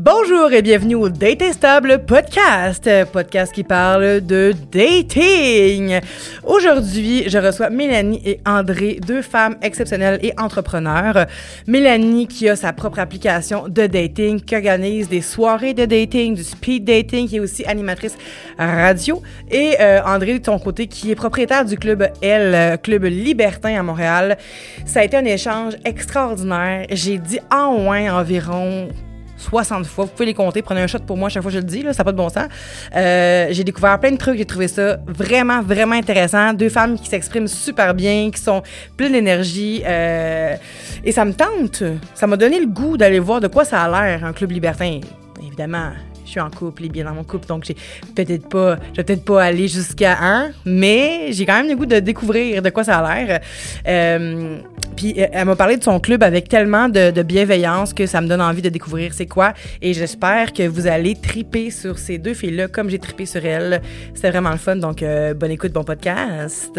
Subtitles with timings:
[0.00, 5.98] Bonjour et bienvenue au Stable podcast, podcast qui parle de dating.
[6.44, 11.26] Aujourd'hui, je reçois Mélanie et André, deux femmes exceptionnelles et entrepreneurs.
[11.66, 16.44] Mélanie qui a sa propre application de dating, qui organise des soirées de dating, du
[16.44, 18.16] speed dating, qui est aussi animatrice
[18.56, 19.20] radio.
[19.50, 23.82] Et euh, André de ton côté qui est propriétaire du club L, club libertin à
[23.82, 24.38] Montréal.
[24.86, 26.86] Ça a été un échange extraordinaire.
[26.90, 28.90] J'ai dit en moins environ
[29.38, 30.04] 60 fois.
[30.04, 30.62] Vous pouvez les compter.
[30.62, 31.82] Prenez un shot pour moi chaque fois que je le dis.
[31.82, 32.48] Là, ça n'a pas de bon sens.
[32.94, 34.36] Euh, j'ai découvert plein de trucs.
[34.36, 36.52] J'ai trouvé ça vraiment, vraiment intéressant.
[36.52, 38.62] Deux femmes qui s'expriment super bien, qui sont
[38.96, 39.82] pleines d'énergie.
[39.86, 40.56] Euh,
[41.04, 41.82] et ça me tente.
[42.14, 45.00] Ça m'a donné le goût d'aller voir de quoi ça a l'air, un club libertin.
[45.40, 45.92] Évidemment,
[46.28, 47.74] je suis en couple et bien dans mon couple, donc j'ai
[48.14, 51.86] peut-être pas, je vais peut-être pas aller jusqu'à un, mais j'ai quand même le goût
[51.86, 53.40] de découvrir de quoi ça a l'air.
[53.86, 54.58] Euh,
[54.94, 58.28] puis euh, elle m'a parlé de son club avec tellement de, bienveillance que ça me
[58.28, 59.54] donne envie de découvrir c'est quoi.
[59.80, 63.80] Et j'espère que vous allez triper sur ces deux filles-là comme j'ai tripé sur elles.
[64.14, 66.78] C'était vraiment le fun, donc euh, bonne écoute, bon podcast.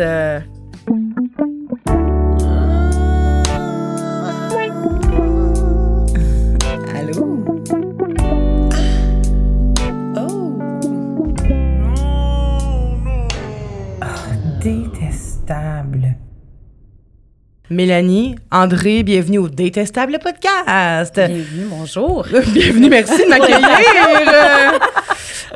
[17.71, 21.15] Mélanie, André, bienvenue au Détestable podcast.
[21.15, 22.27] Bienvenue, bonjour.
[22.53, 24.79] bienvenue, merci de m'accueillir.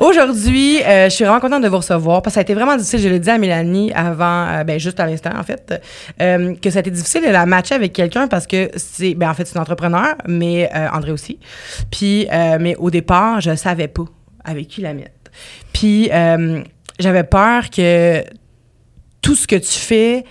[0.00, 2.76] Aujourd'hui, euh, je suis vraiment contente de vous recevoir parce que ça a été vraiment
[2.76, 2.98] difficile.
[3.00, 5.80] Je l'ai dit à Mélanie avant, euh, ben juste à l'instant en fait,
[6.20, 9.30] euh, que ça a été difficile de la matcher avec quelqu'un parce que c'est, ben
[9.30, 11.38] en fait c'est une entrepreneur, mais André aussi.
[11.92, 14.04] Puis, mais au départ, je savais pas
[14.44, 15.30] avec qui la mettre.
[15.72, 16.10] Puis
[16.98, 18.24] j'avais peur que
[19.24, 20.24] tout ce que tu fais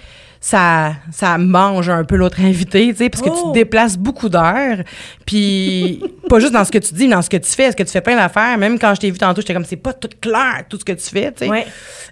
[0.44, 3.52] ça, ça mange un peu l'autre invité, tu sais, parce que tu te oh!
[3.53, 4.80] déplaces beaucoup d'heures.
[5.25, 7.64] Puis, pas juste dans ce que tu dis, mais dans ce que tu fais.
[7.64, 8.58] Est-ce que tu fais plein d'affaires?
[8.58, 10.92] Même quand je t'ai vu tantôt, j'étais comme, c'est pas tout clair, tout ce que
[10.92, 11.49] tu fais, tu sais.
[11.49, 11.65] Ouais.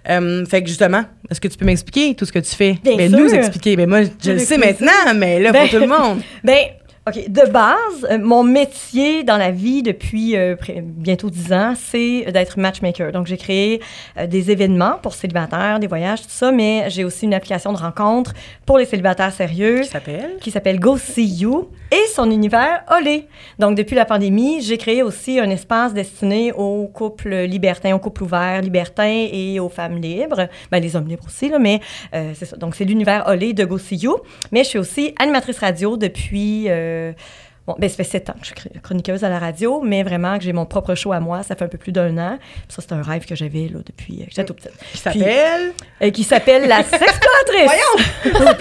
[0.08, 2.78] Euh, fait que justement, est-ce que tu peux m'expliquer tout ce que tu fais?
[2.82, 3.76] Bien ben, nous expliquer.
[3.76, 6.22] Ben, moi, je le sais maintenant, mais là, pour ben, tout le monde.
[6.42, 6.56] Ben,
[7.04, 7.28] OK.
[7.28, 12.60] De base, euh, mon métier dans la vie depuis euh, bientôt dix ans, c'est d'être
[12.60, 13.10] matchmaker.
[13.10, 13.80] Donc, j'ai créé
[14.16, 17.78] euh, des événements pour célibataires, des voyages, tout ça, mais j'ai aussi une application de
[17.78, 18.34] rencontre
[18.66, 19.80] pour les célibataires sérieux.
[19.80, 20.36] Qui s'appelle?
[20.40, 23.26] Qui s'appelle Go See You et son univers Olé.
[23.58, 28.22] Donc, depuis la pandémie, j'ai créé aussi un espace destiné aux couples libertins, aux couples
[28.22, 30.46] ouverts, libertins et aux femmes libres.
[30.70, 31.80] Ben, les hommes libres aussi, là, mais
[32.12, 32.56] c'est ça.
[32.56, 34.18] Donc, c'est l'univers Olé de Go See You.
[34.52, 36.68] Mais je suis aussi animatrice radio depuis...
[36.92, 37.12] Euh,
[37.66, 40.38] bon, ben, ça fait sept ans que je suis chroniqueuse à la radio, mais vraiment
[40.38, 42.38] que j'ai mon propre show à moi, ça fait un peu plus d'un an.
[42.68, 44.72] ça, c'est un rêve que j'avais là, depuis que j'étais tout petite.
[44.92, 45.72] Qui s'appelle?
[46.02, 47.64] Euh, qui s'appelle La Sexploratrice.
[47.64, 48.52] Voyons!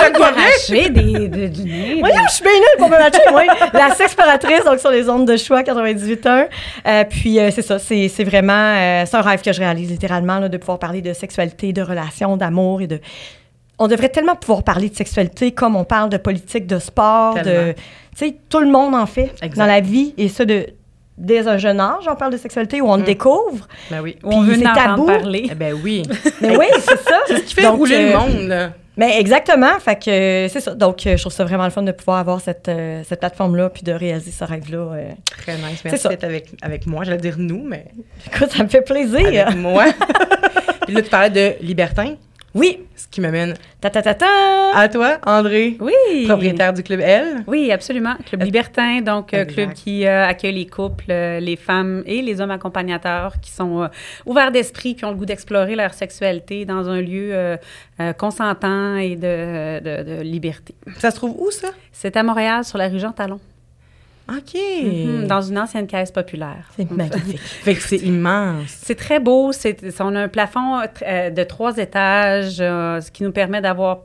[0.69, 1.99] Des, des, du nez.
[1.99, 3.43] Voyons, je suis bien nulle pour me matcher, moi.
[3.73, 6.47] La Sexploratrice, donc sur les ondes de choix 98.1.
[6.87, 9.05] Euh, puis c'est ça, c'est, c'est vraiment...
[9.05, 12.37] c'est un rêve que je réalise littéralement, là, de pouvoir parler de sexualité, de relations,
[12.37, 12.99] d'amour et de
[13.81, 17.73] on devrait tellement pouvoir parler de sexualité comme on parle de politique, de sport, de...
[18.15, 20.67] Tu sais, tout le monde en fait dans la vie, et ça de,
[21.17, 23.05] dès un jeune âge, on parle de sexualité, où on le mm.
[23.05, 23.67] découvre.
[23.89, 24.17] Ben oui.
[24.23, 25.07] Où on veut tabou.
[25.07, 25.47] parler.
[25.51, 26.03] Eh ben oui.
[26.41, 27.21] Mais oui, c'est ça.
[27.27, 28.71] C'est ce qui fait rouler le euh, monde, là.
[28.97, 29.79] Ben exactement.
[29.79, 30.75] Fait que c'est ça.
[30.75, 33.69] Donc, euh, je trouve ça vraiment le fun de pouvoir avoir cette, euh, cette plateforme-là
[33.69, 34.89] puis de réaliser ce rêve-là.
[35.25, 35.81] Très nice.
[35.83, 37.03] Merci d'être avec, avec moi.
[37.05, 37.85] J'allais dire nous, mais.
[38.27, 39.47] Écoute, ça me fait plaisir.
[39.47, 39.85] Avec moi.
[40.85, 42.15] puis là, tu parlais de libertin.
[42.53, 42.79] Oui.
[42.95, 44.27] Ce qui m'amène ta, ta, ta, ta,
[44.75, 45.77] à toi, André.
[45.79, 46.25] Oui.
[46.27, 47.43] Propriétaire du Club L.
[47.47, 48.15] Oui, absolument.
[48.25, 52.41] Club Libertin, donc euh, club qui euh, accueille les couples, euh, les femmes et les
[52.41, 53.89] hommes accompagnateurs qui sont
[54.25, 57.57] ouverts d'esprit, qui ont le goût d'explorer leur sexualité dans un lieu
[58.17, 60.75] consentant et de, de, de, liberté.
[60.97, 61.69] Ça se trouve où, ça?
[61.91, 63.39] C'est à Montréal, sur la rue Jean-Talon.
[64.37, 64.59] OK.
[64.83, 66.69] Mhm, dans une ancienne caisse populaire.
[66.75, 67.39] C'est magnifique.
[67.39, 68.67] fait que c'est immense.
[68.67, 69.51] C'est très beau.
[69.51, 73.99] C'est, on a un plafond euh, de trois étages, euh, ce qui nous permet d'avoir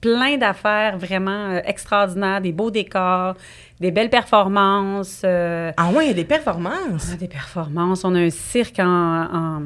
[0.00, 3.34] plein d'affaires vraiment euh, extraordinaires, des beaux décors,
[3.80, 5.24] des belles performances.
[5.24, 7.08] ah ouais, il y a des performances.
[7.10, 8.04] On a des performances.
[8.04, 9.60] On a un cirque en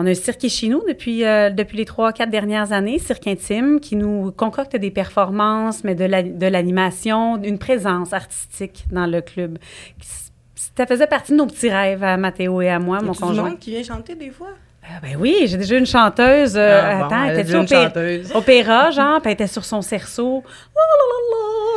[0.00, 3.26] on a un cirque chez nous depuis, euh, depuis les trois, quatre dernières années, Cirque
[3.26, 9.58] Intime, qui nous concocte des performances, mais de l'animation, d'une présence artistique dans le club.
[10.76, 13.56] Ça faisait partie de nos petits rêves à Mathéo et à moi, mon conjoint.
[13.56, 14.48] qui vient chanter des fois?
[14.82, 16.56] Ah, ben oui, j'ai déjà une chanteuse.
[16.56, 17.92] Euh, ah, attends, elle était opéra,
[18.34, 20.42] opéra, genre, puis elle était sur son cerceau.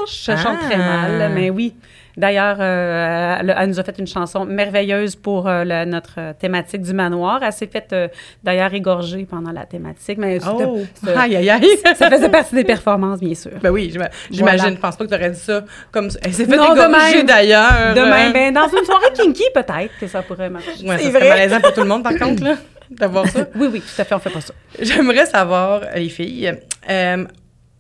[0.08, 1.76] Je chante très mal, mais oui.
[2.16, 6.82] D'ailleurs, euh, elle, elle nous a fait une chanson merveilleuse pour euh, notre euh, thématique
[6.82, 7.42] du manoir.
[7.44, 8.08] Elle s'est faite, euh,
[8.44, 10.80] d'ailleurs, égorger pendant la thématique, mais Oh,
[11.18, 11.68] aïe, aïe, aïe.
[11.96, 13.52] ça faisait partie des performances, bien sûr.
[13.62, 14.58] Ben oui, j'ima- j'imagine.
[14.60, 14.76] Voilà.
[14.76, 16.20] Je pense pas que tu aurais dit ça comme ça.
[16.24, 17.94] Elle s'est fait Non, de égorger d'ailleurs.
[17.96, 20.70] Demain, Euh, ben, dans une soirée kinky, peut-être que ça pourrait marcher.
[20.88, 21.30] ouais, C'est vrai.
[21.30, 22.56] malaisant pour tout le monde, par contre, là,
[22.92, 23.40] d'avoir ça.
[23.56, 24.54] Oui, oui, tout à fait, on fait pas ça.
[24.80, 26.54] J'aimerais savoir, les filles,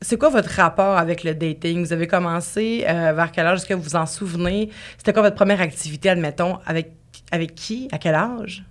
[0.03, 1.83] c'est quoi votre rapport avec le dating?
[1.83, 3.59] Vous avez commencé euh, vers quel âge?
[3.59, 4.69] Est-ce que vous vous en souvenez?
[4.97, 6.59] C'était quoi votre première activité, admettons?
[6.65, 6.91] Avec,
[7.31, 7.87] avec qui?
[7.91, 8.63] À quel âge?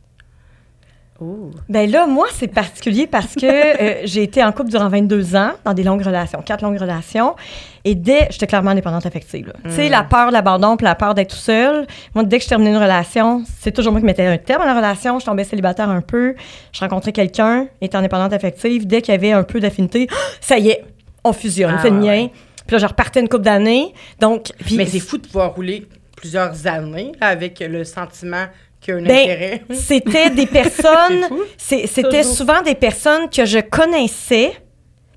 [1.69, 5.52] Ben là, moi, c'est particulier parce que euh, j'ai été en couple durant 22 ans,
[5.64, 7.37] dans des longues relations, quatre longues relations.
[7.85, 9.52] Et dès, j'étais clairement indépendante affective.
[9.64, 11.87] Tu sais, la peur de l'abandon, puis la peur d'être tout seul.
[12.14, 14.67] Moi, dès que je terminais une relation, c'est toujours moi qui mettais un terme à
[14.67, 15.19] la relation.
[15.19, 16.35] Je tombais célibataire un peu.
[16.73, 18.87] Je rencontrais quelqu'un, était indépendante affective.
[18.87, 20.08] Dès qu'il y avait un peu d'affinité,
[20.40, 20.85] ça y est,
[21.24, 22.28] on fusionne, on Ah, fait le mien.
[22.66, 23.92] Puis là, je repartais une couple d'années.
[24.20, 25.86] Donc, puis- Mais c'est fou de pouvoir rouler
[26.16, 28.46] plusieurs années avec le sentiment
[28.80, 29.62] qu'il y a un Ben, intérêt.
[29.72, 31.24] C'était des personnes,
[31.56, 34.52] c'était souvent des personnes que je connaissais,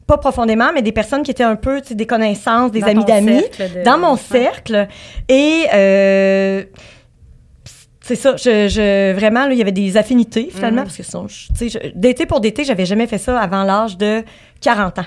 [0.07, 3.41] pas profondément, mais des personnes qui étaient un peu, des connaissances, des Dans amis d'amis,
[3.41, 4.87] de- dans mon cercle.
[5.29, 6.63] Et euh,
[8.01, 10.87] c'est ça, je, je- vraiment, là, il y avait des affinités, finalement, Mhm.
[10.87, 14.23] parce que tu sais, d'été pour d'été, j'avais jamais fait ça avant l'âge de
[14.61, 15.05] 40 ans,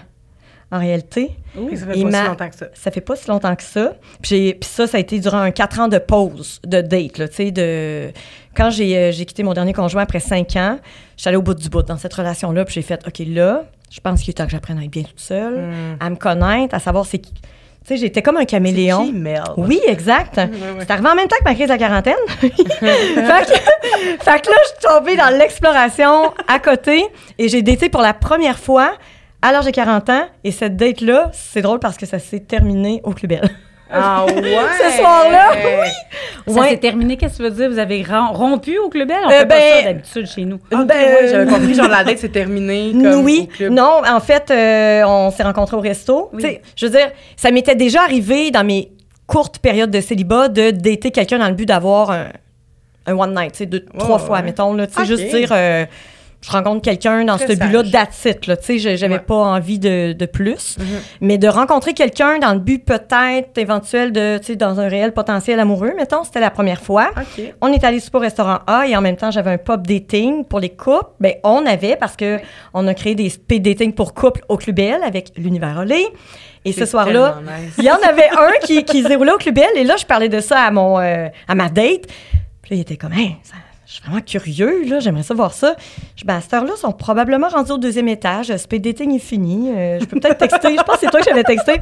[0.70, 1.30] en réalité.
[1.70, 2.66] Et ça fait pas m'a- si longtemps que ça.
[2.74, 3.94] Ça fait pas si longtemps que ça.
[4.22, 7.34] Puis, ça, ça a été durant un quatre ans de pause, de date, là, tu
[7.36, 8.10] sais, de...
[8.56, 10.78] Quand j'ai euh, j'ai quitté mon dernier conjoint après cinq ans,
[11.16, 14.20] j'allais au bout du bout dans cette relation-là, puis j'ai fait, OK, là, je pense
[14.20, 15.96] qu'il est temps que j'apprenne à être bien toute seule, Hmm.
[16.00, 17.32] à me connaître, à savoir c'est qui...
[17.32, 19.06] Tu sais, j'étais comme un C'est caméléon.
[19.06, 19.42] qui, Mel?
[19.56, 20.36] Oui, exact.
[20.36, 20.50] ouais.
[20.80, 22.14] C'est arrivé en même temps que ma crise de la quarantaine.
[22.40, 27.06] fait, que, fait que là, je suis tombée dans l'exploration à côté
[27.38, 28.92] et j'ai daté pour la première fois
[29.42, 30.24] à l'âge de 40 ans.
[30.44, 33.48] Et cette date-là, c'est drôle parce que ça s'est terminé au Club Bell.
[33.90, 34.42] Ah ouais!
[34.42, 36.52] Ce soir-là, oui!
[36.54, 36.68] Ça Ouais.
[36.70, 37.70] s'est terminé, qu'est-ce que tu veux dire?
[37.70, 39.16] Vous avez rom- rompu au club Bell?
[39.24, 40.56] On Euh, fait pas ben- ça d'habitude chez nous.
[40.56, 43.72] Ok, Ben, ouais, j'avais compris, genre la date c'est terminé comme au oui, club.
[43.72, 46.28] non, en fait, euh, on s'est rencontrés au resto.
[46.34, 46.42] Oui.
[46.42, 48.92] Tu sais, Je veux dire, ça m'était déjà arrivé dans mes
[49.26, 52.26] courtes périodes de célibat de dater quelqu'un dans le but d'avoir un,
[53.06, 54.74] un one night, tu sais, deux, trois ouais, fois, mettons.
[54.74, 55.06] Là, tu sais, Ok.
[55.06, 55.86] Juste dire, euh,
[56.40, 59.20] je rencontre quelqu'un dans Très ce but-là, it, là, tu sais, je- j'avais Ouais.
[59.20, 60.76] pas envie de, de plus.
[60.78, 60.86] Mhm.
[61.20, 65.12] Mais de rencontrer quelqu'un dans le but peut-être éventuel de, tu sais, dans un réel
[65.12, 67.10] potentiel amoureux, mettons, c'était la première fois.
[67.60, 70.44] On est allé super au restaurant A et en même temps, j'avais un pub dating
[70.44, 71.10] pour les couples.
[71.18, 72.38] Ben, on avait parce que
[72.72, 76.06] on a créé des speed dating pour couples au Club Bell avec l'univers Olé.
[76.64, 77.74] Et ce soir-là, nice.
[77.78, 80.04] il y en avait un qui, qui se déroulait au Club Bell et là, je
[80.06, 82.06] parlais de ça à mon euh, à ma date.
[82.62, 83.54] Puis là, il était comme, Hein, ça-
[83.88, 85.74] je suis vraiment curieux, là, j'aimerais ça voir ça.
[86.14, 88.50] Je dis, ben, à cette heure-là, ils sont probablement rendus au deuxième étage.
[88.50, 89.70] Le speed dating est fini.
[89.74, 90.76] Euh, je peux peut-être texter.
[90.76, 91.80] je pense que c'est toi que j'avais texté.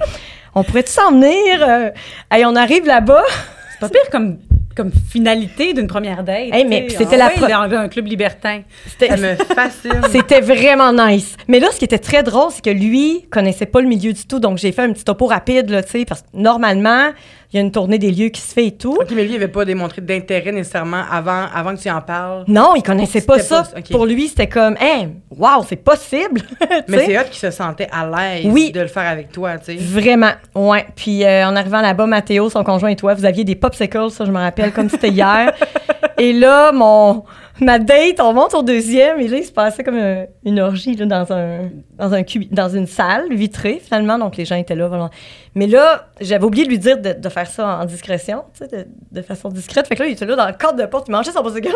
[0.55, 1.67] On pourrait-tu s'en venir?
[1.69, 1.91] Euh,
[2.31, 3.25] hey, on arrive là-bas.
[3.73, 4.39] C'est pas pire comme,
[4.77, 6.47] comme finalité d'une première date.
[6.53, 8.63] Hey, mais c'était Ah la pre- dans un club libertin.
[8.87, 10.01] C'était- Ça me fascine.
[10.13, 11.37] C'était vraiment nice.
[11.49, 14.25] Mais là, ce qui était très drôle, c'est que lui connaissait pas le milieu du
[14.27, 14.39] tout.
[14.39, 17.11] Donc, j'ai fait un petit topo rapide, là, tu sais, parce que normalement,
[17.57, 18.99] il y a une tournée des lieux qui se fait et tout.
[19.01, 22.45] OK, mais lui, il avait pas démontré d'intérêt nécessairement avant, avant que tu en parles.
[22.49, 23.63] Non, il connaissait pas ça.
[23.63, 23.81] pas-.
[23.91, 26.43] Pour lui, c'était comme, hey, wow, c'est possible.
[26.89, 28.73] Mais c'est hot qu'il se sentait à l'aise Oui.
[28.73, 29.77] de le faire avec toi, tu sais.
[29.77, 30.85] Vraiment, ouais.
[30.95, 34.27] Puis euh, en arrivant là-bas, Mathéo, son conjoint et toi, vous aviez des popsicles, ça
[34.27, 35.55] je me rappelle comme c'était hier.
[36.19, 37.25] et là, mon
[37.61, 40.95] ma date, on monte au deuxième et là, il se passait comme un- une orgie
[40.97, 44.89] là, dans un dans un dans une salle vitrée finalement, donc les gens étaient là.
[44.89, 45.11] vraiment.
[45.55, 49.49] Mais là, j'avais oublié de lui dire de, faire ça en discrétion, de, de façon
[49.49, 49.87] discrète.
[49.87, 51.69] Fait que là, il était là dans le cadre de porte, il mangeait son popsicle.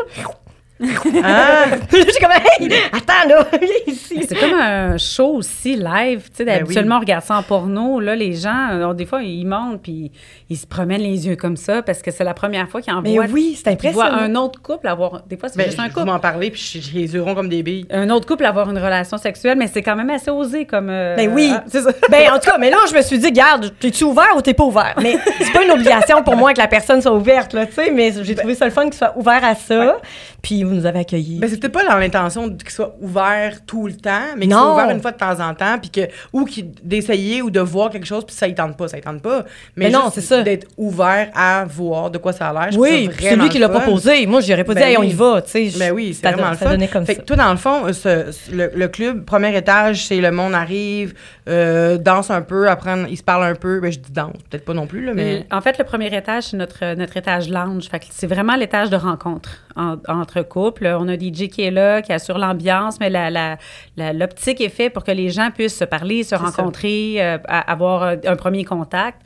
[1.23, 1.65] Ah!
[1.93, 4.25] J'ai comme, hey, attends là, viens ici.
[4.29, 6.23] C'est comme un show aussi live.
[6.31, 6.99] Tu sais, Ben habituellement, oui.
[6.99, 8.01] on regarde ça en porno.
[8.01, 10.11] Là, les gens, alors, des fois, ils montent puis
[10.49, 13.03] ils se promènent les yeux comme ça parce que c'est la première fois qu'ils en
[13.03, 13.27] Mais voient.
[13.31, 14.33] oui, c'est Ils voient impressionnant.
[14.33, 15.23] un autre couple avoir.
[15.27, 16.07] Des fois, c'est Ben, juste un vous couple.
[16.07, 17.87] m'en parlez, puis j'ai les yeux ronds comme des billes.
[17.91, 20.89] Un autre couple avoir une relation sexuelle, mais c'est quand même assez osé comme.
[20.91, 21.51] euh, Ben oui.
[21.55, 21.91] ah, c'est ça.
[22.11, 24.55] Ben, en tout cas, mais là, je me suis dit, garde, t'es-tu ouvert ou t'es
[24.55, 24.95] pas ouvert?
[25.03, 27.91] Mais c'est pas une obligation pour moi que la personne soit ouverte, là, tu sais,
[27.91, 29.97] mais j'ai trouvé ça le fun qu'il soit ouvert à ça.
[30.43, 31.39] Puis vous nous avez accueillis.
[31.39, 34.91] Ben, c'était pas dans l'intention qu'il soit ouvert tout le temps, mais qu'il soit ouvert
[34.91, 36.01] une fois de temps en temps, puis que,
[36.33, 39.03] ou qu'il- d'essayer ou de voir quelque chose, puis ça, il tente pas, ça, il
[39.03, 39.45] tente pas.
[39.77, 40.43] Mais Mais non, c'est ça.
[40.43, 42.79] D'être ouvert à voir de quoi ça a l'air.
[42.81, 44.27] oui, c'est lui qui l'a proposé.
[44.27, 45.79] Moi, j'aurais pas Ben dit, hey, on y va, tu sais.
[45.79, 46.87] Ben oui, c'est vraiment le ça fun.
[46.93, 47.21] comme fait ça.
[47.21, 50.31] que toi, dans le fond, euh, ce- ce- le, le club, premier étage, c'est le
[50.31, 51.15] monde arrive,
[51.49, 53.81] euh, danse un peu, apprend, il se parle un peu.
[53.81, 55.47] Ben, je dis danse, peut-être pas non plus, là, mais.
[55.51, 57.89] En fait, le premier étage, c'est notre, notre étage lounge.
[57.89, 60.60] Fait que c'est vraiment l'étage de rencontre en- entre couples.
[60.69, 63.57] On a DJ qui est là, qui assure l'ambiance, mais la, la-
[63.97, 68.03] la- l'optique est faite pour que les gens puissent se parler, se rencontrer, euh, avoir
[68.03, 69.21] euh, un premier contact.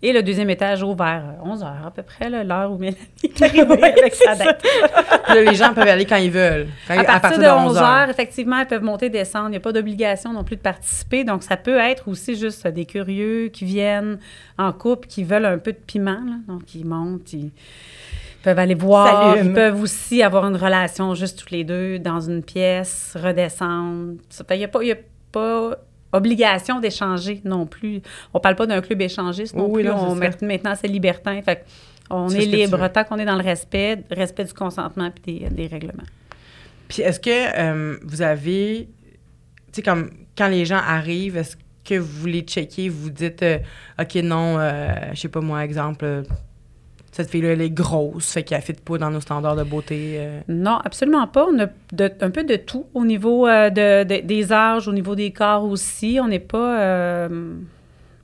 [0.00, 3.42] Et le deuxième étage ouvert vers 11 heures à peu près, l'heure où Mélanie est
[3.42, 4.62] arrivée avec sa date.
[4.62, 6.68] Puis là, les gens peuvent aller quand ils veulent.
[6.86, 9.48] Quand- À partir, de 11 heures, effectivement, ils peuvent monter, descendre.
[9.48, 11.24] Il n'y a pas d'obligation non plus de participer.
[11.24, 14.20] Donc, ça peut être aussi juste des curieux qui viennent
[14.56, 16.12] en couple, qui veulent un peu de piment.
[16.12, 16.36] là.
[16.46, 17.50] Donc, ils montent, ils
[18.48, 19.36] peuvent aller voir.
[19.36, 24.14] Ils peuvent aussi avoir une relation juste tous les deux dans une pièce, redescendre.
[24.50, 24.84] Il n'y a pas...
[24.84, 24.96] y a
[25.32, 25.76] pas
[26.10, 28.00] obligation d'échanger non plus.
[28.32, 29.90] On parle pas d'un club échangiste non Oui, plus.
[29.90, 31.42] non, On, maintenant, c'est libertin.
[31.42, 31.66] Fait
[32.08, 35.66] on est libre tant qu'on est dans le respect, respect du consentement puis des, des
[35.66, 36.08] règlements.
[36.88, 38.88] Puis est-ce que euh, vous avez,
[39.66, 43.58] tu sais, comme quand les gens arrivent, est-ce que vous les checkez, vous dites, euh,
[44.00, 46.22] OK, non, euh, je sais pas moi, exemple,
[47.18, 50.14] cette fille-là, elle est grosse, fait qu'elle ne fit pas dans nos standards de beauté.
[50.18, 50.40] euh.
[50.48, 51.46] Non, absolument pas.
[51.52, 54.92] On a de- un peu de tout au niveau euh, de, de- des âges, au
[54.92, 56.18] niveau des corps aussi.
[56.22, 56.80] On n'est pas.
[56.80, 57.28] euh,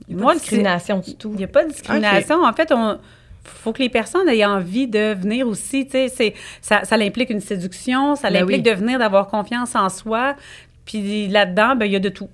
[0.07, 1.29] Il n'y a moi, pas de discrimination du tout.
[1.33, 2.43] Il n'y a pas de discrimination.
[2.43, 2.97] En fait, on
[3.43, 5.85] faut que les personnes aient envie de venir aussi.
[5.85, 8.71] Tu sais, c'est- ça, ça implique une séduction, ça Ben implique oui.
[8.71, 10.35] de venir, d'avoir confiance en soi.
[10.85, 12.29] Puis là-dedans, ben, il y a de tout.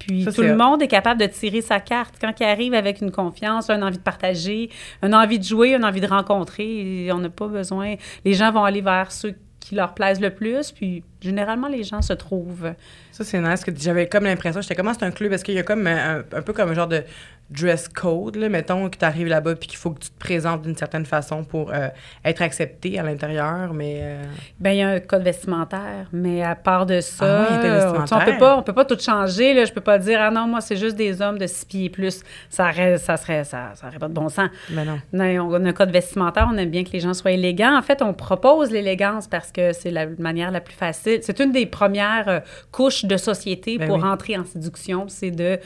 [0.00, 2.16] Puis Ça, tout le monde est capable de tirer sa carte.
[2.20, 4.70] Quand il arrive avec une confiance, une envie de partager,
[5.02, 7.94] une envie de jouer, une envie de rencontrer, et on n'a pas besoin.
[8.24, 10.72] Les gens vont aller vers ceux qui leur plaisent le plus.
[10.72, 12.72] Puis généralement, les gens se trouvent.
[13.12, 15.58] Ça, c'est nice, que j'avais comme l'impression, j'étais comment c'est un club, est-ce qu'il y
[15.58, 17.04] a comme un, un peu comme un genre de
[17.50, 20.62] dress code, là, mettons, que tu arrives là-bas puis qu'il faut que tu te présentes
[20.62, 21.88] d'une certaine façon pour euh,
[22.24, 23.98] être accepté à l'intérieur, mais...
[24.02, 24.22] euh,
[24.60, 28.38] Ben il y a un code vestimentaire, mais à part de ça, Ah on peut
[28.38, 29.64] pas, on peut pas tout changer là.
[29.64, 31.90] Je peux pas dire ah non moi c'est juste des hommes de six pieds et
[31.90, 32.22] plus.
[32.48, 34.48] Ça reste, ça serait, ça, ça aurait pas de bon sens.
[34.70, 35.00] ben non.
[35.12, 37.76] Non, on a un code vestimentaire, on aime bien que les gens soient élégants.
[37.76, 41.18] En fait, on propose l'élégance parce que c'est la manière la plus facile.
[41.22, 42.40] C'est une des premières euh,
[42.70, 44.04] couches de société Ben pour oui.
[44.04, 45.58] entrer en séduction, c'est de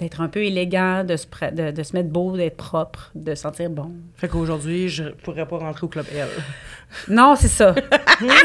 [0.00, 3.34] d'être un peu élégant, de se, pr- de, de se mettre beau, d'être propre, de
[3.34, 3.92] sentir bon.
[4.16, 6.26] Fait qu'aujourd'hui, je pourrais pas rentrer au club L.
[7.08, 7.74] Non, c'est ça.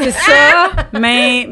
[0.02, 1.48] c'est ça, mais,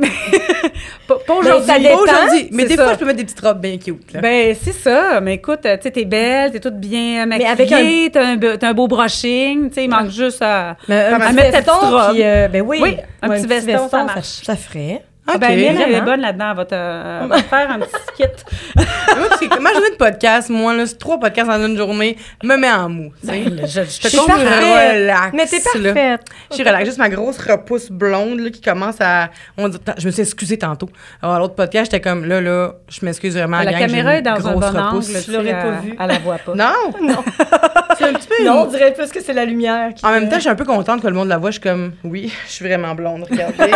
[1.07, 2.49] pas, pas aujourd'hui.
[2.52, 2.85] mais des ça.
[2.85, 4.12] fois, je peux mettre des petites robes bien cute.
[4.12, 4.21] Là.
[4.21, 5.21] Ben, c'est ça.
[5.21, 8.57] Mais écoute, tu sais, t'es belle, t'es toute bien maquillée, avec un- t'as un, be-
[8.59, 10.76] t'as un beau brushing, tu sais, il manque juste à...
[10.88, 12.12] Mais un À petit mettre ta petite robe.
[12.14, 12.78] puis, euh, ben oui.
[12.83, 14.43] Oui, un Ouais, petit veston, ça marche.
[14.45, 15.02] Ça, ferait.
[15.31, 15.57] Ah ben, Ok.
[15.57, 16.05] Mylène, elle est Vraiment.
[16.07, 16.51] bonne là-dedans.
[16.51, 19.61] Elle va te, elle va te faire un petit kit.
[19.61, 22.89] ma journée de podcast, moi, là, c'est trois podcasts en une journée, me met en
[22.89, 23.13] mou.
[23.23, 24.93] Ben, je, je te Je suis C'est parfait.
[25.05, 25.31] relax.
[25.35, 26.21] Mais t'es parfaite.
[26.51, 26.85] Je suis relax.
[26.87, 29.29] Juste ma grosse repousse blonde là, qui commence à.
[29.59, 30.89] On dit- je me suis excusée tantôt.
[31.23, 33.59] Alors, à l'autre podcast, j'étais comme là, là, je m'excuse vraiment.
[33.59, 35.09] La gang, caméra est dans un bon repousse.
[35.11, 35.23] angle.
[35.25, 35.97] Tu l'aurais pas elle- vu.
[36.01, 36.55] Elle la voit pas.
[36.55, 36.75] Non!
[37.03, 37.25] Non.
[37.99, 38.45] C'est un petit peu.
[38.45, 39.93] Non, on dirait plus que c'est la lumière.
[39.93, 41.51] Qui En même temps, je suis un peu contente que le monde la voit.
[41.51, 43.73] Je suis comme, oui, je suis vraiment blonde, regardez.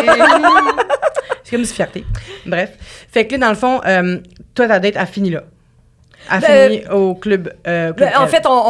[1.45, 2.05] C'est comme une fierté.
[2.47, 2.71] Bref.
[3.11, 4.19] Fait que là, dans le fond, euh,
[4.55, 5.43] toi, ta date a fini là.
[6.31, 7.53] A Ben, fini au club.
[7.67, 8.63] euh, club Ben, en fait, on,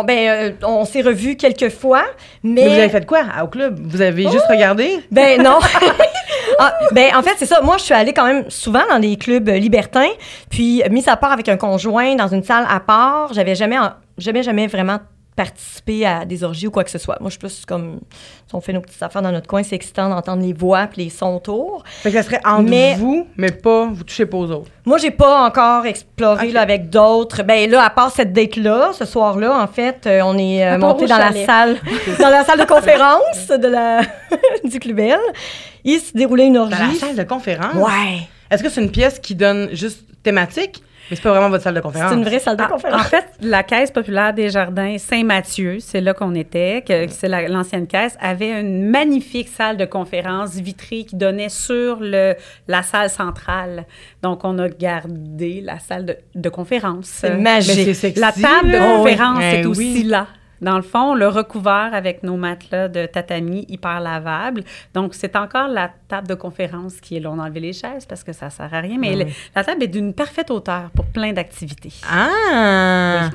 [0.00, 2.02] on, ben, euh, on s'est revus quelques fois,
[2.42, 2.62] mais...
[2.62, 3.78] Mais vous avez fait quoi au club?
[3.82, 4.30] Vous avez Oh!
[4.32, 5.00] juste regardé?
[5.10, 5.58] Ben non.
[6.58, 7.60] Ah, ben en fait, c'est ça.
[7.62, 10.10] Moi, je suis allée quand même souvent dans des clubs libertins,
[10.50, 13.76] puis euh, mis à part avec un conjoint dans une salle à part, j'avais jamais,
[14.18, 15.00] jamais, jamais vraiment
[15.36, 17.16] participé à des orgies ou quoi que ce soit.
[17.20, 18.00] Moi, je suis plus comme
[18.46, 21.02] si on fait nos petites affaires dans notre coin, c'est excitant d'entendre les voix puis
[21.04, 21.82] les sons autour.
[21.86, 24.70] Fait que ça serait entre Mais- vous, mais pas vous touchez pas aux autres.
[24.84, 27.42] Moi, j'ai pas encore exploré là, avec d'autres.
[27.42, 31.06] Ben là, à part cette date-là, ce soir-là, en fait, euh, on est euh, monté
[31.06, 31.78] dans la salle,
[32.20, 34.02] dans la salle de conférence de la
[34.64, 35.18] du Club Bell.
[35.84, 36.78] Il se déroulait une orgie.
[36.78, 37.74] Dans la salle de conférence?
[37.74, 38.28] Ouais.
[38.50, 41.74] Est-ce que c'est une pièce qui donne juste thématique, mais c'est pas vraiment votre salle
[41.74, 42.10] de conférence?
[42.10, 43.00] C'est une vraie salle de Ah, conférence.
[43.00, 47.48] en fait, la Caisse populaire des Jardins Saint-Mathieu, c'est là qu'on était, que, c'est la-
[47.48, 52.34] l'ancienne caisse, avait une magnifique salle de conférence vitrée qui donnait sur le,
[52.68, 53.84] la salle centrale.
[54.22, 57.06] Donc, on a gardé la salle de, de conférence.
[57.06, 57.76] C'est magique.
[57.76, 59.44] Mais c'est sexy, La table de conférence Oui.
[59.44, 60.02] est Ben aussi oui.
[60.04, 60.26] là.
[60.60, 64.62] Dans le fond, le recouvert avec nos matelas de tatami hyper lavables.
[64.94, 67.30] Donc, c'est encore la table de conférence qui est là.
[67.30, 68.96] On a enlevé les chaises parce que ça sert à rien.
[68.98, 71.92] Mais Ah la table est d'une parfaite hauteur pour plein d'activités.
[72.10, 73.30] Ah!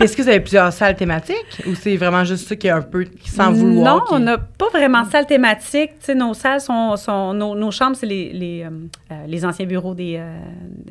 [0.00, 2.82] Est-ce que vous avez plusieurs salles thématiques ou c'est vraiment juste ça qui est un
[2.82, 3.96] peu sans vouloir?
[3.96, 5.90] Non, qui- on n'a pas vraiment de salle thématique.
[6.14, 8.70] Nos salles sont, sont- nos, nos chambres, c'est les, les, euh,
[9.12, 10.38] euh, les anciens bureaux des, euh,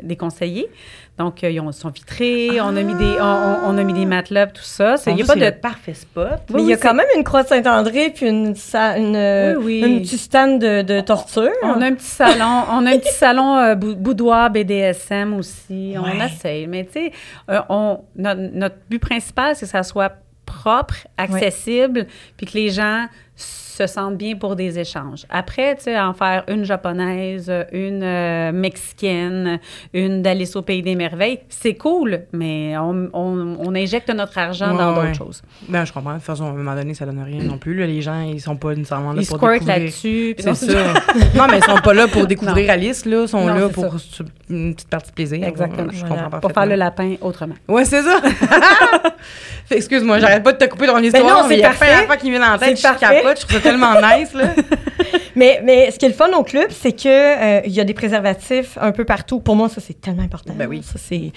[0.03, 0.67] des conseillers.
[1.17, 2.61] Donc, euh, ils ont- sont vitrés.
[2.61, 4.95] On a mis des, on, on- a mis des matelas, tout ça.
[5.07, 6.39] Il n'y a Dieu, pas de le parfait spot.
[6.53, 9.15] Mais il y a quand même une croix de Saint-André puis une, sa- une,
[9.57, 9.89] Oui, oui.
[9.95, 11.49] une petite stand de, de torture.
[11.63, 15.95] On a un petit salon, on a un petit salon euh, bou- boudoir BDSM aussi.
[15.97, 17.11] On essaye, mais tu sais,
[17.49, 20.11] euh, on- notre, notre but principal, c'est que ça soit
[20.45, 22.05] propre, accessible,
[22.37, 23.07] puis que les gens
[23.77, 25.25] se sentent bien pour des échanges.
[25.29, 29.59] Après, tu sais, en faire une japonaise, une euh, mexicaine,
[29.93, 34.71] une d'Alice au Pays des Merveilles, c'est cool, mais on, on, on injecte notre argent
[34.71, 35.07] Ouais, dans ouais.
[35.07, 35.41] d'autres choses.
[35.69, 36.11] Ben, je comprends.
[36.13, 37.75] De toute façon, à un moment donné, ça donne rien non plus.
[37.75, 37.85] là.
[37.85, 39.67] Les gens, ils sont pas nécessairement là Ils pour découvrir.
[39.67, 40.35] là-dessus.
[40.37, 40.67] C'est non, ça.
[41.35, 43.21] non, mais ils sont pas là pour découvrir Alice, là.
[43.23, 43.95] Ils sont Non, là pour
[44.49, 45.47] une petite partie de plaisir.
[45.47, 45.89] Exactement.
[45.91, 46.23] Je Voilà.
[46.23, 47.55] comprends Pour faire le lapin autrement.
[47.67, 48.19] Ouais, c'est ça.
[49.69, 51.23] Excuse-moi, j'arrête pas de te couper ton histoire.
[51.23, 51.85] Ben non, c'est parfait.
[51.85, 52.77] plein d'affaires qui me viennent en tête.
[52.77, 54.49] Je capote, je trouve ça tellement nice, là.
[55.37, 57.83] Mais, mais ce qui est le fun au club, c'est que euh, il y a
[57.83, 59.39] des préservatifs un peu partout.
[59.39, 60.53] Pour moi, ça, c'est tellement important.
[60.55, 60.81] Ben oui.
[60.81, 61.31] Ça, c'est...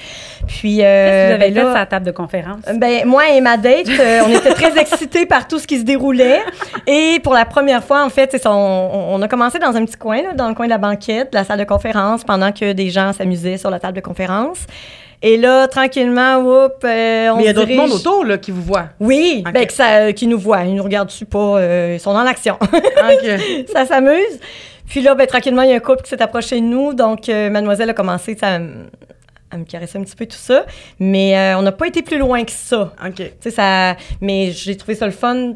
[0.46, 2.62] Puis, Qu'est-ce euh, que vous avez ben fait là, sur la table de conférence?
[2.76, 5.84] Ben, moi et ma date, euh, on était très excités par tout ce qui se
[5.84, 6.40] déroulait.
[6.86, 10.22] Et pour la première fois, en fait, on, on a commencé dans un petit coin,
[10.22, 12.88] là, dans le coin de la banquette, de la salle de conférence, pendant que des
[12.88, 14.66] gens s'amusaient sur la table de conférence.
[15.22, 18.50] Et là, tranquillement, whoop, euh, on Mais il y a d'autres mondes autour, là, qui
[18.50, 18.88] vous voient.
[19.00, 20.64] Oui, ben, que ça, euh, qui nous voient.
[20.64, 21.58] Ils nous regardent dessus pas.
[21.58, 22.56] euh, ils sont dans l'action.
[22.62, 23.66] OK.
[23.72, 24.40] ça s'amuse.
[24.86, 26.94] Puis là, ben, tranquillement, il y a un couple qui s'est approché de nous.
[26.94, 30.64] Donc, euh, mademoiselle a commencé à, me caresser un petit peu tout ça.
[30.98, 32.94] Mais on n'a pas été plus loin que ça.
[33.04, 33.16] OK.
[33.16, 33.96] Tu sais, ça...
[34.22, 35.52] Mais j'ai trouvé ça le fun.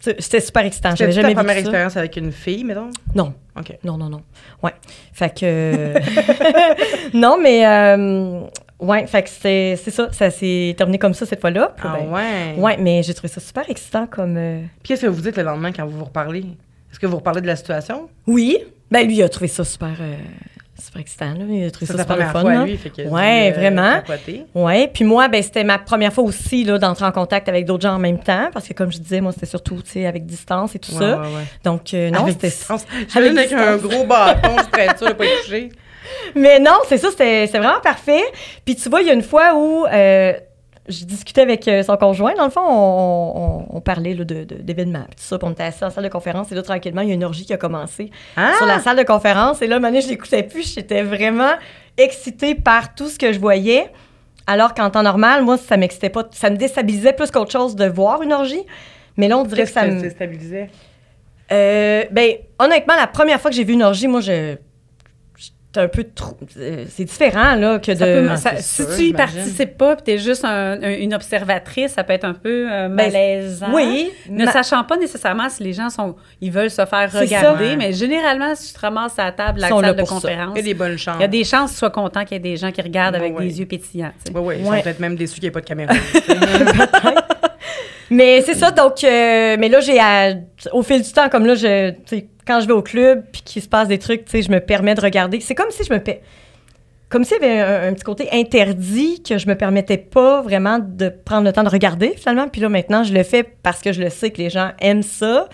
[0.00, 0.90] C'était super excitant.
[0.96, 2.90] J'avais C'était jamais ta première expérience avec une fille, mettons?
[3.14, 3.32] Non.
[3.58, 3.78] OK.
[3.84, 4.22] Non, non, non.
[4.62, 4.74] Ouais.
[5.12, 5.94] Fait que...
[7.16, 7.64] non, mais...
[7.64, 8.40] euh,
[8.80, 10.08] Ouais, fait que c'est ça.
[10.12, 11.74] Ça s'est terminé comme ça cette fois-là.
[11.82, 12.54] Ah ben, ouais?
[12.58, 14.36] Ouais, mais j'ai trouvé ça super excitant comme...
[14.36, 16.44] euh, Puis qu'est-ce que vous dites le lendemain quand vous vous reparlez?
[16.90, 18.08] Est-ce que vous reparlez de la situation?
[18.26, 18.58] Oui.
[18.90, 20.14] Ben lui, il a trouvé ça super, euh,
[20.80, 21.32] super excitant.
[21.34, 21.44] Là.
[21.48, 22.40] Il a trouvé ça, super première fun.
[22.42, 22.60] fois là.
[22.60, 23.94] à lui, fait que Ouais, vraiment.
[23.94, 24.44] capoté.
[24.54, 24.90] Ouais.
[24.92, 27.94] Puis moi, ben c'était ma première fois aussi là d'entrer en contact avec d'autres gens
[27.94, 29.74] en même temps, parce que comme je disais, moi c'était surtout
[30.06, 31.20] avec distance et tout Ouais, ça.
[31.20, 31.42] ouais, ouais.
[31.64, 32.48] Donc euh, non, c'était.
[32.48, 32.84] distance.
[33.08, 34.70] Je avec, avec un gros bâton, je
[35.06, 35.70] de pas être touché.
[36.34, 38.22] Mais non, c'est ça, c'était c'était vraiment parfait.
[38.64, 40.32] Puis tu vois, il y a une fois où euh,
[40.88, 42.34] je discutais avec euh, son conjoint.
[42.34, 43.32] Dans le fond, on,
[43.70, 45.38] on- on parlait là, de, de- d'événements, puis tout ça.
[45.38, 46.50] Puis on était assis en salle de conférence.
[46.52, 48.52] Et là, tranquillement, il y a une orgie qui a commencé Ah!
[48.58, 49.62] sur la salle de conférence.
[49.62, 50.74] Et là, maintenant, je l'écoutais plus.
[50.74, 51.52] J'étais vraiment
[51.96, 53.90] excitée par tout ce que je voyais.
[54.46, 56.24] Alors qu'en temps normal, moi, ça m'excitait pas.
[56.32, 58.62] Ça me déstabilisait plus qu'autre chose de voir une orgie.
[59.16, 60.00] Mais là, on dirait que ça me...
[60.02, 60.68] ça stabilisait?
[61.52, 64.56] Euh, ben, honnêtement, la première fois que j'ai vu une orgie, moi, je...
[65.76, 66.36] Un peu trop...
[66.58, 68.28] euh, c'est différent, là, que Ça de...
[68.28, 70.96] peut- ça- c'est si sûr, tu y participes pas, puis tu es juste un- un-
[70.98, 73.66] une observatrice, ça peut être un peu euh, malaisant.
[73.72, 74.10] Oui.
[74.28, 77.18] Ne ma- sachant pas nécessairement si les gens sont, ils veulent se faire ça.
[77.20, 80.58] regarder, mais généralement, si tu te ramasses à la table, la salle de conférence, Il
[80.58, 81.16] y a des bonnes chances.
[81.18, 82.80] il y a des chances que tu sois content qu'il y ait des gens qui
[82.82, 84.12] regardent avec des yeux pétillants.
[84.24, 84.38] tu sais.
[84.38, 84.76] Oui, oui, ils Ouais.
[84.78, 85.92] sont peut-être même déçus qu'il n'y ait pas de caméra.
[88.10, 89.02] Mais c'est ça, donc...
[89.02, 89.98] euh, mais là, j'ai...
[89.98, 90.34] à-
[90.72, 91.92] Au fil du temps, comme là, je...
[92.46, 94.60] quand je vais au club, puis qu'il se passe des trucs, tu sais, je me
[94.60, 95.40] permets de regarder.
[95.40, 95.98] C'est comme si je me...
[95.98, 96.18] pa-
[97.08, 100.78] Comme s'il y avait un, un petit côté interdit que je me permettais pas vraiment
[100.78, 102.48] de prendre le temps de regarder, finalement.
[102.48, 105.02] Puis là, maintenant, je le fais parce que je le sais que les gens aiment
[105.02, 105.48] ça.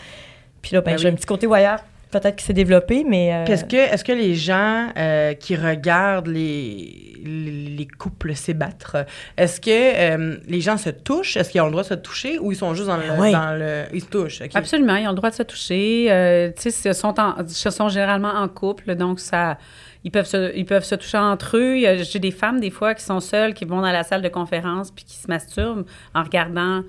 [0.63, 1.13] Puis là, ben, Ben j'ai oui.
[1.13, 3.33] un petit côté voyeur, peut-être qui s'est développé, mais...
[3.33, 8.97] euh, Est-ce que, est que les gens euh, qui regardent les, les, les couples s'ébattre,
[9.37, 11.37] est-ce que euh, les gens se touchent?
[11.37, 13.05] Est-ce qu'ils ont le droit de se toucher ou ils sont juste dans le...
[13.19, 13.33] Oui.
[13.33, 14.51] Dans le ils se touchent, OK.
[14.55, 16.07] Absolument, ils ont le droit de se toucher.
[16.11, 19.59] Euh, tu sais, ils sont, en- ils sont généralement en couple, donc ça,
[20.05, 21.77] ils peuvent se, ils peuvent se toucher entre eux.
[22.03, 24.91] J'ai des femmes des fois qui sont seules, qui vont dans la salle de conférence
[24.91, 26.83] puis qui se masturbent en regardant,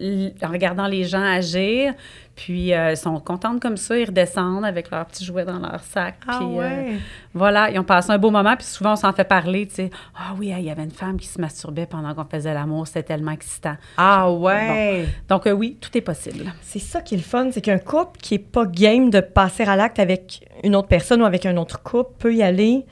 [0.00, 1.94] en regardant les gens agir.
[2.36, 5.80] Puis euh, ils sont contentes comme ça, ils redescendent avec leurs petits jouets dans leur
[5.80, 6.16] sac.
[6.26, 6.96] Ah puis, euh,
[7.32, 9.90] voilà, ils ont passé un beau moment, puis souvent on s'en fait parler, tu sais.
[10.16, 13.04] Ah oui, il y avait une femme qui se masturbait pendant qu'on faisait l'amour, c'était
[13.04, 13.76] tellement excitant.
[13.96, 15.06] Ah ouais.
[15.28, 16.52] Donc euh, oui, tout est possible.
[16.60, 19.62] C'est ça qui est le fun, c'est qu'un couple qui est pas game de passer
[19.62, 22.84] à l'acte avec une autre personne ou avec un autre couple peut y aller,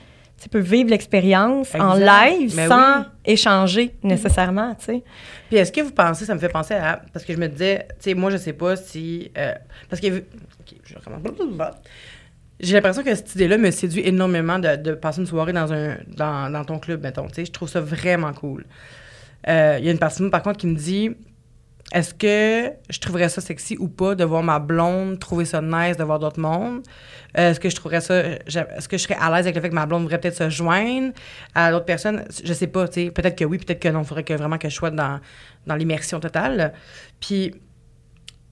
[0.42, 3.04] tu peut vivre l'expérience en live Mais sans oui.
[3.24, 5.02] échanger nécessairement, tu sais.
[5.48, 7.00] Puis est-ce que vous pensez, ça me fait penser à...
[7.12, 9.30] Parce que je me disais, tu sais, moi, je sais pas si...
[9.38, 9.52] euh,
[9.88, 10.08] parce que...
[10.18, 11.20] OK, je recommence.
[12.58, 15.96] J'ai l'impression que cette idée-là me séduit énormément de, de passer une soirée dans, un,
[16.08, 17.28] dans, dans ton club, mettons.
[17.28, 18.64] Tu sais, je trouve ça vraiment cool.
[19.48, 21.10] Euh, Il y a une partie de moi, par contre, qui me dit...
[21.92, 25.98] Est-ce que je trouverais ça sexy ou pas de voir ma blonde trouver ça nice
[25.98, 26.82] de voir d'autres mondes?
[27.38, 28.18] Euh, Est-ce que je trouverais ça.
[28.18, 30.48] Est-ce que je serais à l'aise avec le fait que ma blonde voudrait peut-être se
[30.48, 31.12] joindre
[31.54, 32.24] à d'autres personnes?
[32.42, 33.10] Je sais pas, tu sais.
[33.10, 34.02] Peut-être que oui, peut-être que non.
[34.02, 35.20] Il faudrait que vraiment que je sois dans,
[35.66, 36.72] dans l'immersion totale.
[37.20, 37.54] Puis.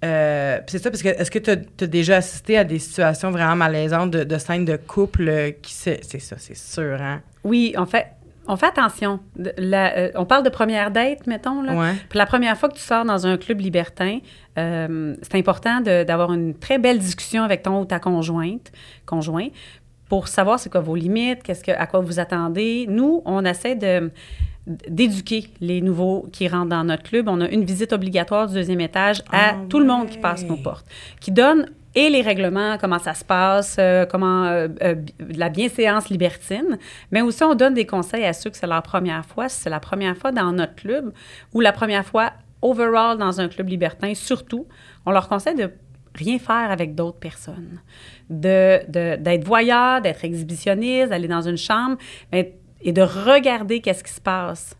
[0.05, 3.57] euh, c'est ça, parce que est-ce que tu as, déjà assisté à des situations vraiment
[3.57, 5.97] malaisantes de, de scènes de couple qui se.
[6.03, 7.23] C'est ça, c'est sûr, hein?
[7.43, 8.07] Oui, on fait,
[8.53, 9.21] on fait attention.
[9.57, 11.63] La- euh, on parle de première date, mettons.
[11.63, 11.75] Là.
[11.75, 11.95] Ouais.
[12.09, 14.19] Puis la première fois que tu sors dans un club libertin,
[14.59, 18.73] euh, c'est important d'avoir une très belle discussion avec ton ou ta conjointe,
[19.07, 19.49] conjoint,
[20.09, 22.87] pour savoir c'est quoi vos limites, qu'est-ce que, à quoi vous attendez.
[22.89, 24.11] Nous, on essaie de
[24.67, 27.29] d'éduquer les nouveaux qui rentrent dans notre club.
[27.29, 30.45] On a une visite obligatoire du deuxième étage à Ah tout le monde qui passe
[30.45, 30.87] nos portes,
[31.21, 34.95] qui donne et les règlements, comment ça se passe, euh, comment euh, euh,
[35.35, 36.79] la bienséance libertine,
[37.11, 39.71] mais aussi on donne des conseils à ceux que c'est leur première fois, si c'est
[39.71, 41.13] la première fois dans notre club
[41.53, 44.67] ou la première fois overall dans un club libertin, surtout,
[45.07, 45.71] on leur conseille de
[46.15, 47.81] rien faire avec d'autres personnes,
[48.29, 48.81] de,
[49.17, 51.97] d'être voyeur, d'être exhibitionniste, d'aller dans une chambre
[52.33, 54.77] mais- et de regarder qu'est-ce qui se passe.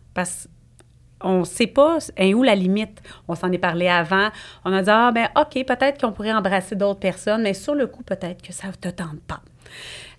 [1.23, 3.01] On ne sait pas est où la limite.
[3.27, 4.29] On s'en est parlé avant.
[4.65, 7.87] On a dit, ah, ben OK, peut-être qu'on pourrait embrasser d'autres personnes, mais sur le
[7.87, 9.41] coup, peut-être que ça ne te tente pas.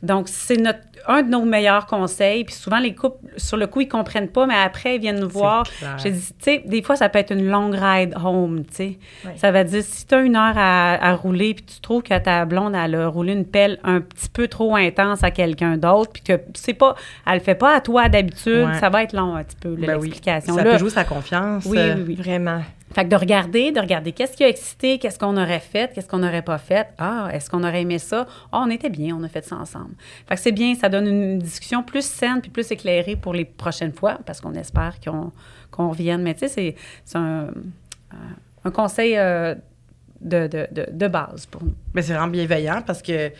[0.02, 2.44] Donc, c'est notre, un de nos meilleurs conseils.
[2.44, 5.20] Puis souvent, les couples, sur le coup, ils ne comprennent pas, mais après, ils viennent
[5.20, 5.64] nous voir.
[6.02, 8.98] J'ai dit, tu sais, des fois, ça peut être une longue ride home, tu sais.
[9.36, 12.18] Ça va dire, si tu as une heure à, à rouler, puis tu trouves que
[12.18, 16.10] ta blonde, elle a roulé une pelle un petit peu trop intense à quelqu'un d'autre,
[16.12, 16.94] puis que c'est pas,
[17.26, 18.78] elle le fait pas à toi d'habitude, Ouais.
[18.80, 20.08] ça va être long un petit peu, Ben oui.
[20.08, 20.54] l'explication.
[20.54, 21.64] Ça Là, peut jouer sa confiance.
[21.66, 22.14] oui, euh, oui, oui.
[22.16, 22.60] Vraiment.
[22.94, 26.06] Fait que de regarder, de regarder qu'est-ce qui a excité, qu'est-ce qu'on aurait fait, qu'est-ce
[26.08, 26.88] qu'on n'aurait pas fait.
[26.98, 28.26] Ah, est-ce qu'on aurait aimé ça?
[28.52, 29.94] Ah, on était bien, on a fait ça ensemble.
[30.26, 33.44] Fait que c'est bien, ça donne une discussion plus saine puis plus éclairée pour les
[33.44, 35.32] prochaines fois parce qu'on espère qu'on
[35.70, 36.22] qu'on revienne.
[36.22, 36.74] Mais tu sais, c'est-
[37.04, 37.46] c'est un,
[38.64, 39.54] un conseil euh,
[40.20, 41.74] de, de, de, de base pour nous.
[41.94, 43.30] Mais c'est vraiment bienveillant parce que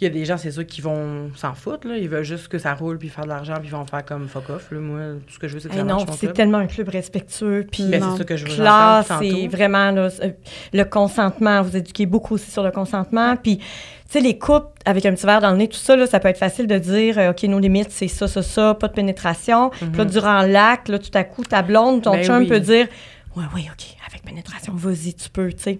[0.00, 1.86] il y a des gens, c'est sûr, qui vont s'en foutre.
[1.86, 1.96] Là.
[1.96, 4.28] Ils veulent juste que ça roule puis faire de l'argent puis ils vont faire comme
[4.28, 4.70] fuck off.
[4.70, 4.78] Là.
[4.78, 6.88] Moi, tout ce que je veux, c'est que ça marche non, c'est tellement un club
[6.88, 7.66] respectueux.
[7.70, 10.38] Puis Ben, c'est ça que je veux classe, c'est vraiment là, c'est-
[10.72, 11.62] le consentement.
[11.62, 13.36] Vous éduquez beaucoup aussi sur le consentement.
[13.36, 13.64] Puis, tu
[14.08, 16.28] sais, les couples avec un petit verre dans le nez, tout ça, là, ça peut
[16.28, 19.70] être facile de dire, euh, OK, nos limites, c'est ça, ça, ça, pas de pénétration.
[19.70, 22.16] Puis là, durant l'acte, tout à coup, ta blonde, ton Mhm.
[22.20, 22.48] Ben chum oui.
[22.48, 22.86] peut dire,
[23.36, 25.78] Ouais, oui, OK, avec pénétration, vas-y, tu peux, tu sais.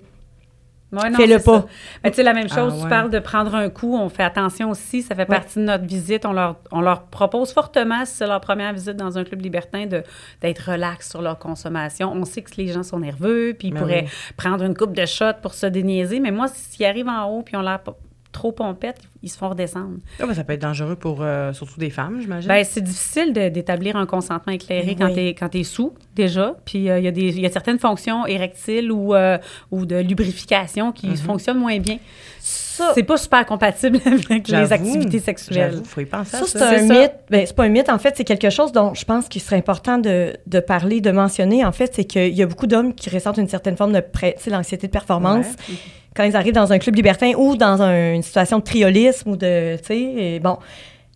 [0.92, 1.66] Ouais, Fais-le c'est pas.
[2.03, 2.88] Ben, tu sais, la même chose, Ah, tu ouais.
[2.88, 6.26] parles de prendre un coup, on fait attention aussi, ça fait partie de notre visite.
[6.26, 9.87] On leur, on leur propose fortement, si c'est leur première visite dans un club libertin,
[9.87, 12.12] d'être relax sur leur consommation.
[12.12, 14.35] On sait que les gens sont nerveux, puis ils Ben pourraient oui.
[14.37, 17.57] prendre une coupe de shot pour se déniaiser, mais moi, s'ils arrivent en haut puis
[17.57, 17.96] on pas-
[18.33, 19.99] trop pompette, ils se font redescendre.
[20.21, 22.49] Ah, ben, ça peut être dangereux pour euh, surtout des femmes, j'imagine.
[22.49, 26.55] Ben, c'est difficile de- d'établir un consentement éclairé Ben quand quand t'es sous, déjà.
[26.64, 29.38] Puis euh, il y, a des- il y a certaines fonctions érectiles ou, euh,
[29.71, 31.99] ou de lubrification qui fonctionnent moins bien.
[32.43, 35.73] Ça, C'est pas super compatible avec les activités sexuelles.
[35.73, 36.69] J'avoue, faut y penser Ça, c'est ça.
[36.71, 37.01] un C'est ça.
[37.01, 37.12] mythe.
[37.29, 39.57] Ben, c'est pas un mythe, en fait, c'est quelque chose dont je pense qu'il serait
[39.57, 41.64] important de, de parler, de mentionner.
[41.64, 44.03] En fait, c'est qu'il y a beaucoup d'hommes qui ressentent une certaine forme de
[44.43, 45.75] tu l'anxiété de performance Ouais.
[46.16, 49.37] Quand ils arrivent dans un club libertin ou dans un- une situation de triolisme ou
[49.37, 50.59] de, tu sais, bon,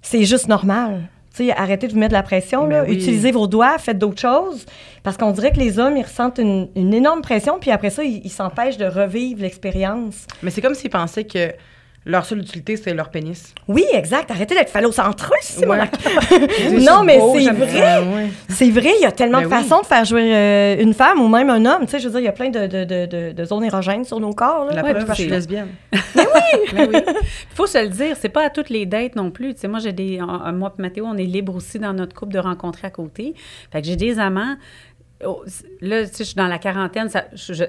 [0.03, 1.09] c'est juste normal.
[1.37, 2.85] Tu sais, arrêtez de vous mettre de la pression, Ben là.
[2.87, 2.95] oui.
[2.95, 4.67] utilisez vos doigts, faites d'autres choses,
[5.03, 8.05] parce qu'on dirait que les hommes, ils ressentent une, une énorme pression, puis après ça,
[8.05, 10.27] ils ils s'empêchent de revivre l'expérience.
[10.45, 11.53] Mais c'est comme s'ils pensaient que
[12.07, 13.55] leur seule utilité, c'est leur pénis.
[13.67, 14.31] Oui, exact.
[14.31, 15.79] Arrêtez d'être phallocentreux, c'est Ouais.
[16.71, 17.99] mon Non, mais c'est vrai.
[17.99, 18.29] ouais.
[18.51, 19.63] C'est vrai, il y a tellement Ben de oui.
[19.63, 21.83] façons de faire jouer euh, une femme ou même un homme.
[21.87, 23.65] Tu sais, je veux dire, il y a plein de, de, de, de, de zones
[23.65, 24.67] érogènes sur nos corps.
[24.67, 24.75] Là.
[24.75, 25.69] La Ouais, preuve, je suis c'est- lesbienne.
[25.93, 26.01] Il
[27.55, 29.55] faut se le dire, c'est pas à toutes les dates non plus.
[29.55, 30.21] Tu sais, moi, j'ai des.
[30.21, 33.35] en- moi et Mathéo, on est libre aussi dans notre couple de rencontrer à côté.
[33.73, 34.57] Fait que j'ai des amants.
[35.25, 35.43] Oh,
[35.81, 37.09] là, tu sais, je suis dans la quarantaine.
[37.09, 37.65] Ça, je- je-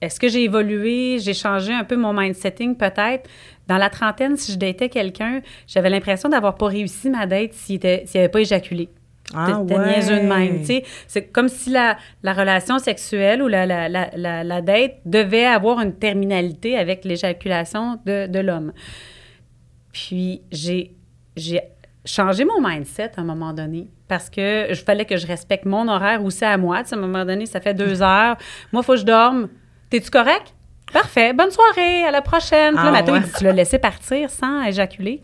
[0.00, 1.18] est-ce que j'ai évolué?
[1.18, 3.28] J'ai changé un peu mon mindsetting, peut-être.
[3.68, 7.80] Dans la trentaine, si je datais quelqu'un, j'avais l'impression d'avoir pas réussi ma date s'il
[7.80, 8.88] n'avait pas éjaculé.
[9.34, 9.78] Ah, ouais.
[9.78, 10.64] niaiseux de même.
[11.06, 15.44] C'est comme si la, la relation sexuelle ou la, la, la, la, la date devait
[15.44, 18.72] avoir une terminalité avec l'éjaculation de, de l'homme.
[19.92, 20.94] Puis j'ai,
[22.04, 25.88] changé mon mindset à un moment donné parce que je fallait que je respecte mon
[25.88, 26.78] horaire aussi à moi.
[26.78, 28.38] À un moment donné, ça fait deux heures.
[28.72, 29.48] Moi, il faut que je dorme.
[29.90, 30.54] T'es-tu correct?
[30.92, 31.32] Parfait.
[31.32, 32.04] Bonne soirée.
[32.04, 32.74] À la prochaine.
[32.74, 33.26] Puis là, Ah, Mathieu, il ouais.
[33.26, 35.22] dit, tu l'as laissé partir sans éjaculer?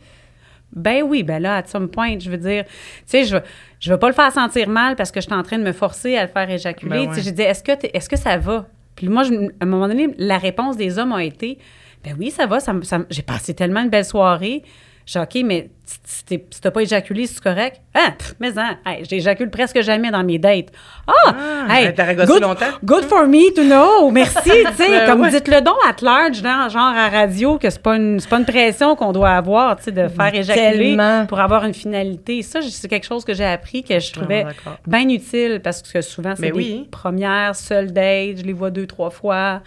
[0.72, 2.70] Ben oui, ben là, à some point, je veux dire, tu
[3.06, 3.36] sais, je,
[3.78, 5.72] je veux pas le faire sentir mal parce que je suis en train de me
[5.72, 6.90] forcer à le faire éjaculer.
[6.90, 7.22] Ben Tu sais, ouais.
[7.22, 8.66] j'ai dit, est-ce que, est-ce que ça va?
[8.96, 11.58] Puis moi, je- à un moment donné, la réponse des hommes a été,
[12.02, 14.62] ben oui, ça va, ça, ça j'ai passé tellement une belle soirée.
[15.06, 16.24] J'ai dit, OK, mais si-
[16.62, 17.80] t'as pas éjaculé, c'est correct?
[17.92, 20.68] Ah, pff, mais hein, hey, j'éjacule presque jamais dans mes dates.
[21.06, 21.34] Ah,
[21.68, 22.64] Ah, hey, t'as good, longtemps?
[22.82, 24.10] good for me to know.
[24.10, 25.30] Merci, tu sais, Ben comme ouais.
[25.30, 29.12] dites-le donc at large, genre à radio, que c'est pas une, pas une pression qu'on
[29.12, 31.26] doit avoir, tu sais, de faire éjaculer Tellement.
[31.26, 32.40] pour avoir une finalité.
[32.40, 34.78] Ça, c'est quelque chose que j'ai appris que je trouvais d'accord.
[34.86, 36.88] bien utile parce que souvent, c'est Ben des oui.
[36.90, 39.60] premières seules dates, je les vois deux, trois fois.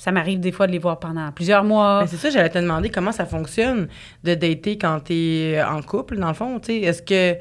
[0.00, 2.00] Ça m'arrive des fois de les voir pendant plusieurs mois.
[2.00, 3.86] Ben, c'est ça, j'allais te demander comment ça fonctionne
[4.24, 6.58] de dater quand tu es en couple, dans le fond.
[6.66, 7.36] Est-ce que,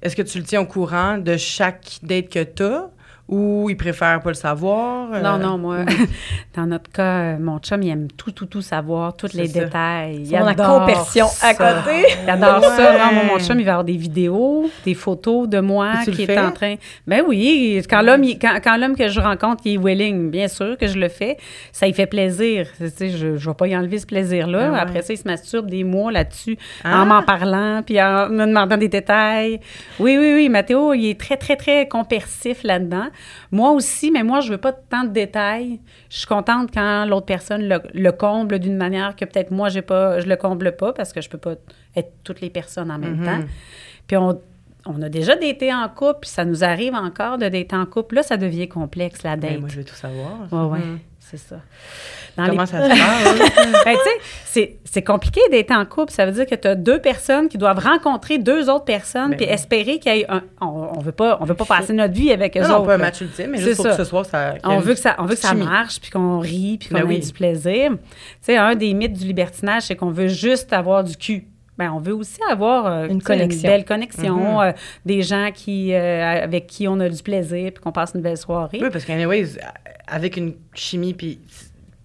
[0.00, 2.88] est que tu le tiens au courant de chaque date que tu as
[3.28, 5.12] ou ils préfèrent pas le savoir?
[5.12, 5.78] euh, Non, non, moi,
[6.56, 9.64] dans notre cas, euh, mon chum, il aime tout, tout, tout savoir, tous les ça.
[9.64, 10.22] détails.
[10.24, 11.48] Il Mon adore compersion ça.
[11.48, 12.06] à côté.
[12.24, 12.68] Il adore Ouais.
[12.76, 12.92] ça.
[12.98, 16.22] Non, mon, mon chum, il va avoir des vidéos, des photos de moi Et qui
[16.22, 16.38] est fais?
[16.38, 16.76] en train.
[17.06, 20.76] Ben oui, quand l'homme, quand, quand l'homme que je rencontre, il est willing, bien sûr
[20.78, 21.36] que je le fais.
[21.72, 22.66] Ça lui fait plaisir.
[22.78, 24.68] Tu sais, je, je vais pas y enlever ce plaisir-là.
[24.68, 24.78] Ah ouais.
[24.78, 27.02] Après ça, il se masturbe des mois là-dessus, Ah.
[27.02, 29.60] en m'en parlant, puis en me demandant des détails.
[30.00, 30.48] Oui, oui, oui.
[30.48, 33.06] Mathéo, il est très, très, très compersif là-dedans.
[33.52, 35.80] Moi aussi, mais moi, je veux pas tant de détails.
[36.10, 39.82] Je suis contente quand l'autre personne le, le comble d'une manière que peut-être moi, j'ai
[39.82, 41.54] pas, je le comble pas parce que je peux pas
[41.96, 43.24] être toutes les personnes en même Mhm.
[43.24, 43.40] temps.
[44.06, 44.40] Puis on,
[44.86, 48.16] on a déjà daté en couple, puis ça nous arrive encore de dater en couple.
[48.16, 49.50] Là, ça devient complexe, la date.
[49.52, 50.46] Ben, moi, je veux tout savoir.
[50.50, 50.98] Ouais, ouais, Mhm.
[51.18, 51.56] c'est ça.
[52.38, 53.84] Dans les- Comment ça se passe?
[53.84, 53.96] ben,
[54.84, 56.12] c'est- compliqué d'être en couple.
[56.12, 59.36] Ça veut dire que tu as deux personnes qui doivent rencontrer deux autres personnes Ben
[59.36, 60.42] puis espérer qu'il y ait un.
[60.60, 62.86] On, on veut pas, on veut pas passer notre vie avec eux non, non, autres.
[62.86, 63.90] pas un match ultime, mais juste pour ça.
[63.92, 64.54] que ce soir, ça...
[64.64, 67.10] On veut que ça, on veut que ça marche, puis qu'on rit, puis qu'on Ben
[67.10, 67.90] ait du plaisir.
[67.92, 67.96] Tu
[68.40, 71.46] sais, un des mythes du libertinage, c'est qu'on veut juste avoir du cul.
[71.76, 73.18] Ben, on veut aussi avoir euh, Une
[73.62, 74.60] belle connexion, Mhm.
[74.68, 74.72] euh,
[75.06, 78.36] des gens qui, euh, avec qui on a du plaisir, puis qu'on passe une belle
[78.36, 78.80] soirée.
[78.82, 79.50] Oui, parce qu'anyways,
[80.08, 81.38] avec une chimie puis,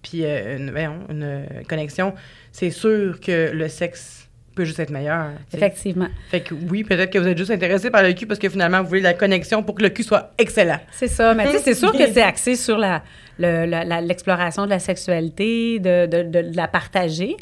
[0.04, 0.68] puis euh, une,
[1.10, 2.14] une euh, connexion,
[2.52, 4.20] c'est sûr que le sexe
[4.54, 5.30] peut juste être meilleur.
[5.52, 6.06] Effectivement.
[6.30, 8.82] Fait que oui, peut-être que vous êtes juste intéressé par le cul parce que finalement,
[8.82, 10.78] vous voulez la connexion pour que le cul soit excellent.
[10.92, 11.34] C'est ça.
[11.34, 13.02] Mais tu sais, c'est sûr que c'est axé sur la,
[13.40, 17.36] le- la- la- l'exploration de la sexualité, de, de- de- de la partager.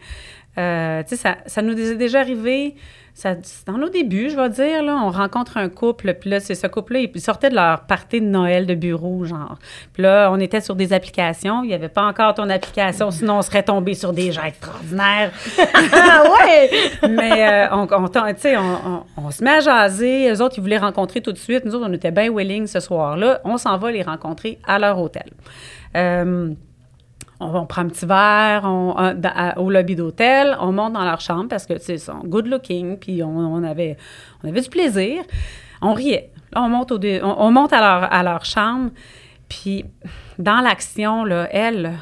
[0.57, 2.77] Euh, tu sais, ça, ça nous est déjà arrivé,
[3.15, 3.35] ça,
[3.67, 6.67] dans nos débuts, je vais dire, là, on rencontre un couple, puis là, c'est ce
[6.67, 9.59] couple-là, ils sortaient de leur party de Noël de bureau, genre.
[9.93, 13.39] Puis là, on était sur des applications, il n'y avait pas encore ton application, sinon
[13.39, 15.31] on serait tombé sur des gens extraordinaires.
[15.95, 16.71] Ah ouais!
[17.09, 17.87] Mais euh,
[19.17, 20.31] on, se met à jaser.
[20.31, 21.65] Eux autres, ils voulaient rencontrer tout de suite.
[21.65, 23.41] Nous autres, on était bien willing ce soir-là.
[23.45, 25.31] On s'en va les rencontrer à leur hôtel.
[25.97, 26.53] Euh,
[27.43, 30.57] on, on prend un petit verre on- euh, dans- à- au lobby d'hôtel.
[30.61, 32.99] On monte dans leur chambre parce que, tu sais, good looking.
[32.99, 33.97] Puis on, on avait,
[34.43, 35.23] on avait du plaisir.
[35.81, 36.31] On riait.
[36.53, 38.91] Là, on monte, au on, on monte à, leur, à leur chambre.
[39.49, 39.85] Puis
[40.39, 41.93] dans l'action, là, elle,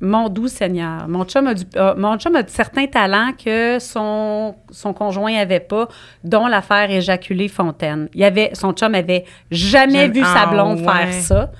[0.00, 3.78] mon doux Seigneur, mon chum a, du, a- mon chum a de certains talents que
[3.78, 5.88] son, son conjoint n'avait pas,
[6.24, 8.08] dont l'affaire éjaculer fontaine.
[8.14, 10.86] Il y avait, son chum avait jamais J'aime- vu sa Ah, blonde ouais.
[10.86, 11.50] faire ça.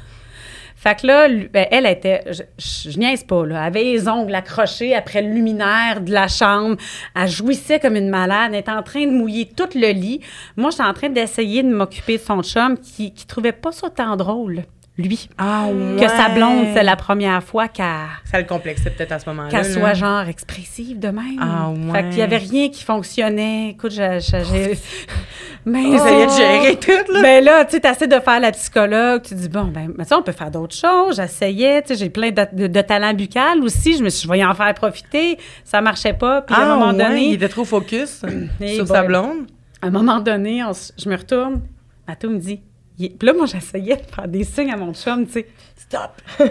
[0.82, 2.24] Fait que là, ben, elle était,
[2.56, 6.78] je, niaise pas, là, avait les ongles accrochés après le luminaire de la chambre.
[7.14, 8.52] Elle jouissait comme une malade.
[8.54, 10.22] Elle était en train de mouiller tout le lit.
[10.56, 13.90] Moi, j'étais en train d'essayer de m'occuper de son chum qui, qui trouvait pas ça
[13.90, 14.62] tant drôle,
[15.00, 15.28] lui.
[15.38, 15.66] Ah
[15.98, 17.86] Que sa blonde, c'est la première fois qu'elle
[18.24, 19.48] Ça le complexait peut-être à ce moment-là.
[19.50, 21.38] qu'elle soit genre expressive de même.
[21.40, 21.92] Ah, ouais.
[22.02, 23.70] Fait qu'il y avait rien qui fonctionnait.
[23.70, 24.18] Écoute, j'ai...
[24.20, 24.78] j'ai-
[25.66, 25.98] Mais de
[26.30, 27.20] gérer tout, là.
[27.20, 29.20] Ben là, tu sais, t'essaies de faire la psychologue.
[29.22, 31.16] Tu dis, bon, ben, mais ça, on peut faire d'autres choses.
[31.16, 33.96] J'essayais, tu sais, j'ai plein de, de, de talents buccales aussi.
[33.98, 35.36] Je me suis je vais en faire profiter.
[35.64, 36.40] Ça marchait pas.
[36.42, 38.20] Puis à un Ah, moment ouais, donné, il était trop focus
[38.74, 38.86] sur boy.
[38.86, 39.46] sa blonde.
[39.82, 41.60] à un moment donné, on je me retourne.
[42.08, 42.62] Mathéo me dit,
[43.08, 45.48] puis là, moi, j'essayais de faire des signes à mon chum, tu sais.
[45.76, 46.10] Stop!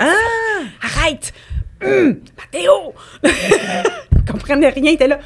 [0.00, 0.62] ah!
[0.82, 1.32] Arrête!
[1.82, 2.20] Hum!
[2.36, 2.94] Mathéo!
[3.24, 5.18] il comprenait rien, il était là.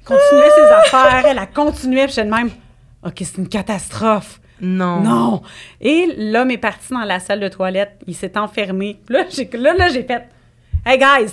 [0.00, 2.50] Il continuait ses affaires, elle a continué, puis j'étais de même.
[3.04, 4.40] OK, c'est une catastrophe.
[4.60, 5.00] Non.
[5.00, 5.42] Non!
[5.80, 9.00] Et l'homme est parti dans la salle de toilette, il s'est enfermé.
[9.08, 10.28] Là, j'ai, là, là, j'ai fait
[10.86, 11.32] Hey guys!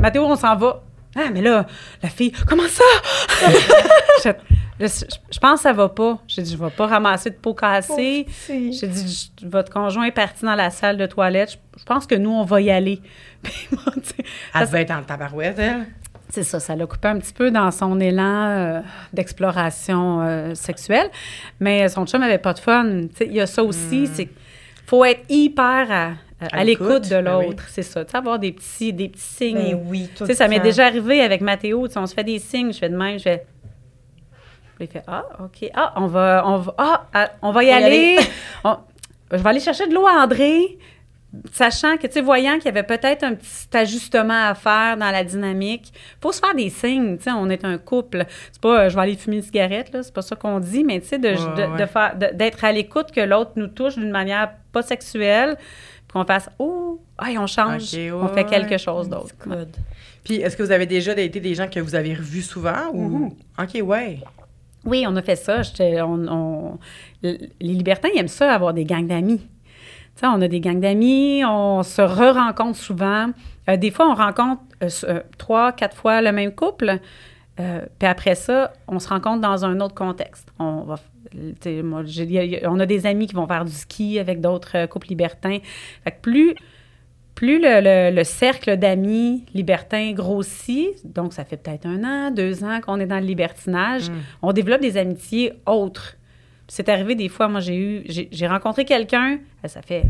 [0.00, 0.82] Mathéo, on s'en va.
[1.16, 1.66] Ah, mais là,
[2.02, 2.84] la fille, comment ça?
[4.80, 6.18] je, pense que ça va pas.
[6.26, 8.26] J'ai dit, je vais pas ramasser de peau cassée.
[8.48, 11.52] J'ai dit, votre conjoint est parti dans la salle de toilette.
[11.52, 13.00] Je, je pense que nous, on va y aller.
[14.54, 15.86] Elle devait être en tabarouette, elle.
[16.28, 18.80] c'est ça, ça l'a coupé un petit peu dans son élan euh,
[19.12, 21.10] d'exploration euh, sexuelle.
[21.58, 23.02] Mais son chum avait pas de fun.
[23.20, 24.28] Il y a ça aussi, c'est
[24.86, 27.46] faut être hyper à, à À l'écoute de ben oui.
[27.46, 27.64] l'autre.
[27.68, 29.76] C'est ça, tu sais, avoir des petits, des petits signes.
[29.76, 31.86] Ben oui, tout Tu sais, ça le m'est déjà arrivé avec Mathéo.
[31.94, 33.46] On se fait des signes, je fais de même, je fais.
[34.80, 35.70] Puis fait Ah, OK.
[35.74, 38.18] Ah, on va, on va, ah, ah, on va y y aller.
[38.64, 38.78] On-
[39.30, 40.78] je vais aller chercher de l'eau à André,
[41.52, 45.10] sachant que, tu sais, voyant qu'il y avait peut-être un petit ajustement à faire dans
[45.10, 45.92] la dynamique.
[46.20, 48.24] faut se faire des signes, tu sais, on est un couple.
[48.50, 50.82] C'est pas, euh, je vais aller fumer une cigarette, là, c'est pas ça qu'on dit,
[50.82, 51.78] mais tu sais, de, Ouais, de- ouais.
[51.78, 56.14] de faire, de- d'être à l'écoute que l'autre nous touche d'une manière pas sexuelle, puis
[56.14, 59.34] qu'on fasse Oh, hey, on change, ouais, on fait quelque chose d'autre.
[60.24, 63.28] Puis, est-ce que vous avez déjà daté des gens que vous avez revus souvent ou...
[63.58, 63.80] Mm-hmm.
[63.82, 64.18] OK, ouais.
[64.84, 65.62] Oui, on a fait ça.
[67.22, 69.40] Les libertins, aiment ça, avoir des gangs d'amis.
[70.22, 73.30] On a des gangs d'amis, on se re-rencontre souvent.
[73.68, 76.98] Euh, des fois, on rencontre euh, euh, trois, quatre fois le même couple.
[77.98, 80.48] Puis après ça, on se rencontre dans un autre contexte.
[80.58, 80.96] On va
[82.64, 85.58] on a des amis qui vont faire du ski avec d'autres couples libertins.
[86.02, 86.54] Fait que plus,
[87.40, 92.64] plus le, le- le cercle d'amis libertins grossit, donc ça fait peut-être un an, deux
[92.64, 94.08] ans qu'on est dans le libertinage,
[94.42, 96.18] on développe des amitiés autres.
[96.68, 100.02] C'est arrivé des fois, moi j'ai eu, j'ai rencontré quelqu'un, euh, ça fait,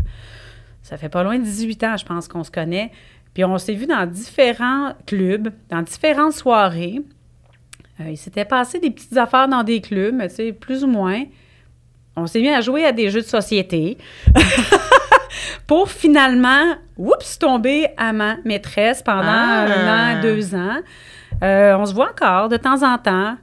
[0.83, 2.91] ça fait pas loin de 18 ans, je pense qu'on se connaît,
[3.33, 7.01] puis on s'est vu dans différents clubs, dans différentes soirées.
[8.01, 10.89] Euh, il s'était passé des petites affaires dans des clubs, mais tu sais, plus ou
[10.89, 11.23] moins.
[12.17, 13.99] On s'est mis à jouer à des jeux de société
[15.67, 19.67] pour finalement, oups, tomber à ma maîtresse pendant Ah.
[19.69, 20.79] un an, deux ans.
[21.43, 23.37] Euh, on se voit encore de temps en temps.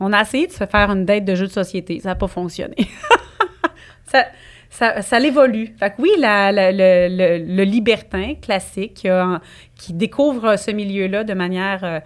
[0.00, 2.00] On a essayé de se faire une date de jeu de société.
[2.00, 2.76] Ça n'a pas fonctionné.
[4.06, 4.24] ça,
[4.70, 5.74] ça, ça l'évolue.
[5.78, 9.40] Fait que oui, la- la- le, le- le libertin classique qui, a-
[9.76, 12.00] qui découvre ce milieu-là de manière euh,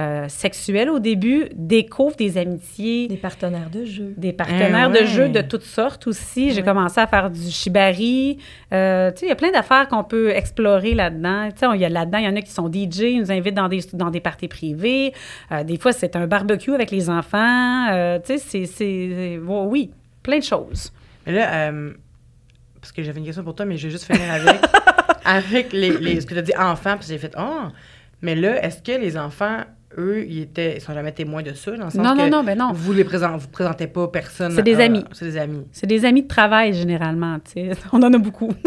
[0.00, 4.14] euh, sexuelle au début, découvre des amitiés, Des partenaires de jeu.
[4.16, 5.00] des partenaires Eh ouais.
[5.02, 6.50] de jeu de toutes sortes aussi.
[6.52, 6.62] J'ai Ouais.
[6.66, 8.38] commencé à faire du shibari.
[8.72, 11.48] Euh, tu sais, il y a plein d'affaires qu'on peut explorer là-dedans.
[11.50, 13.30] Tu sais, il y a là-dedans, il y en a qui sont DJ, ils nous
[13.30, 15.12] invitent dans des, dans des parties privées.
[15.52, 17.88] Euh, des fois, c'est un barbecue avec les enfants.
[17.92, 19.38] Euh, tu sais, c'est- c'est...
[19.42, 19.90] bon, Oui,
[20.22, 20.92] plein de choses.
[21.26, 21.92] Mais là, euh,
[22.80, 24.56] parce que j'avais une question pour toi, mais je vais juste finir avec,
[25.24, 27.64] avec les, les- ce que tu as dit enfants, puis j'ai fait Oh!
[28.22, 29.58] Mais là, est-ce que les enfants,
[29.98, 32.38] eux, ils étaient, ils sont jamais témoins de ça, dans le sens Non, que non,
[32.38, 32.72] non, ben non.
[32.72, 34.52] vous les présentez, vous présentez pas personne.
[34.54, 35.04] C'est des à- amis.
[35.12, 35.66] C'est des amis.
[35.72, 37.38] C'est des amis de travail, généralement.
[37.40, 37.70] tu sais.
[37.92, 38.52] On en a beaucoup.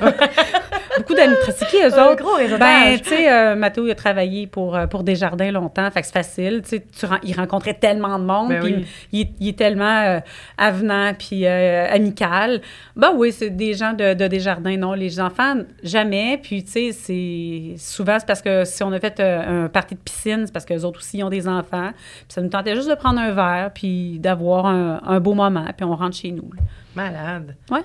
[1.04, 1.34] beaucoup d'amis.
[1.56, 2.22] C'est qui, eux Un autres?
[2.22, 6.00] gros Ben, tu sais, euh, Mathéo, il a travaillé pour, euh, pour Desjardins longtemps, fait
[6.00, 6.62] que c'est facile.
[6.62, 8.86] Tu sais, il rencontrait tellement de monde, Ben puis oui.
[9.12, 10.20] il, est- il est tellement euh,
[10.58, 12.60] avenant, puis euh, amical.
[12.96, 14.92] Ben oui, c'est des gens de, de Desjardins, non.
[14.94, 16.38] Les enfants, jamais.
[16.42, 17.74] Puis, tu sais, c'est...
[17.78, 20.82] Souvent, c'est parce que si on a fait un party de piscine, c'est parce qu'eux
[20.84, 21.90] autres aussi, ils ont des enfants.
[21.92, 25.66] Puis ça nous tentait juste de prendre un verre, puis d'avoir un, un beau moment,
[25.76, 26.50] puis on rentre chez nous.
[26.54, 26.62] là.
[26.96, 27.56] Malade.
[27.70, 27.80] Ouais.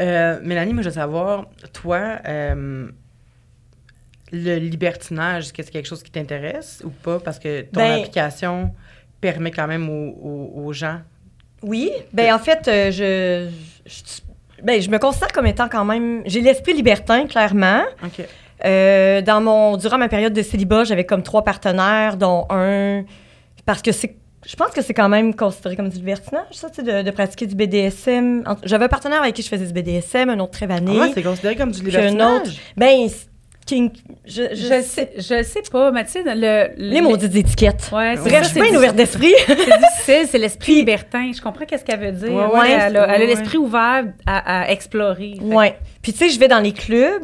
[0.00, 2.88] Euh, Mélanie, moi, je veux savoir, toi, euh,
[4.32, 7.20] le libertinage, est-ce que c'est quelque chose qui t'intéresse ou pas?
[7.20, 8.72] Parce que ton Ben- application
[9.20, 11.00] permet quand même aux, aux- aux gens.
[11.62, 13.48] Oui, ben en fait, euh, je,
[13.86, 16.22] je, ben, je me considère comme étant quand même...
[16.26, 17.82] J'ai l'esprit libertin, clairement.
[18.02, 18.26] OK.
[18.62, 23.04] Dans mon, durant ma période de célibat, j'avais comme trois partenaires, dont un...
[23.66, 24.16] Parce que c'est...
[24.46, 27.10] Je pense que c'est quand même considéré comme du libertinage, ça, tu sais, de, de
[27.10, 28.44] pratiquer du BDSM.
[28.64, 30.98] J'avais un partenaire avec qui je faisais du BDSM, un autre très Ah vanille.
[31.00, 32.40] ouais, c'est considéré comme du Puis un libertinage?
[32.48, 32.50] autre...
[32.76, 33.28] Ben, c'est-
[33.66, 33.90] King,
[34.26, 36.68] je, je, Je sais, je sais pas, Mathilde, le...
[36.76, 37.88] Les maudites étiquettes.
[37.94, 38.76] Ouais, c'est Bref, je suis c'est bien difficile.
[38.76, 39.32] ouverte d'esprit.
[39.46, 41.30] C'est difficile, c'est l'esprit libertin.
[41.34, 42.30] Je comprends qu'est-ce qu'elle veut dire.
[42.52, 45.36] Ouais, elle a, l'esprit ouvert à, à explorer.
[45.38, 45.78] Fait Ouais.
[46.02, 47.22] Puis tu sais, je vais dans les clubs,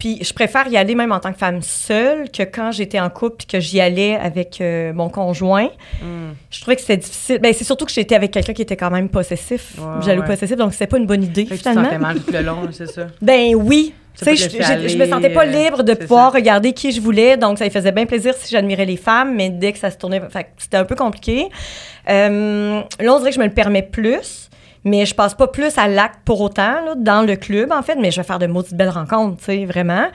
[0.00, 3.10] puis je préfère y aller même en tant que femme seule que quand j'étais en
[3.10, 5.68] couple puis que j'y allais avec euh, mon conjoint.
[6.02, 6.32] Hmm.
[6.50, 7.38] Je trouvais que c'était difficile.
[7.38, 10.26] Ben c'est surtout que j'étais avec quelqu'un qui était quand même possessif, Ouais, jaloux ouais.
[10.26, 11.98] possessif, donc c'était pas une bonne idée Fait que tu finalement.
[11.98, 13.06] mal tout le long, c'est ça?
[13.22, 13.94] Ben oui.
[14.18, 16.38] Tu sais, je, je me sentais pas euh, libre de pouvoir ça.
[16.38, 19.48] regarder qui je voulais, donc ça me faisait bien plaisir si j'admirais les femmes, mais
[19.50, 20.20] dès que ça se tournait,
[20.58, 21.46] c'était un peu compliqué.
[22.08, 24.49] Euh, là, on dirait que je me le permets plus,
[24.84, 27.96] mais je passe pas plus à l'acte pour autant là, dans le club en fait,
[27.96, 30.06] mais je vais faire de maudites belles rencontres, tu sais, vraiment.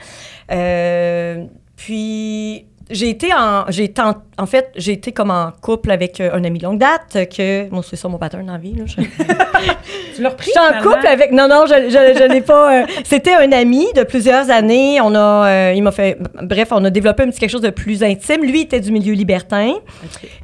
[0.51, 1.43] Euh,
[1.75, 6.30] puis j'ai été en j'ai en, en fait j'ai été comme en couple avec euh,
[6.34, 8.75] un ami de longue date euh, que moi c'est ça mon pattern dans la vie
[8.75, 9.01] là, je-
[10.15, 11.32] Tu l'as repris, je suis en couple avec.
[11.34, 12.84] Non, non, je, je, je n'ai pas.
[12.84, 15.01] euh, C'était un ami de plusieurs années.
[15.01, 16.17] On a, euh, il m'a fait.
[16.41, 18.43] Bref, on a développé un petit quelque chose de plus intime.
[18.45, 19.73] Lui était du milieu libertin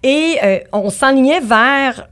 [0.03, 2.09] et euh, on s'enlignait vers,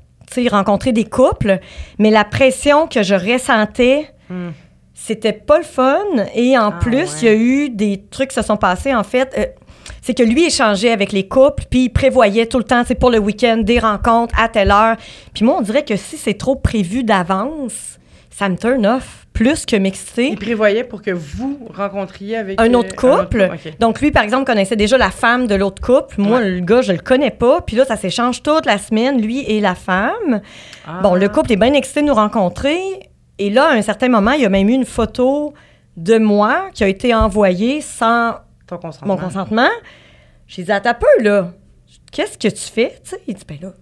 [0.50, 1.60] rencontrer des couples,
[1.98, 4.10] mais la pression que je ressentais.
[4.30, 4.50] Hmm.
[4.94, 5.98] C'était pas le fun.
[6.36, 7.20] Et en Ah, plus, ouais.
[7.22, 9.34] il y a eu des trucs qui se sont passés, en fait.
[9.38, 9.46] euh,
[10.02, 13.10] c'est que lui échangeait avec les couples, puis il prévoyait tout le temps, c'est pour
[13.10, 14.96] le week-end, des rencontres à telle heure.
[15.34, 17.99] Puis moi, on dirait que si c'est trop prévu d'avance,
[18.30, 20.30] ça me turn off plus que m'exciter.
[20.30, 23.50] Il prévoyait pour que vous rencontriez avec Un euh, autre couple.
[23.80, 26.20] Donc, lui, par exemple, connaissait déjà la femme de l'autre couple.
[26.22, 26.50] Moi, Ouais.
[26.50, 27.62] le gars, je le connais pas.
[27.62, 30.42] Puis là, ça s'échange toute la semaine, lui et la femme.
[30.86, 31.00] Ah.
[31.02, 32.78] Bon, le couple est bien excité de nous rencontrer.
[33.38, 35.54] Et là, à un certain moment, il y a même eu une photo
[35.96, 38.36] de moi qui a été envoyée sans
[38.68, 39.16] Ton consentement.
[39.16, 39.70] mon consentement.
[40.48, 41.52] J'ai dit, attends un peu, là.
[42.12, 42.96] Qu'est-ce que tu fais?
[43.04, 43.74] Tu sais, il dit, ben là,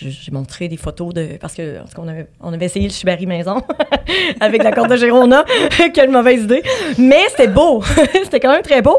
[0.00, 1.38] j'ai montré des photos de.
[1.40, 3.62] Parce que parce qu'on avait, on avait essayé le Chibari maison
[4.40, 5.44] avec la corde de Gérona.
[5.94, 6.62] Quelle mauvaise idée.
[6.98, 7.82] Mais c'était beau.
[8.24, 8.98] c'était quand même très beau.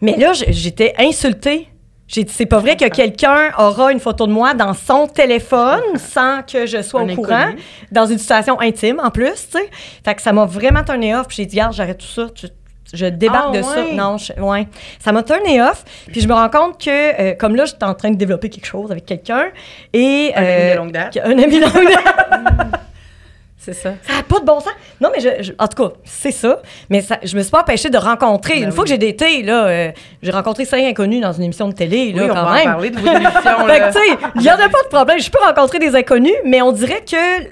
[0.00, 1.68] Mais là, j'étais insultée.
[2.08, 5.80] J'ai dit, c'est pas vrai que quelqu'un aura une photo de moi dans son téléphone
[5.96, 7.52] sans que je sois Un au courant,
[7.90, 9.70] dans une situation intime en plus, tu sais.
[10.04, 11.28] Fait que ça m'a vraiment turné off.
[11.28, 12.26] Puis j'ai dit, regarde, j'arrête tout ça.
[12.34, 12.48] Tu-
[12.92, 13.82] Je débarque Ah, de ça.
[13.92, 14.66] Non, je- ouais.
[14.98, 15.84] Ça m'a turné off.
[16.10, 18.66] Puis je me rends compte que, euh, comme là, j'étais en train de développer quelque
[18.66, 19.46] chose avec quelqu'un.
[19.92, 20.32] Et.
[20.34, 21.18] Un ami euh, de longue date.
[21.24, 22.80] Un ami de longue date.
[23.64, 23.92] C'est ça.
[24.02, 24.72] Ça n'a pas de bon sens.
[25.00, 26.60] Non, mais je, je- en tout cas, c'est ça.
[26.90, 28.54] Mais ça, je me suis pas empêchée de rencontrer.
[28.54, 31.68] Ben une fois que j'ai daté, là, euh, j'ai rencontré cinq inconnus dans une émission
[31.68, 32.64] de télé, là, Oui, on quand va en même.
[32.64, 33.30] parler de vos émissions.
[33.66, 33.88] Fait là.
[33.88, 35.20] que, tu sais, il n'y en a pas de problème.
[35.20, 37.44] Je peux rencontrer des inconnus, mais on dirait que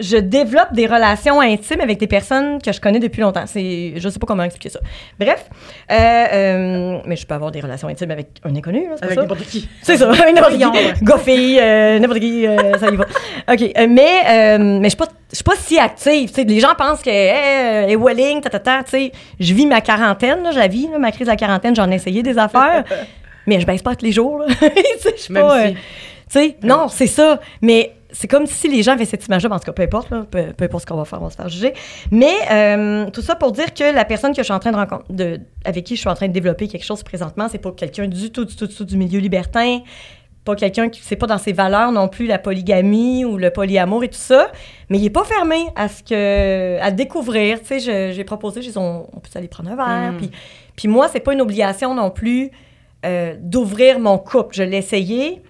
[0.00, 3.44] je développe des relations intimes avec des personnes que je connais depuis longtemps.
[3.46, 4.80] C'est, je sais pas comment expliquer ça.
[5.18, 5.44] Bref,
[5.90, 5.94] euh,
[6.32, 9.18] euh, mais je peux avoir des relations intimes avec un inconnu, là, c'est pas Avec
[9.18, 9.68] n'importe qui.
[9.82, 11.24] C'est ça, n'importe qui.
[11.24, 13.06] Fille, euh, n'importe qui, euh, ça y va.
[13.52, 16.28] OK, mais, mais je suis pas, je suis pas si active.
[16.28, 16.44] tu sais.
[16.44, 19.80] les gens pensent que, hey, euh, Welling, ta, ta, ta, tu sais, je vis ma
[19.80, 22.38] quarantaine, là, je la vis, là, ma crise de la quarantaine, j'en ai essayé des
[22.38, 22.84] affaires,
[23.46, 24.46] mais je baisse pas tous les jours, là.
[24.60, 25.80] Je suis pas, si- tu
[26.28, 27.40] sais, non, c'est ça.
[27.62, 29.54] Mais c'est comme si les gens avaient cette image-là.
[29.54, 31.30] En tout cas, peu importe, là, peu, peu importe ce qu'on va faire, on va
[31.30, 31.74] se faire juger.
[32.10, 34.76] Mais euh, tout ça pour dire que la personne que je suis en train de
[34.76, 37.72] rencontrer, de, avec qui je suis en train de développer quelque chose présentement, c'est pas
[37.72, 39.80] quelqu'un du tout, du tout, du tout du milieu libertin.
[40.44, 44.04] Pas quelqu'un qui, c'est pas dans ses valeurs non plus la polygamie ou le polyamour
[44.04, 44.50] et tout ça.
[44.88, 47.60] Mais il est pas fermé à ce que, à découvrir.
[47.60, 50.12] Tu sais, j'ai proposé, j'ai dit, on, on peut aller prendre un verre.
[50.12, 50.16] Mm.
[50.16, 50.30] Puis,
[50.76, 52.50] puis moi, c'est pas une obligation non plus
[53.04, 54.54] euh, d'ouvrir mon couple.
[54.54, 55.42] Je l'ai essayé.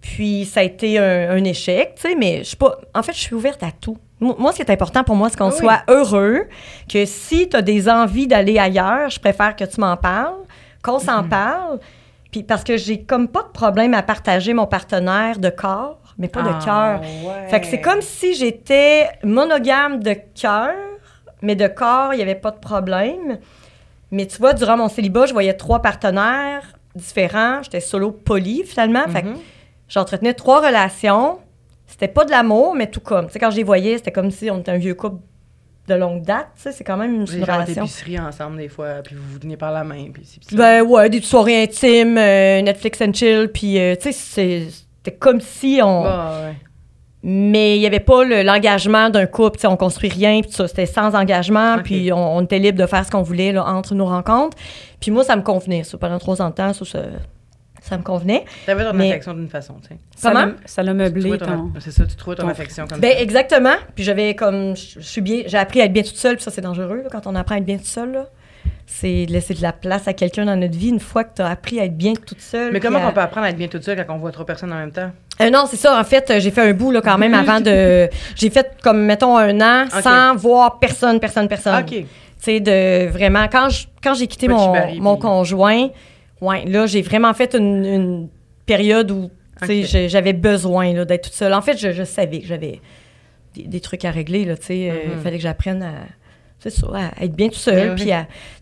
[0.00, 2.78] Puis ça a été un, un échec, tu sais, mais je suis pas.
[2.94, 3.96] En fait, je suis ouverte à tout.
[4.20, 5.56] Mo- Moi, ce qui est important pour moi, c'est qu'on Oui.
[5.56, 6.42] soit heureux,
[6.92, 10.34] que si tu as des envies d'aller ailleurs, je préfère que tu m'en parles,
[10.82, 11.28] qu'on s'en Mhm.
[11.28, 11.78] parle.
[12.30, 16.28] Puis parce que j'ai comme pas de problème à partager mon partenaire de corps, mais
[16.28, 17.00] pas de Ah, cœur.
[17.00, 17.48] ouais.
[17.48, 20.74] Fait que c'est comme si j'étais monogame de cœur,
[21.42, 23.38] mais de corps, il n'y avait pas de problème.
[24.10, 26.62] Mais tu vois, durant mon célibat, je voyais trois partenaires
[26.94, 27.62] différents.
[27.62, 29.06] J'étais solo poly, finalement.
[29.08, 29.36] Fait que Mhm.
[29.88, 31.38] J'entretenais trois relations.
[31.86, 33.26] C'était pas de l'amour, mais tout comme.
[33.26, 35.22] Tu sais, quand je les voyais, c'était comme si on était un vieux couple
[35.88, 36.48] de longue date.
[36.56, 37.82] Tu sais, c'est quand même une, Vous une relation.
[37.84, 40.54] épicerie ensemble des fois, puis vous vous tenez par la main, puis c'est-.
[40.54, 45.40] Ben ouais, des soirées intimes, euh, Netflix and chill, puis euh, tu sais, c'était comme
[45.40, 46.04] si on...
[46.04, 46.54] Ah, ouais.
[47.22, 50.52] Mais il n'y avait pas le- l'engagement d'un couple, tu sais, on construit rien, puis
[50.52, 53.64] ça, c'était sans engagement, puis on, on était libre de faire ce qu'on voulait là,
[53.66, 54.56] entre nos rencontres.
[55.00, 56.98] Puis moi, ça me convenait, ça, pendant trois ans de temps, ça, ça,
[57.88, 58.44] ça me convenait.
[58.66, 59.96] T'avais ton Mais- affection d'une façon, tu sais.
[60.16, 60.52] Ça Comment?
[60.66, 61.72] Ça l'a Tu meublé ton- ton...
[61.80, 63.20] C'est ça, tu trouvais ton ton- affection comme Ben ça?
[63.22, 66.44] exactement, puis j'avais comme, je suis bien, j'ai appris à être bien toute seule, puis
[66.44, 68.26] ça, c'est dangereux, là, quand on apprend à être bien toute seule, là.
[68.90, 71.42] C'est de laisser de la place à quelqu'un dans notre vie une fois que tu
[71.42, 72.72] as appris à être bien toute seule.
[72.72, 74.46] Mais comment à- on peut apprendre à être bien toute seule quand on voit trois
[74.46, 75.10] personnes en même temps?
[75.42, 76.00] Euh, non, c'est ça.
[76.00, 78.08] En fait, euh, j'ai fait un bout là, quand même avant de.
[78.34, 81.80] J'ai fait comme, mettons, un an sans voir personne, personne, personne.
[81.82, 81.90] OK.
[81.90, 82.06] Tu
[82.38, 83.46] sais, de vraiment.
[83.52, 85.88] Quand je- quand j'ai quitté mon, chibari, mon puis- conjoint,
[86.40, 88.28] ouais, là, j'ai vraiment fait une, une
[88.66, 89.30] période où
[89.62, 91.52] j'avais besoin d'être toute seule.
[91.54, 92.80] En fait, je, je savais que j'avais
[93.54, 94.44] des, des trucs à régler.
[94.44, 94.54] Là.
[94.54, 95.20] Euh, Il Mhm.
[95.22, 95.92] fallait que j'apprenne à.
[96.60, 98.12] C'est ça, à être bien tout seul, Mais oui.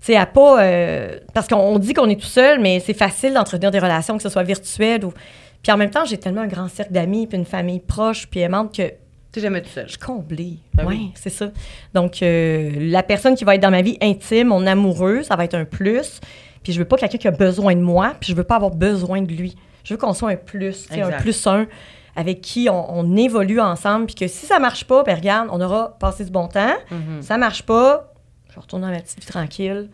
[0.04, 0.62] puis à, à pas...
[0.62, 4.18] euh, parce qu'on on dit qu'on est tout seul, mais c'est facile d'entretenir des relations,
[4.18, 5.14] que ce soit virtuelles ou...
[5.62, 8.40] Puis en même temps, j'ai tellement un grand cercle d'amis, puis une famille proche, puis
[8.40, 8.92] aimante que
[9.32, 9.84] Tu jamais tout seul.
[9.86, 10.58] je suis comblée.
[10.74, 11.10] Ben oui, oui.
[11.14, 11.50] c'est ça.
[11.94, 15.44] Donc, euh, la personne qui va être dans ma vie intime, mon amoureux, ça va
[15.44, 16.20] être un plus.
[16.66, 18.72] Puis je veux pas quelqu'un qui a besoin de moi, puis je veux pas avoir
[18.72, 19.54] besoin de lui.
[19.84, 21.68] Je veux qu'on soit un plus, un plus un,
[22.16, 25.60] avec qui on, on évolue ensemble, puis que si ça marche pas, ben regarde, on
[25.60, 26.74] aura passé du bon temps.
[26.90, 27.22] Mhm.
[27.22, 28.12] Ça marche pas,
[28.48, 29.88] je vais retourner dans ma petite vie tranquille.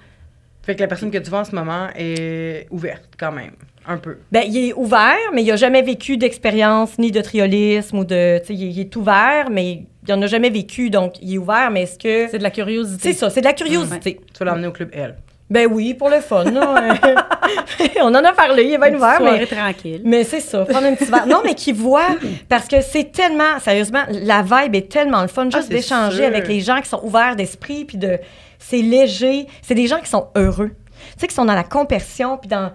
[0.62, 3.52] Fait que la personne que tu vois en ce moment est ouverte, quand même.
[3.86, 4.16] Un peu.
[4.30, 8.38] Ben, il est ouvert, mais il a jamais vécu d'expérience ni de triolisme ou de.
[8.38, 11.38] Tu sais, il, il est ouvert, mais il en a jamais vécu, donc il est
[11.38, 12.30] ouvert, mais est-ce que.
[12.30, 13.12] C'est de la curiosité.
[13.12, 14.20] C'est ça, c'est de la curiosité.
[14.32, 15.16] Tu vas l'emmener au club L.
[15.52, 16.44] Ben oui, pour le fun.
[16.44, 16.94] là.
[18.00, 20.00] On en a parlé, il est bien Une ouvert, mais, tranquille.
[20.04, 21.26] mais c'est ça, prendre un petit verre.
[21.26, 22.08] Non, mais qui voit,
[22.48, 26.24] parce que c'est tellement, sérieusement, la vibe est tellement le fun, Ah, juste c'est d'échanger
[26.24, 28.18] avec les gens qui sont ouverts d'esprit, puis de.
[28.58, 29.46] C'est léger.
[29.60, 30.70] C'est des gens qui sont heureux.
[30.70, 32.72] Tu sais, qui sont dans la compersion, puis dans.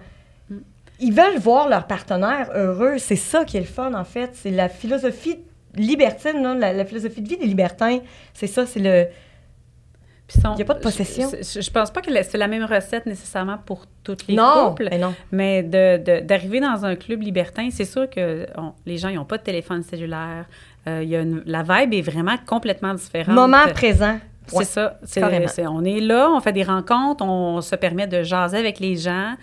[1.00, 2.98] Ils veulent voir leur partenaire heureux.
[2.98, 4.30] C'est ça qui est le fun, en fait.
[4.34, 5.38] C'est la philosophie
[5.74, 7.98] libertine, là, la, la philosophie de vie des libertins.
[8.34, 9.06] C'est ça, c'est le.
[10.28, 11.30] Puis sont- y a pas de possession.
[11.32, 14.88] Je, je pense pas que c'est la même recette nécessairement pour tous les non, couples.
[14.90, 15.14] mais non.
[15.32, 19.24] Mais de- de- d'arriver dans un club libertin, c'est sûr que on- les gens, n'ont
[19.24, 20.44] pas de téléphone cellulaire.
[20.86, 23.34] Euh, il y a une- la vibe est vraiment complètement différente.
[23.34, 24.18] Moment présent.
[24.46, 24.64] C'est Ouais.
[24.64, 24.98] ça.
[25.04, 25.22] C'est-
[25.66, 29.34] on est là, on fait des rencontres, on se permet de jaser avec les gens.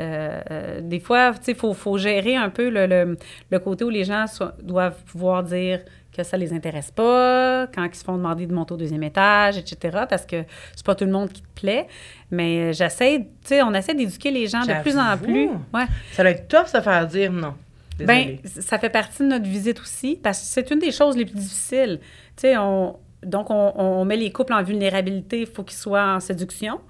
[0.00, 3.18] Euh, euh, des fois, tu sais, il faut, faut gérer un peu le, le-
[3.50, 4.24] le côté où les gens
[4.62, 5.80] doivent pouvoir dire
[6.22, 9.58] que ça les intéresse pas, quand ils se font demander de monter au deuxième étage,
[9.58, 10.44] etc., parce que
[10.74, 11.86] c'est pas tout le monde qui te plaît.
[12.30, 15.48] Mais euh, j'essaie, tu sais, on essaie d'éduquer les gens de plus en plus.
[15.74, 15.86] Ouais.
[16.12, 17.54] Ça doit être tough se faire dire non.
[17.98, 18.62] Ben, Désolée.
[18.62, 21.38] ça fait partie de notre visite aussi, parce que c'est une des choses les plus
[21.38, 22.00] difficiles.
[22.36, 26.14] Tu sais, on, donc, on, on met les couples en vulnérabilité, il faut qu'ils soient
[26.14, 26.80] en séduction,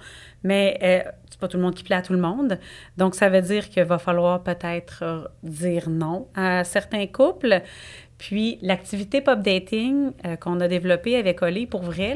[0.43, 2.59] mais euh, c'est pas tout le monde qui plaît à tout le monde.
[2.97, 7.63] Donc, ça veut dire qu'il va falloir peut-être euh, dire non à certains couples.
[8.21, 12.15] Puis, l'activité pop dating euh, qu'on a développée avec Olé, pour vrai,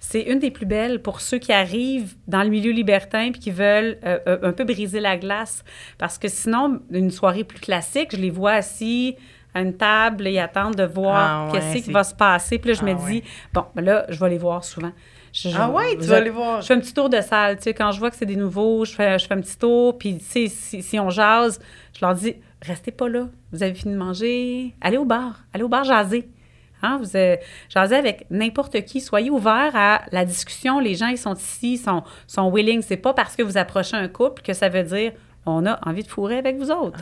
[0.00, 3.50] c'est une des plus belles pour ceux qui arrivent dans le milieu libertin puis qui
[3.50, 5.64] veulent euh, euh, un peu briser la glace.
[5.96, 9.16] Parce que sinon, une soirée plus classique, je les vois assis
[9.54, 12.58] à une table et attendre de voir Ah ouais, qu'est-ce qui va se passer.
[12.58, 13.10] Puis là, je Ah me ouais.
[13.12, 13.22] dis,
[13.54, 14.92] bon, ben là, je vais les voir souvent.
[15.32, 16.60] Je- Ah ouais, tu vas aller voir.
[16.60, 18.36] je fais un petit tour de salle, tu sais, quand je vois que c'est des
[18.36, 21.58] nouveaux, je fais, je fais un petit tour, puis tu sais, si, si on jase,
[21.98, 22.36] je leur dis,
[22.66, 26.28] restez pas là, vous avez fini de manger, allez au bar, allez au bar jaser.
[26.82, 27.36] Hein, vous euh,
[27.70, 31.78] jasez avec n'importe qui, soyez ouverts à la discussion, les gens, ils sont ici, ils
[31.78, 35.12] sont, sont willing, c'est pas parce que vous approchez un couple que ça veut dire
[35.46, 36.98] on a envie de fourrer avec vous autres.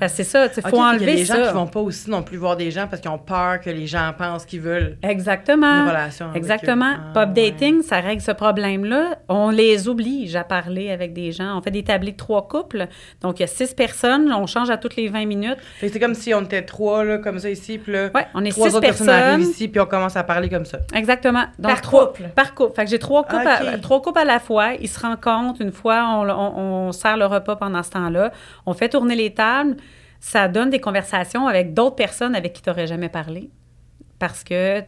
[0.00, 0.48] Que c'est ça, il Ah.
[0.48, 1.48] Faut fait qu'il y a enlever des gens ça.
[1.48, 3.86] qui vont pas aussi non plus voir des gens parce qu'ils ont peur que les
[3.86, 5.66] gens pensent qu'ils veulent Exactement.
[5.82, 6.92] une relation avec Exactement.
[6.92, 6.96] eux.
[6.98, 7.50] Ah, Pop ouais.
[7.50, 9.18] dating, ça règle ce problème-là.
[9.28, 11.56] On les oblige à parler avec des gens.
[11.58, 12.86] On fait des tablés de trois couples.
[13.22, 14.32] Donc, il y a six personnes.
[14.32, 15.58] On change à toutes les 20 minutes.
[15.80, 18.50] C'est comme si on était trois, là, comme ça ici, puis là, Ouais, on est
[18.50, 20.78] trois six autres personnes arrivent ici, puis on commence à parler comme ça.
[20.94, 21.44] Exactement.
[21.58, 22.28] Donc, Par trois, couple.
[22.34, 22.74] Par couple.
[22.76, 24.74] Fait que j'ai trois couples, à, trois couples à la fois.
[24.80, 26.58] Ils se rencontrent une fois, on, on-
[26.88, 28.32] on sert le repas pendant ce temps-là.
[28.66, 29.76] On fait tourner les tables.
[30.20, 33.50] Ça donne des conversations avec d'autres personnes avec qui tu n'aurais jamais parlé.
[34.18, 34.82] Parce que,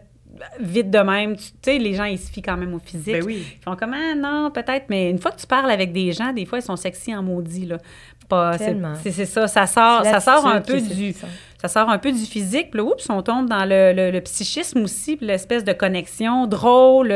[0.61, 3.15] vite de même, tu sais, les gens, ils se fient quand même au physique.
[3.15, 3.45] Ben oui.
[3.61, 6.33] Ils font comme, ah, non, peut-être, mais une fois que tu parles avec des gens,
[6.33, 7.79] des fois, ils sont sexy en maudit, là.
[8.29, 11.13] Pas, c'est, ça, ça sort, ça sort un peu du,
[11.61, 14.21] ça sort un peu du physique, puis là, oups, on tombe dans le, le- le
[14.21, 17.09] psychisme aussi, puis l'espèce de connexion drôle.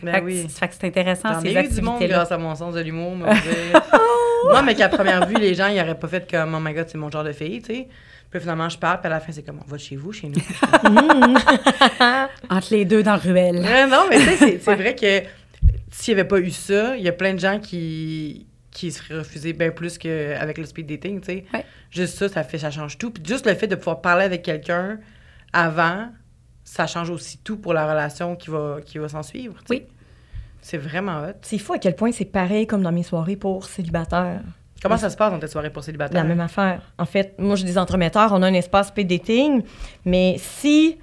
[0.00, 0.42] Ben fait, oui.
[0.48, 2.14] c'est- fait que c'est intéressant, ces eu du monde activités-là.
[2.18, 3.14] grâce à mon sens de l'humour.
[4.52, 6.86] non, mais qu'à première vue, les gens, ils auraient pas fait comme, oh my god,
[6.88, 7.88] c'est mon genre de fille, tu sais.
[8.30, 10.28] Puis finalement, je parle, puis à la fin, c'est comme, on va chez vous, chez
[10.28, 10.40] nous.
[12.50, 13.58] Entre les deux dans le ruelle.
[13.58, 15.22] Ouais, non, mais tu sais, c'est- vrai que
[15.90, 19.18] s'il n'y avait pas eu ça, il y a plein de gens qui, qui seraient
[19.18, 21.44] refusés bien plus qu'avec le speed dating, tu sais.
[21.52, 21.64] Ouais.
[21.90, 23.10] Juste ça, ça fait, ça change tout.
[23.10, 24.98] Puis juste le fait de pouvoir parler avec quelqu'un
[25.52, 26.08] avant,
[26.62, 29.56] ça change aussi tout pour la relation qui va, qui va s'en suivre.
[29.68, 29.82] Oui.
[30.62, 31.34] C'est vraiment hot.
[31.42, 34.40] C'est fou à quel point c'est pareil comme dans mes soirées pour célibataires.
[34.82, 36.22] Comment ça se passe dans tes soirées pour célibataires?
[36.22, 36.80] La même affaire.
[36.98, 39.62] En fait, moi, j'ai des entremetteurs, on a un espace speed dating,
[40.04, 40.96] mais si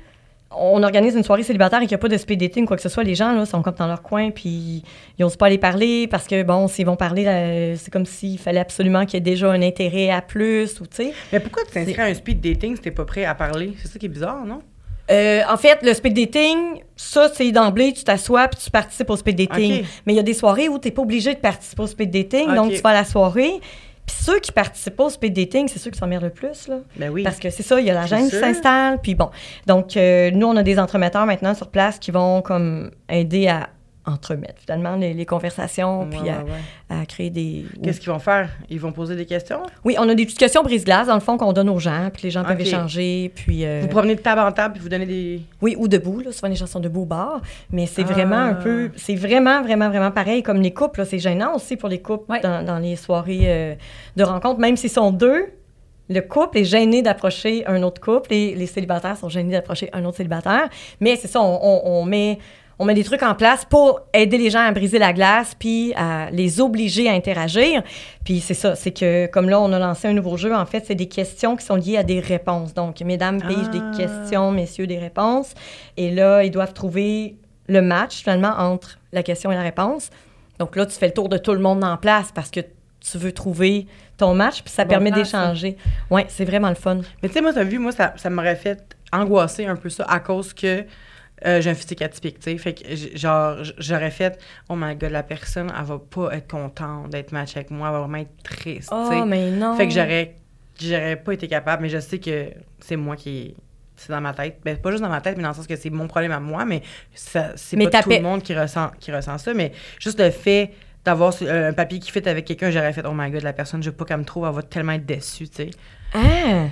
[0.50, 2.82] on organise une soirée célibataire et qu'il n'y a pas de speed dating, quoi que
[2.82, 5.58] ce soit, les gens, là, sont comme dans leur coin, puis ils n'osent pas aller
[5.58, 9.18] parler parce que, bon, s'ils vont parler, euh, c'est comme s'il fallait absolument qu'il y
[9.18, 11.14] ait déjà un intérêt à plus, ou tu sais.
[11.32, 13.74] Mais pourquoi tu t'inscris à un speed dating si t'es pas prêt à parler?
[13.80, 14.62] C'est ça qui est bizarre, non?
[15.10, 19.16] Euh, en fait, le speed dating, ça, c'est d'emblée, tu t'assois puis tu participes au
[19.16, 19.84] speed dating.
[20.06, 22.12] Mais il y a des soirées où tu n'es pas obligé de participer au speed
[22.12, 23.60] dating, donc tu vas à la soirée.
[24.06, 26.78] Puis ceux qui participent pas au speed dating, c'est ceux qui s'emmerdent le plus, là.
[26.96, 27.24] Ben oui.
[27.24, 29.00] Parce que c'est ça, il y a la gêne qui s'installe.
[29.02, 29.30] Puis bon.
[29.66, 33.68] Donc, euh, nous, on a des entremetteurs maintenant sur place qui vont comme aider à
[34.08, 37.02] entremettre finalement les, les conversations, Ouais, puis ouais, à, ouais.
[37.02, 37.66] à créer des.
[37.84, 38.50] Qu'est-ce qu'ils vont faire?
[38.70, 39.62] Ils vont poser des questions?
[39.84, 42.32] Oui, on a des discussions brise-glace, dans le fond, qu'on donne aux gens, puis les
[42.32, 43.66] gens peuvent échanger, puis.
[43.66, 45.42] euh, Vous promenez de table en table puis vous donnez des.
[45.62, 46.32] Oui, ou debout, là.
[46.32, 47.42] Souvent, les gens sont debout au bar.
[47.72, 48.14] Mais c'est Ah.
[48.14, 48.92] vraiment un peu.
[48.96, 51.06] C'est vraiment, vraiment, vraiment pareil comme les couples.
[51.06, 53.76] C'est gênant aussi pour les couples dans, dans les soirées euh,
[54.16, 54.60] de rencontre.
[54.60, 55.46] Même s'ils sont deux,
[56.10, 60.06] le couple est gêné d'approcher un autre couple et les célibataires sont gênés d'approcher un
[60.06, 60.70] autre célibataire.
[61.02, 62.40] Mais c'est ça, on, on- on met.
[62.80, 65.94] On met des trucs en place pour aider les gens à briser la glace, puis
[65.96, 67.82] à les obliger à interagir.
[68.24, 70.86] Puis c'est ça, c'est que comme là, on a lancé un nouveau jeu, en fait,
[70.86, 72.74] c'est des questions qui sont liées à des réponses.
[72.76, 73.78] Donc, mesdames pigent Ah.
[73.96, 75.54] des questions, messieurs des réponses.
[75.98, 77.36] Et là, ils doivent trouver
[77.68, 80.12] le match, finalement, entre la question et la réponse.
[80.60, 83.18] Donc là, tu fais le tour de tout le monde en place parce que tu
[83.18, 85.78] veux trouver ton match, puis ça Bon permet d'échanger.
[86.10, 87.00] Oui, c'est vraiment le fun.
[87.22, 90.06] Mais tu sais, moi, t'as vu, moi, ça, ça m'aurait fait angoisser un peu ça
[90.10, 90.84] à cause que
[91.46, 92.58] euh, j'ai un physique atypique, tu sais.
[92.58, 92.84] Fait que,
[93.16, 97.56] genre, j'aurais fait, oh my god, la personne, elle va pas être contente d'être match
[97.56, 99.22] avec moi, elle va vraiment être triste, tu sais.
[99.22, 99.76] Oh, mais non.
[99.76, 100.36] Fait que j'aurais,
[100.80, 102.48] j'aurais pas été capable, mais je sais que
[102.80, 103.56] c'est moi qui.
[104.00, 104.60] C'est dans ma tête.
[104.64, 106.40] Ben, pas juste dans ma tête, mais dans le sens que c'est mon problème à
[106.40, 106.84] moi, mais
[107.16, 109.54] ça, c'est pas tout le monde qui ressent, qui ressent ça.
[109.56, 110.72] Mais juste le fait
[111.08, 113.82] d'avoir ce- un papier qui fit avec quelqu'un, j'aurais fait, oh my god, la personne,
[113.82, 115.70] je veux pas qu'elle me trouve, elle va tellement être déçue, tu sais.
[116.14, 116.20] Ah!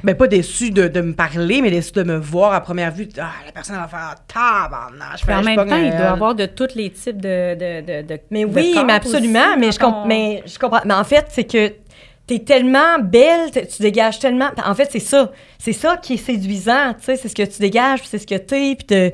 [0.03, 3.07] Ben, pas déçue de, de me parler, mais déçue de me voir à première vue.
[3.19, 5.19] Ah, la personne va faire tabarnak.
[5.25, 7.55] je en même temps, il doit y avoir de tous les types de.
[7.55, 9.39] de, de, Mais oui, corps mais absolument.
[9.51, 10.81] aussi mais, je ton- mais je comprends.
[10.85, 11.73] Mais en fait, c'est que
[12.27, 14.49] t'es tellement belle, tu dégages tellement.
[14.65, 15.31] En fait, c'est ça.
[15.59, 17.15] C'est ça qui est séduisant, tu sais.
[17.17, 19.11] C'est ce que tu dégages, c'est ce que t'es, puis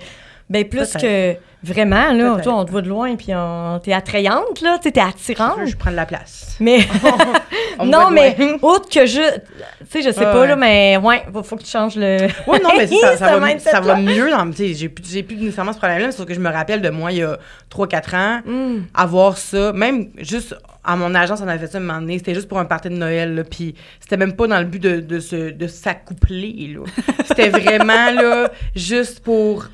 [0.52, 4.62] Ben plus que vraiment, là, toi, on te voit de loin, puis on- t'es attrayante,
[4.62, 5.60] là, t'es attirante.
[5.66, 6.58] Je prends de la place.
[6.60, 6.80] Mais
[7.86, 10.48] non, mais autre que je, tu sais, je sais pas ouais.
[10.48, 12.18] là, mais ouais, faut, faut que tu changes le.
[12.48, 14.30] Oui, non, mais ça, ça, va, ça va mieux.
[14.30, 16.90] dans- tu sais, J'ai plus, plus nécessairement ce problème-là, sauf que je me rappelle de
[16.90, 17.38] moi, il y a
[17.70, 18.86] 3-4 ans, Mm.
[18.94, 22.34] avoir ça, même juste à mon agence, on avait fait ça un moment donné, c'était
[22.34, 25.00] juste pour un party de Noël, là, puis c'était même pas dans le but de,
[25.00, 26.82] de, se, de s'accoupler, là.
[27.26, 29.66] C'était vraiment, là, juste pour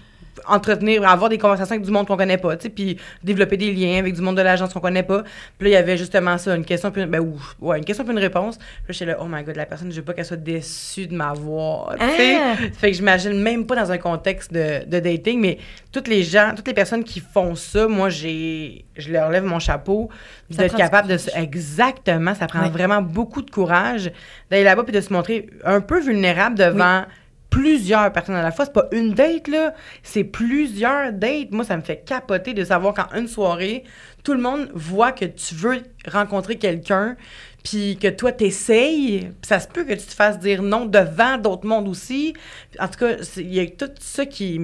[0.48, 3.72] entretenir, avoir des conversations avec du monde qu'on connaît pas, tu sais, puis développer des
[3.72, 5.24] liens avec du monde de l'agence qu'on connaît pas.
[5.58, 7.86] Puis là, il y avait justement ça, une question puis une, ben, ou- ouais, une
[7.86, 8.58] question puis une réponse.
[8.58, 11.08] Puis là, j'étais là, oh my god, la personne, je veux pas qu'elle soit déçue
[11.08, 12.38] de m'avoir, tu sais.
[12.42, 12.56] Ah!
[12.78, 15.58] Fait que j'imagine même pas dans un contexte de, de dating, mais
[15.92, 19.60] toutes les gens, toutes les personnes qui font ça, moi, j'ai, je leur lève mon
[19.60, 20.10] chapeau
[20.50, 24.12] d'être capable de se, exactement, ça prend vraiment beaucoup de courage
[24.50, 27.04] d'aller là-bas puis de se montrer un peu vulnérable devant
[27.50, 28.66] plusieurs personnes à la fois.
[28.66, 29.74] C'est pas une date, là,
[30.04, 31.52] c'est plusieurs dates.
[31.52, 33.84] Moi, ça me fait capoter de savoir qu'en une soirée,
[34.24, 37.16] tout le monde voit que tu veux rencontrer quelqu'un,
[37.64, 41.68] puis que toi, t'essayes, ça se peut que tu te fasses dire non devant d'autres
[41.68, 42.34] mondes aussi.
[42.80, 44.60] En tout cas, il y a tout ça qui,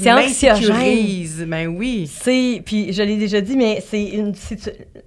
[0.00, 1.44] qui m'insécurise.
[1.48, 2.10] Ben oui.
[2.12, 4.32] C'est, puis je l'ai déjà dit, mais c'est une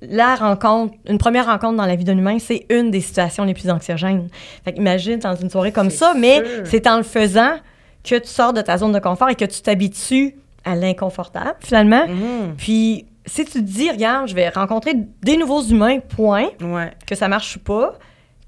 [0.01, 3.53] la rencontre, une première rencontre dans la vie d'un humain, c'est une des situations les
[3.53, 4.29] plus anxiogènes.
[4.63, 7.55] Fait imagine dans une soirée comme ça, mais c'est en le faisant
[8.03, 10.35] que tu sors de ta zone de confort et que tu t'habitues
[10.65, 12.07] à l'inconfortable finalement.
[12.07, 12.55] Mhm.
[12.57, 16.91] Puis si tu te dis, regarde, je vais rencontrer des nouveaux humains, point, Ouais.
[17.05, 17.97] que ça marche ou pas.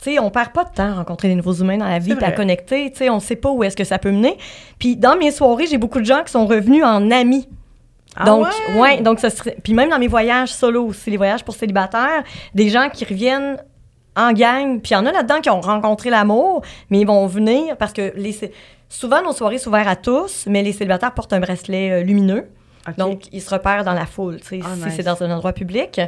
[0.02, 2.32] Sais, on perd pas de temps à rencontrer des nouveaux humains dans la vie, à
[2.32, 2.90] connecter.
[2.90, 4.36] Tu sais, on sait pas où est-ce que ça peut mener.
[4.80, 7.48] Puis dans mes soirées, j'ai beaucoup de gens qui sont revenus en amis.
[8.16, 9.02] Ah donc, ouais?
[9.02, 9.56] donc ça serait.
[9.64, 12.24] Puis même dans mes voyages solo aussi, les voyages pour célibataires,
[12.56, 13.58] des gens qui reviennent
[14.16, 14.82] en gang.
[14.82, 17.94] Puis il y en a là-dedans qui ont rencontré l'amour, mais ils vont venir parce
[17.94, 18.36] que les,
[18.90, 22.48] souvent nos soirées sont ouvertes à tous, mais les célibataires portent un bracelet euh, lumineux.
[22.98, 24.94] Donc, ils se repèrent dans la foule, tu sais, Ah, si nice.
[24.96, 26.02] c'est dans un endroit public,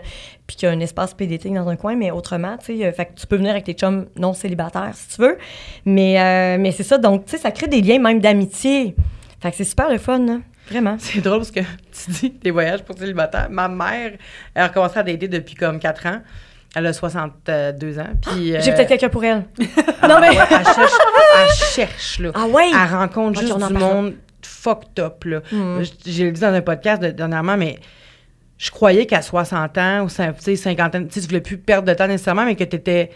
[0.48, 2.92] puis qu'il y a un espace PDT dans un coin, mais autrement, tu sais, euh,
[2.92, 5.38] fait que tu peux venir avec tes chums non célibataires si tu veux.
[5.86, 8.96] Mais, euh, mais c'est ça, donc, tu sais, ça crée des liens même d'amitié.
[9.40, 10.38] Fait que c'est super le fun, là.
[10.70, 10.96] Vraiment.
[10.98, 13.50] C'est drôle parce que tu dis des voyages pour célibataires.
[13.50, 14.14] Ma mère,
[14.56, 16.20] elle a recommencé à dater depuis comme 4 ans.
[16.76, 18.08] Elle a 62 ans.
[18.22, 19.44] Puis, J'ai euh, peut-être quelqu'un pour elle.
[20.02, 20.92] ah, Non, mais- ouais, elle cherche,
[21.38, 22.32] elle cherche, là.
[22.34, 22.72] Ah ouais?
[22.72, 23.94] Elle rencontre juste du parlera.
[23.94, 24.14] monde
[24.46, 25.42] fucked up, là.
[25.52, 27.80] Je- J'ai dit dans un podcast de- dernièrement, mais
[28.58, 31.88] je croyais qu'à 60 ans ou cin- tu sais, 50 ans, tu voulais plus perdre
[31.88, 33.10] de temps nécessairement, mais que tu étais.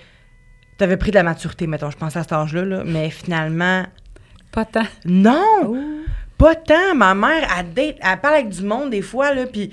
[0.77, 2.83] Tu avais pris de la maturité, mettons, je pensais à cet âge-là, là.
[2.85, 3.83] mais finalement,
[4.51, 4.83] Pas tant.
[5.05, 5.41] non!
[5.65, 5.77] Oh.
[6.37, 6.93] Pas tant.
[6.95, 9.71] Ma mère, elle, date, elle parle avec du monde des fois, là, puis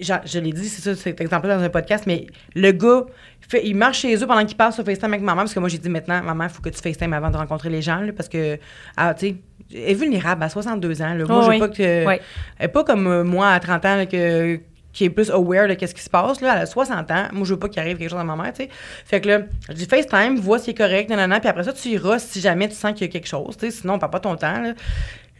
[0.00, 3.02] genre, je l'ai dit, c'est ça, cet exemple dans un podcast, mais le gars,
[3.42, 5.58] il, fait- il marche chez eux pendant qu'il passe sur FaceTime avec maman, parce que
[5.58, 7.98] moi, j'ai dit maintenant, maman, il faut que tu FaceTime avant de rencontrer les gens,
[8.00, 8.58] là, parce que,
[8.96, 9.36] ah, tu sais,
[9.72, 11.24] est vulnérable à 62 ans, là.
[11.26, 11.58] Moi, Oh, je oui.
[11.58, 11.82] pas que.
[11.82, 12.20] Elle
[12.60, 14.60] est pas comme euh, moi à 30 ans, là, que
[14.92, 17.24] qui est plus aware de qu'est-ce qui se passe là, elle a 60 ans.
[17.32, 18.68] Moi je veux pas qu'il arrive quelque chose à ma mère, tu sais.
[19.04, 21.88] Fait que là, je dis FaceTime, vois si est correct, nanana, puis après ça tu
[21.90, 24.10] iras si jamais tu sens qu'il y a quelque chose, tu sais, sinon on perd
[24.10, 24.72] pas ton temps là.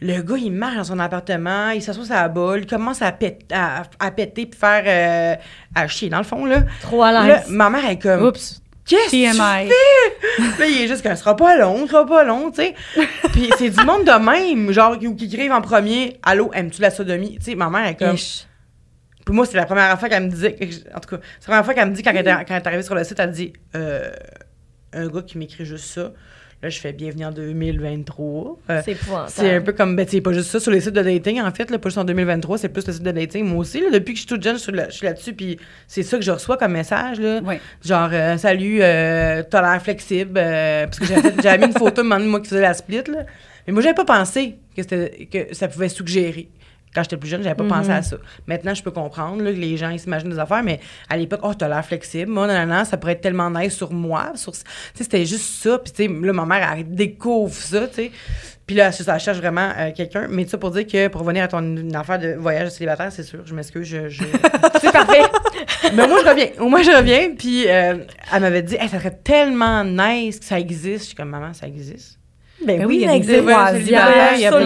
[0.01, 3.11] Le gars, il marche dans son appartement, il s'assoit sur la bolle, il commence à,
[3.11, 5.35] pét- à, à péter puis faire euh,
[5.75, 6.63] à chier dans le fond là.
[6.81, 7.47] Trop à l'aise.
[7.49, 8.61] ma mère elle est comme Oups.
[8.89, 10.57] Qu'est-ce que tu TMI.
[10.59, 12.73] Là, il est juste que sera pas long, sera pas long, tu sais.
[13.31, 16.89] Puis c'est du monde de même, genre, qui, qui écrivent en premier Allô, aimes-tu la
[16.91, 17.37] sodomie?
[17.37, 18.15] Tu sais, ma mère est comme.
[18.15, 18.45] Ish.
[19.25, 20.57] Puis moi, c'est la première fois qu'elle me disait.
[20.95, 22.55] En tout cas, c'est la première fois qu'elle me dit, quand elle, est- quand elle
[22.63, 24.09] est arrivée sur le site, elle dit euh,
[24.93, 26.11] Un gars qui m'écrit juste ça.
[26.61, 28.57] Là, je fais bienvenue en 2023.
[28.69, 28.97] Euh, C'est
[29.29, 31.49] c'est un peu comme, ben, c'est pas juste ça sur les sites de dating, en
[31.51, 33.45] fait, là, pas juste en 2023, c'est plus le site de dating.
[33.45, 35.57] Moi aussi, là, depuis que je suis toute jeune, je suis, là- là-dessus, puis
[35.87, 37.39] c'est ça que je reçois comme message, là.
[37.45, 37.55] Oui.
[37.85, 40.33] Genre, euh, salut, euh, t'as l'air flexible.
[40.37, 41.05] euh, parce que
[41.41, 43.25] j'avais mis une photo de moi qui faisais la split, là.
[43.65, 44.81] Mais moi, j'avais pas pensé que,
[45.25, 46.49] que ça pouvait suggérer.
[46.95, 47.69] Quand j'étais plus jeune, j'avais pas Mhm.
[47.69, 48.17] pensé à ça.
[48.47, 50.79] Maintenant, je peux comprendre là, que les gens ils s'imaginent des affaires, mais
[51.09, 52.31] à l'époque, oh, t'as l'air flexible.
[52.31, 54.31] Moi, non, non, non, ça pourrait être tellement nice sur moi.
[54.35, 54.51] Sur...
[54.53, 55.77] Tu sais, c'était juste ça.
[55.77, 58.11] Puis, tu sais, là, ma mère, elle découvre ça, tu sais.
[58.65, 60.27] Puis là, ça cherche vraiment euh, quelqu'un.
[60.29, 63.11] Mais ça pour dire que pour revenir à ton une affaire de voyage de célibataire,
[63.11, 64.21] c'est sûr, je m'excuse, je- je,
[64.79, 65.23] C'est parfait.
[65.95, 66.49] mais moi, je reviens.
[66.59, 67.31] Au moins, je reviens.
[67.35, 67.95] Puis, euh,
[68.31, 70.99] elle m'avait dit, Hey, ça serait tellement nice que ça existe.
[70.99, 72.18] Je suis comme, maman, ça existe.
[72.65, 73.41] Ben, Ben oui, oui, il y a ça des de-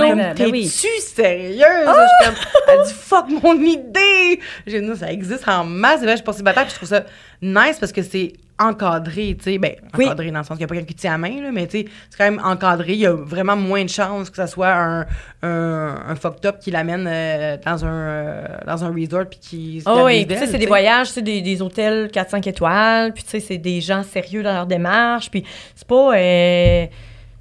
[0.10, 1.88] Comme, ben T'es-tu sérieuse?
[1.88, 2.36] Je suis comme,
[2.70, 4.40] elle dit, fuck mon idée.
[4.66, 6.02] J'ai dit, non, ça existe en masse.
[6.02, 6.64] Et là, je suis célibataire.
[6.64, 7.04] Puis, je trouve ça
[7.42, 9.58] nice parce que c'est encadré, tu sais.
[9.58, 10.06] Ben, Oui.
[10.06, 11.68] encadré dans le sens qu'il n'y a pas quelqu'un qui tient la main, là, mais
[11.68, 12.94] tu sais, c'est quand même encadré.
[12.94, 15.06] Il y a vraiment moins de chances que ça soit un,
[15.42, 19.84] un, un fucked up qui l'amène euh, dans, un, euh, dans un resort puis qui
[19.86, 23.32] Oh oui, tu sais, c'est des voyages, c'est des, des hôtels 4-5 étoiles, puis tu
[23.32, 25.44] sais, c'est des gens sérieux dans leur démarche, puis
[25.76, 26.16] c'est pas...
[26.16, 26.86] euh,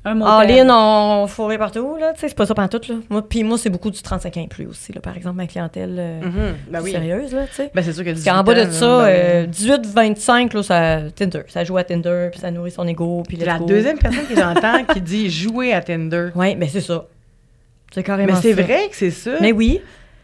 [0.05, 2.12] Un mot En ligne, on fourrait partout, là.
[2.12, 2.96] Tu sais, c'est pas ça pendant tout, là.
[3.09, 5.00] Moi, puis moi, c'est beaucoup du 35 ans et plus aussi, là.
[5.00, 6.55] Par exemple, ma clientèle euh, Mhm.
[6.70, 6.90] Ben oui.
[6.90, 7.70] sérieuse, là, tu sais.
[7.72, 10.55] Ben, c'est sûr que Parce qu'en bas de 18 ans, ça, là, euh, ben, 18-25,
[10.55, 11.42] là, ça, Tinder.
[11.48, 13.66] Ça joue à Tinder, puis ça nourrit son ego, puis la go.
[13.66, 16.30] deuxième personne que j'entends qui dit jouer à Tinder.
[16.34, 17.05] Oui, mais c'est ça.
[17.94, 18.62] C'est carrément Mais c'est ça.
[18.62, 19.32] vrai que c'est ça.
[19.40, 19.80] Mais oui.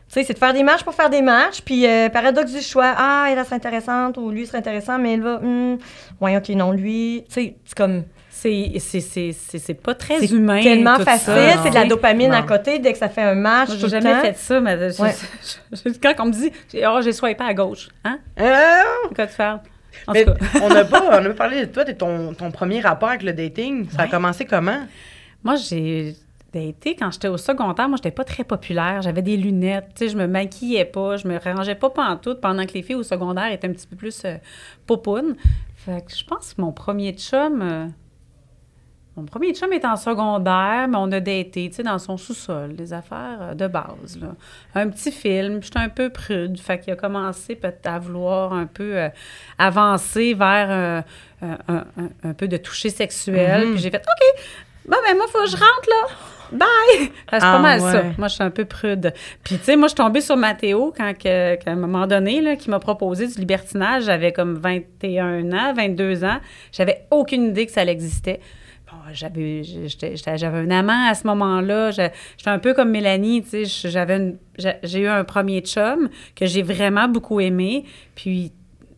[0.08, 2.62] Tu sais, c'est de faire des matchs pour faire des matchs, puis euh, paradoxe du
[2.62, 2.94] choix.
[2.96, 5.38] Ah, elle, elle serait intéressante, ou lui serait intéressant, mais elle va.
[5.38, 5.76] Hmm,
[6.20, 7.24] ouais, ok, non, lui.
[7.28, 8.04] Tu sais, c'est comme.
[8.40, 10.62] C'est, c'est, c'est, c'est, c'est pas très C'est humain.
[10.62, 11.32] tellement tout facile,
[11.64, 13.70] c'est de la dopamine à côté dès que ça fait un match.
[13.76, 14.20] J'ai jamais temps.
[14.20, 15.12] fait ça, mais je- Ouais.
[15.72, 17.88] je- je- quand on me dit, j'ai- oh, j'ai swipé à gauche.
[18.04, 18.20] Hein?
[18.38, 18.82] Ah!
[19.12, 19.58] Quoi tu faire?
[20.06, 22.52] En Mais tout cas, on n'a pas, on a parlé de toi, de ton, ton
[22.52, 23.88] premier rapport avec le dating.
[23.90, 24.86] Ça a commencé comment?
[25.42, 26.14] moi, j'ai
[26.52, 27.88] daté quand j'étais au secondaire.
[27.88, 29.02] Moi, j'étais pas très populaire.
[29.02, 29.86] J'avais des lunettes.
[29.96, 31.16] Tu sais, je me maquillais pas.
[31.16, 33.96] Je me rangeais pas pantoute pendant que les filles au secondaire étaient un petit peu
[33.96, 34.36] plus euh,
[34.86, 35.34] popounes.
[35.74, 37.62] Fait que je pense que mon premier chum...
[37.62, 37.86] euh,
[39.18, 42.74] mon premier chum est en secondaire, mais on a daté, tu sais, dans son sous-sol,
[42.76, 44.28] des affaires euh, de base, là.
[44.74, 48.66] Un petit film, j'étais un peu prude, fait qu'il a commencé peut-être à vouloir un
[48.66, 49.08] peu euh,
[49.58, 51.00] avancer vers euh,
[51.68, 51.84] un,
[52.24, 53.72] un- peu de toucher sexuel, Mhm.
[53.74, 54.40] puis j'ai fait «OK,
[54.86, 56.14] bon, ben moi, faut que je rentre, là.
[56.50, 58.02] Bye!» que C'est Ah, pas mal ça.
[58.16, 59.12] Moi, je suis un peu prude.
[59.44, 62.40] Puis, tu sais, moi, je suis tombée sur Mathéo quand, que- qu'à un moment donné,
[62.40, 64.04] là, qui m'a proposé du libertinage.
[64.04, 66.38] J'avais comme 21 ans, 22 ans.
[66.72, 68.40] J'avais aucune idée que ça existait.
[69.12, 69.62] J'avais,
[70.44, 71.90] un amant à ce moment-là.
[71.90, 72.12] J'étais
[72.46, 73.88] un peu comme Mélanie, tu sais.
[73.90, 74.34] J'avais
[74.82, 77.84] j'ai eu un premier chum que j'ai vraiment beaucoup aimé.
[78.14, 78.52] Puis,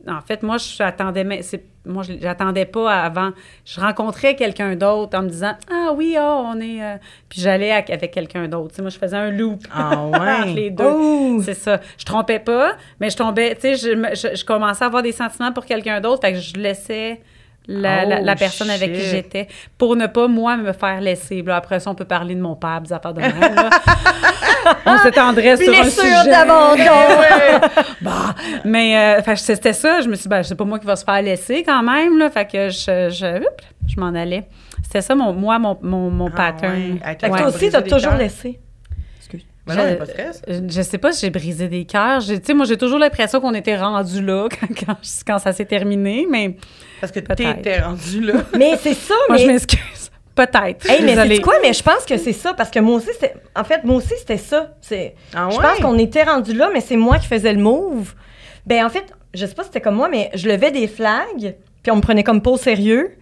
[0.09, 3.31] en fait, moi, je attendais, mais c'est, moi, je- j'attendais pas avant.
[3.67, 6.83] Je rencontrais quelqu'un d'autre en me disant Ah oui, ah, on est.
[6.83, 6.97] euh,
[7.29, 8.81] Puis j'allais avec, quelqu'un d'autre.
[8.81, 10.07] Moi, je faisais un loop Ah
[10.47, 10.53] ouais.
[10.55, 10.85] les deux.
[10.85, 11.41] Oh!
[11.45, 11.81] C'est ça.
[11.99, 15.13] Je trompais pas, mais je tombais, tu sais, je, je, je commençais à avoir des
[15.13, 17.21] sentiments pour quelqu'un d'autre, fait que je laissais
[17.69, 19.47] la, la- la Oh, personne avec qui j'étais
[19.79, 21.43] pour ne pas, moi, me faire laisser.
[21.43, 23.39] Là, après ça, on peut parler de mon père, des affaires de même.
[23.55, 23.71] là.
[24.87, 26.31] on s'étendrait sur un sujet.
[26.31, 26.83] d'abandon!
[28.03, 28.35] Bah,
[28.65, 30.01] mais euh, c'était ça.
[30.01, 32.19] Je me suis dit, ben, c'est pas moi qui va se faire laisser quand même.
[32.19, 33.43] Là, fait que je, je,
[33.87, 34.47] je m'en allais.
[34.83, 36.73] C'était ça, mon, moi, mon, mon, mon Ah pattern.
[36.75, 36.81] ouais.
[37.05, 37.39] Hey, Fait que Ouais.
[37.39, 38.59] toi aussi, t'as toujours laissé.
[39.67, 40.43] Ben non, Je- il y a pas de stress.
[40.49, 42.21] Je, je sais pas si j'ai brisé des cœurs.
[42.21, 44.97] J'ai- Tu sais, moi, j'ai toujours l'impression qu'on était rendu là quand, quand,
[45.27, 46.57] quand ça s'est terminé, mais
[47.01, 48.35] Parce que t'étais rendu là.
[48.59, 49.53] Mais c'est ça, moi, je mais.
[49.55, 50.11] m'excuse.
[50.35, 50.89] Peut-être.
[50.89, 51.55] Hey, mais c'est quoi?
[51.61, 53.35] Mais je pense que c'est ça, parce que moi aussi, c'était.
[53.55, 54.75] En fait, moi aussi, c'était ça.
[54.81, 55.15] C'est.
[55.35, 55.63] Ah Je ouais?
[55.63, 58.15] pense qu'on était rendu là, mais c'est moi qui faisais le move.
[58.65, 59.05] Ben, en fait,
[59.35, 62.01] je sais pas si c'était comme moi, mais je levais des flags, puis on me
[62.01, 63.17] prenait comme pas au sérieux.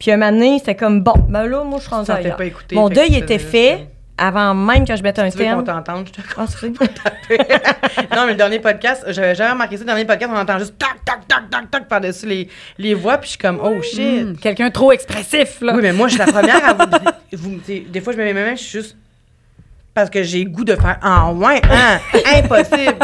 [0.00, 2.36] Puis un moment donné, c'était comme, bon, ben là, moi, je suis ailleurs.
[2.36, 2.74] pas écouté.
[2.74, 3.86] Mon deuil était fait
[4.16, 5.82] avant même que je mette un comme- Tu veux qu'on terme.
[5.84, 6.06] t'entende?
[6.08, 6.68] Je te Ah, c'est-
[8.14, 9.82] non, mais le dernier podcast, j'avais jamais remarqué ça.
[9.82, 12.48] Le dernier podcast, on entend juste tac, tac, tac, tac, tac par-dessus les,
[12.78, 14.24] les voix, puis je suis comme, oh shit.
[14.24, 15.72] Hmm, Quelqu'un trop expressif, là.
[15.74, 16.86] Oui, mais moi, je suis la première à vous.
[17.88, 18.96] des fois, je me mets même, je suis juste.
[19.94, 21.98] Parce que j'ai goût de faire Ah, ouais, hein,
[22.36, 22.96] impossible.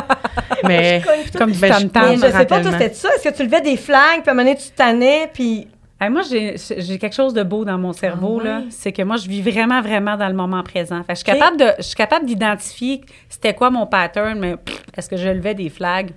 [0.64, 1.02] mais.
[1.38, 2.14] Comme du Ben, je tam-tam.
[2.16, 3.08] Je sais pas, toi, c'était ça?
[3.14, 5.68] Est-ce que tu levais des flags, puis à un moment donné, tu tannais, puis.
[6.00, 8.62] Hey, moi, j'ai quelque chose de beau dans mon cerveau, Ah là.
[8.70, 11.02] C'est que moi, je vis vraiment, vraiment dans le moment présent.
[11.04, 14.56] Fait je suis capable de, je suis capable d'identifier c'était quoi mon pattern, mais
[14.96, 16.12] est-ce que je levais des flags?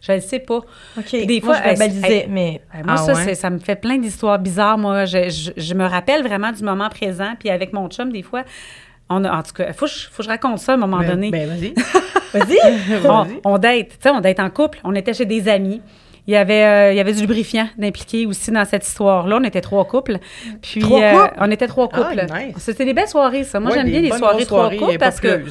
[0.00, 0.60] Je ne sais pas.
[1.26, 2.60] Des moi, fois, je hey, mais.
[2.84, 3.34] Moi, Ah ça, ouais?
[3.34, 4.78] ça me fait plein d'histoires bizarres.
[4.78, 7.32] Moi, je, je- je me rappelle vraiment du moment présent.
[7.38, 8.44] Puis avec mon chum, des fois,
[9.08, 10.74] on a, en tout cas, il faut, que je- faut que je raconte ça à
[10.76, 11.30] un moment Ben, donné.
[11.30, 11.74] Ben, vas-y.
[12.34, 12.58] Vas-y.
[13.08, 14.78] on, on date, tu sais, on date en couple.
[14.84, 15.80] On était chez des amis.
[16.28, 19.38] Il y avait, euh, il y avait du lubrifiant d'impliqué aussi dans cette histoire-là.
[19.40, 20.18] On était trois couples.
[20.60, 21.34] Puis, Trois euh, couples?
[21.38, 22.26] on était trois couples.
[22.30, 22.54] Ah, nice.
[22.58, 23.58] C'était des belles soirées, ça.
[23.60, 25.42] Moi, Ouais, j'aime bien les soirées trois couples parce que,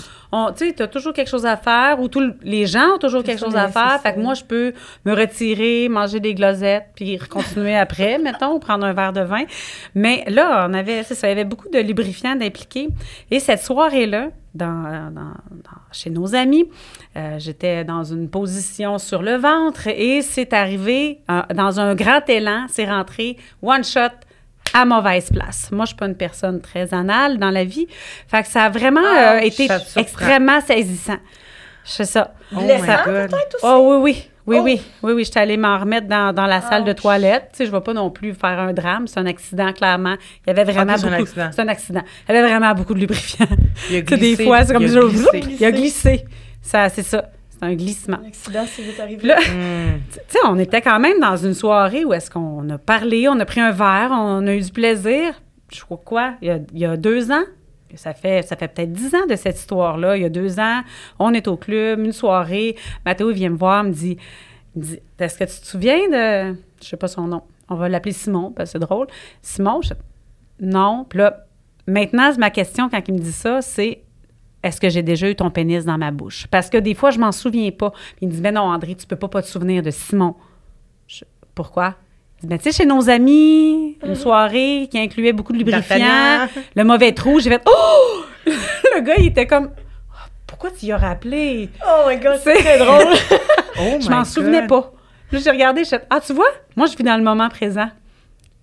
[0.55, 3.39] tu as toujours quelque chose à faire ou tout le- les gens ont toujours quelque
[3.39, 3.99] chose à faire.
[4.03, 4.73] Fait que moi, je peux
[5.03, 9.45] me retirer, manger des glosettes, puis continuer après, mettons, ou prendre un verre de vin.
[9.95, 12.89] Mais là, on avait, ça, il y avait beaucoup de lubrifiants d'impliqués.
[13.31, 14.27] Et cette soirée-là,
[14.57, 16.69] dans, dans- dans- chez nos amis,
[17.15, 22.27] euh, j'étais dans une position sur le ventre et c'est arrivé euh, dans un grand
[22.29, 23.99] élan, c'est rentré one shot
[24.73, 25.71] à mauvaise place.
[25.71, 27.87] Moi, je suis pas une personne très anale dans la vie.
[28.27, 31.17] Fait que ça a vraiment Ah, euh, été ça extrêmement saisissant.
[31.85, 32.33] Je fais ça.
[32.53, 32.67] Oh God.
[33.29, 33.63] peut-être aussi.
[33.65, 34.29] Oh oui, oui.
[34.47, 34.63] Oui, Oh.
[34.63, 36.95] oui, oui, oui, j'étais allée m'en remettre dans, dans la salle de Ouch.
[37.01, 37.49] toilette.
[37.51, 39.05] Tu sais, je ne vais pas non plus faire un drame.
[39.07, 40.15] C'est un accident, clairement.
[40.45, 41.23] Il y avait vraiment c'est un beaucoup...
[41.23, 41.49] accident.
[41.53, 42.01] C'est un accident.
[42.29, 43.45] Il y avait vraiment beaucoup de lubrifiant.
[43.89, 45.43] Il a Que des glissé, fois, c'est comme il a glissé.
[45.59, 46.25] Il a glissé.
[46.61, 47.29] Ça, c'est ça.
[47.49, 48.19] C'est un glissement.
[48.23, 49.17] L'accident, c'est vite arrivé.
[49.17, 49.99] Puis là, Hmm.
[50.13, 53.39] tu sais, on était quand même dans une soirée où est-ce qu'on a parlé, on
[53.39, 55.33] a pris un verre, on a eu du plaisir.
[55.73, 56.33] Je crois quoi?
[56.41, 57.43] Il y a, il y a deux ans?
[57.95, 60.17] Ça fait, ça peut-être dix ans de cette histoire-là.
[60.17, 60.81] Il y a deux ans,
[61.19, 62.75] on est au club, une soirée.
[63.05, 64.17] Mathéo, vient me voir, me dit,
[65.19, 66.57] Est-ce que tu te souviens de.
[66.81, 67.43] Je sais pas son nom.
[67.69, 69.07] On va l'appeler Simon, parce que c'est drôle.
[69.41, 69.93] Simon, je
[70.59, 71.05] non.
[71.07, 71.45] Puis là,
[71.85, 74.03] maintenant, ma question quand il me dit ça, c'est
[74.63, 76.47] est-ce que j'ai déjà eu ton pénis dans ma bouche?
[76.47, 77.93] Parce que des fois, je m'en souviens pas.
[78.21, 80.35] Il me dit, mais non, André, tu peux pas pas te souvenir de Simon.
[81.53, 81.95] Pourquoi?
[82.43, 86.47] Ben, tu sais, chez nos amis, une soirée qui incluait beaucoup de lubrifiants, D'Artagnan.
[86.75, 88.23] le mauvais trou, j'ai fait, oh!
[88.45, 89.71] le gars, il était comme,
[90.13, 91.69] Ah, pourquoi tu y as rappelé?
[91.85, 93.13] Oh my God, C'est- très drôle.
[93.79, 94.91] Oh Je m'en souvenais pas.
[95.31, 97.89] Là, j'ai regardé, je ah, tu vois, moi, je vis dans le moment présent.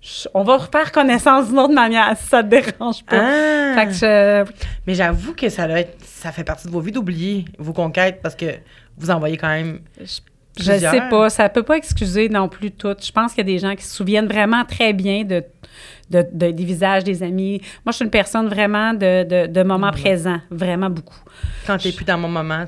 [0.00, 3.16] Je- on va refaire connaissance d'une autre manière, si ça te dérange pas.
[3.20, 3.74] Ah.
[3.76, 4.50] Fait que je-
[4.86, 8.20] Mais j'avoue que ça, doit être- ça fait partie de vos vies d'oublier vos conquêtes
[8.22, 8.46] parce que
[8.98, 9.80] vous envoyez quand même.
[10.00, 10.18] Je
[10.56, 10.92] Plusieurs.
[10.92, 12.94] sais pas, ça peut pas excuser non plus tout.
[13.00, 15.42] Je pense qu'il y a des gens qui se souviennent vraiment très bien de,
[16.10, 17.60] de, de- des visages des amis.
[17.84, 21.18] Moi, je suis une personne vraiment de, de, de moments présents, vraiment beaucoup.
[21.66, 22.64] Quand t'es plus dans mon moment.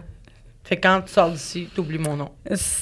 [0.69, 2.31] Fait que quand tu sors d'ici, t'oublies mon nom.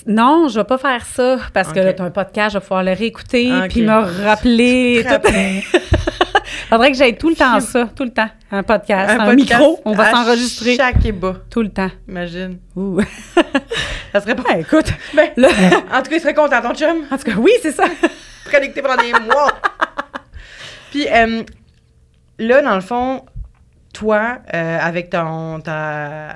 [0.06, 1.84] Non, je vais pas faire ça parce que Ok.
[1.84, 3.68] là, tu as un podcast, je vais pouvoir le réécouter Ok.
[3.68, 5.04] puis me rappeler.
[5.06, 5.30] tout.
[6.70, 8.28] Faudrait que j'aille tout le temps ça, tout le temps.
[8.50, 11.90] Un podcast, un, podcast micro, on va s'enregistrer Chaque ébat, tout le temps.
[12.08, 12.58] imagine.
[12.74, 13.00] Ouh.
[14.12, 14.56] Ça serait pas.
[14.58, 17.04] écoute, Ben, en tout cas, il serait content, ton chum.
[17.10, 17.84] en tout cas, oui, c'est ça.
[18.50, 19.52] Connecté pendant des mois.
[20.90, 21.42] Puis euh,
[22.38, 23.24] là, dans le fond,
[23.92, 25.60] toi, euh, avec ton.
[25.60, 26.34] Ta...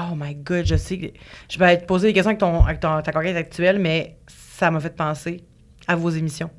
[0.00, 1.06] Oh my god, je sais que.
[1.50, 4.16] Je vais te poser des questions avec, ton, avec ton- ta conquête actuelle, mais
[4.56, 5.42] ça m'a fait penser
[5.88, 6.50] à vos émissions.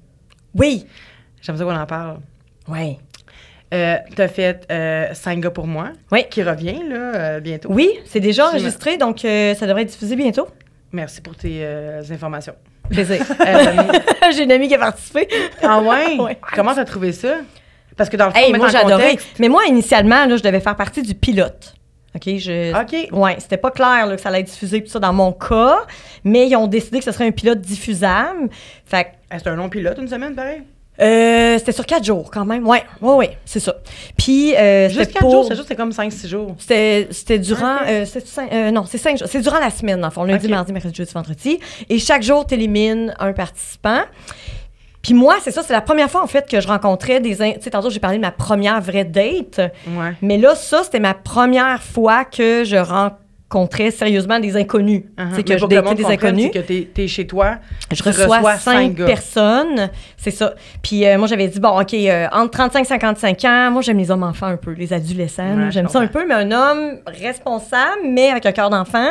[0.54, 0.86] Oui.
[1.42, 2.20] J'aime ça qu'on en parle.
[2.68, 2.98] Oui.
[3.74, 6.26] Euh, T'as fait euh, 5 gars pour moi, Oui.
[6.30, 7.70] qui revient là, euh, bientôt.
[7.72, 10.48] Oui, c'est déjà enregistré, donc euh, ça devrait être diffusé bientôt.
[10.92, 11.66] Merci pour tes
[12.12, 12.54] informations.
[12.90, 13.24] Plaisir.
[14.36, 15.28] J'ai une amie qui a participé.
[15.64, 16.18] ah ouais?
[16.20, 16.38] Ouais.
[16.54, 17.38] Comment t'as trouvé ça?
[17.96, 19.18] Parce que dans le fond, Hey, moi, j'adorais.
[19.40, 21.74] Mais moi, initialement, là, je devais faire partie du pilote.
[22.16, 22.72] OK, je...
[22.82, 23.08] OK.
[23.14, 25.80] Ouais, c'était pas clair là, que ça allait être diffusé, puis ça, dans mon cas.
[26.24, 28.50] Mais ils ont décidé que ce serait un pilote diffusable.
[28.86, 30.62] Fait que, Ah, C'est un long pilote, une semaine, pareil?
[31.02, 32.68] euh, c'était sur quatre jours, quand même.
[32.68, 33.76] Ouais, ouais, ouais, c'est ça.
[34.18, 35.32] Puis, euh, Juste c'était 4 pour...
[35.32, 36.56] jours, c'est juste c'est comme 5-6 jours.
[36.60, 37.78] C'était, c'était durant.
[37.78, 37.88] Ok.
[37.88, 39.28] euh, cinq- euh, non, c'est cinq jours.
[39.28, 40.24] C'est durant la semaine, le fond.
[40.26, 41.60] Lundi, mardi, mercredi, jeudi, vendredi.
[41.90, 44.02] Et chaque jour, tu élimines un participant.
[45.02, 47.36] Puis moi, c'est ça, c'est la première fois, en fait, que je rencontrais des.
[47.36, 49.60] Tu sais, tantôt, j'ai parlé de ma première vraie date.
[49.88, 50.14] Ouais.
[50.22, 55.04] Mais là, ça, c'était ma première fois que je rencontrais sérieusement des inconnus.
[55.18, 55.30] Uh-huh.
[55.32, 56.50] C'est Mais que je datais des inconnus.
[56.54, 57.58] C'est que t'es, t'es chez toi.
[57.92, 59.06] Je reçois, reçois cinq gars.
[59.06, 60.54] personnes, c'est ça.
[60.84, 63.98] Puis euh, moi, j'avais dit, bon, OK, euh, entre 35 et 55 ans, moi, j'aime
[63.98, 65.56] les hommes enfants un peu, les adolescents.
[65.56, 69.10] Ouais, j'aime ça un peu, mais un homme responsable, mais avec un cœur d'enfant.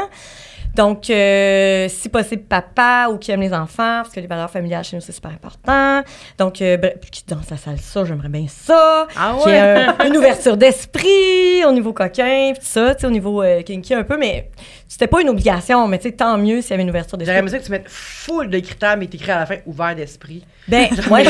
[0.75, 4.85] Donc, euh, si possible, papa ou qui aime les enfants, parce que les valeurs familiales
[4.85, 6.03] chez nous, c'est super important.
[6.39, 9.07] Donc, euh, bref, qui danse la salsa, j'aimerais bien ça.
[9.17, 9.55] Ah Qui ouais?
[9.55, 13.43] ait un- une ouverture d'esprit au niveau coquin, puis tout ça, tu sais, au niveau
[13.43, 14.51] euh, kinky un peu, mais
[14.91, 17.33] c'était pas une obligation, mais tu sais, tant mieux s'il y avait une ouverture d'esprit.
[17.33, 19.95] J'aurais aimé ça que tu mettes full de critères, mais t'écris à la fin ouvert
[19.95, 20.45] d'esprit.
[20.67, 21.25] Ben, ouais.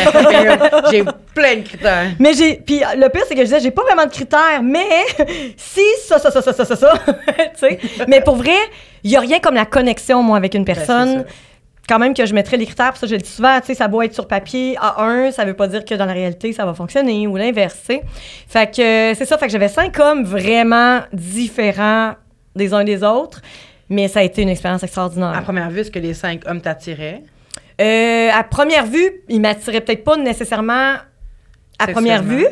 [0.90, 1.04] J'ai
[1.34, 2.06] plein de critères.
[2.18, 2.56] Mais j'ai.
[2.56, 5.04] Puis le pire, c'est que je disais, j'ai pas vraiment de critères, mais
[5.58, 6.94] si ça, ça, ça, ça, ça, ça, ça,
[7.36, 7.78] tu sais.
[8.08, 8.56] Mais pour vrai,
[9.04, 11.16] il y a rien comme la connexion, moi, avec une personne.
[11.16, 13.60] Ben, c'est quand même que je mettrais les critères, puis ça, je le dis souvent,
[13.60, 16.06] tu sais, ça doit être sur papier à un, ça veut pas dire que dans
[16.06, 17.90] la réalité, ça va fonctionner, ou l'inverse.
[18.48, 22.14] Fait que euh, c'est ça, fait que j'avais cinq hommes vraiment différents
[22.56, 23.40] des uns des autres,
[23.88, 25.28] mais ça a été une expérience extraordinaire.
[25.36, 27.22] À première vue, est-ce que les cinq hommes t'attiraient?
[27.80, 30.94] Euh, à première vue, ils m'attiraient peut-être pas nécessairement
[31.78, 32.46] à première vue,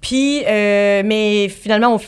[0.00, 2.00] puis, euh, mais finalement, au,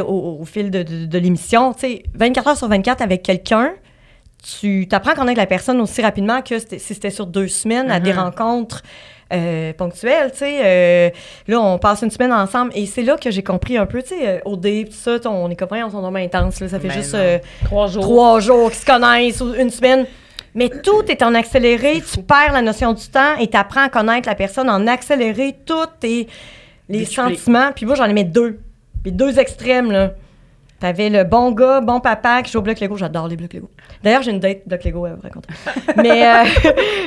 [0.00, 3.72] au, au fil de, de- de l'émission, tu sais, 24 heures sur 24 avec quelqu'un,
[4.42, 8.00] tu t'apprends à connaître la personne aussi rapidement que si c'était sur deux semaines à
[8.00, 8.18] des Mhm.
[8.18, 8.82] rencontres
[9.32, 10.58] euh, ponctuelles, tu sais.
[10.62, 11.10] euh,
[11.48, 14.08] là, on passe une semaine ensemble et c'est là que j'ai compris un peu, tu
[14.10, 16.80] sais, euh, au dé, tout ça, on est copains, on sont vraiment intenses, là, ça
[16.80, 18.02] fait Ben juste euh, Trois jours.
[18.02, 20.06] trois jours qui se connaissent ou une semaine.
[20.54, 23.88] Mais tout est en accéléré, tu perds la notion du temps et tu apprends à
[23.88, 26.26] connaître la personne en accéléré, tout et
[26.88, 27.70] les sentiments.
[27.74, 28.58] Puis moi, j'en aimais deux.
[29.04, 30.10] Puis deux extrêmes, là.
[30.80, 32.96] T'avais le bon gars, bon papa qui joue au bloc Lego.
[32.96, 33.70] J'adore les blocs Lego.
[34.02, 35.48] D'ailleurs, j'ai une date bloc Lego à vous raconter.
[35.96, 36.44] mais, euh,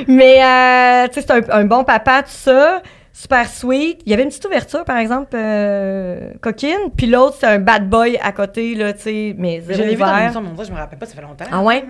[0.06, 2.82] mais euh, tu sais, c'est un, un bon papa, tout ça.
[3.16, 4.00] Super sweet.
[4.06, 6.90] Il y avait une petite ouverture, par exemple, euh, coquine.
[6.96, 9.94] Puis l'autre, c'est un bad boy à côté, là, tu sais, mais Je zéro l'ai
[9.94, 11.44] vu dans l'émission, mais on je me rappelle pas, ça fait longtemps.
[11.50, 11.84] Ah ouais?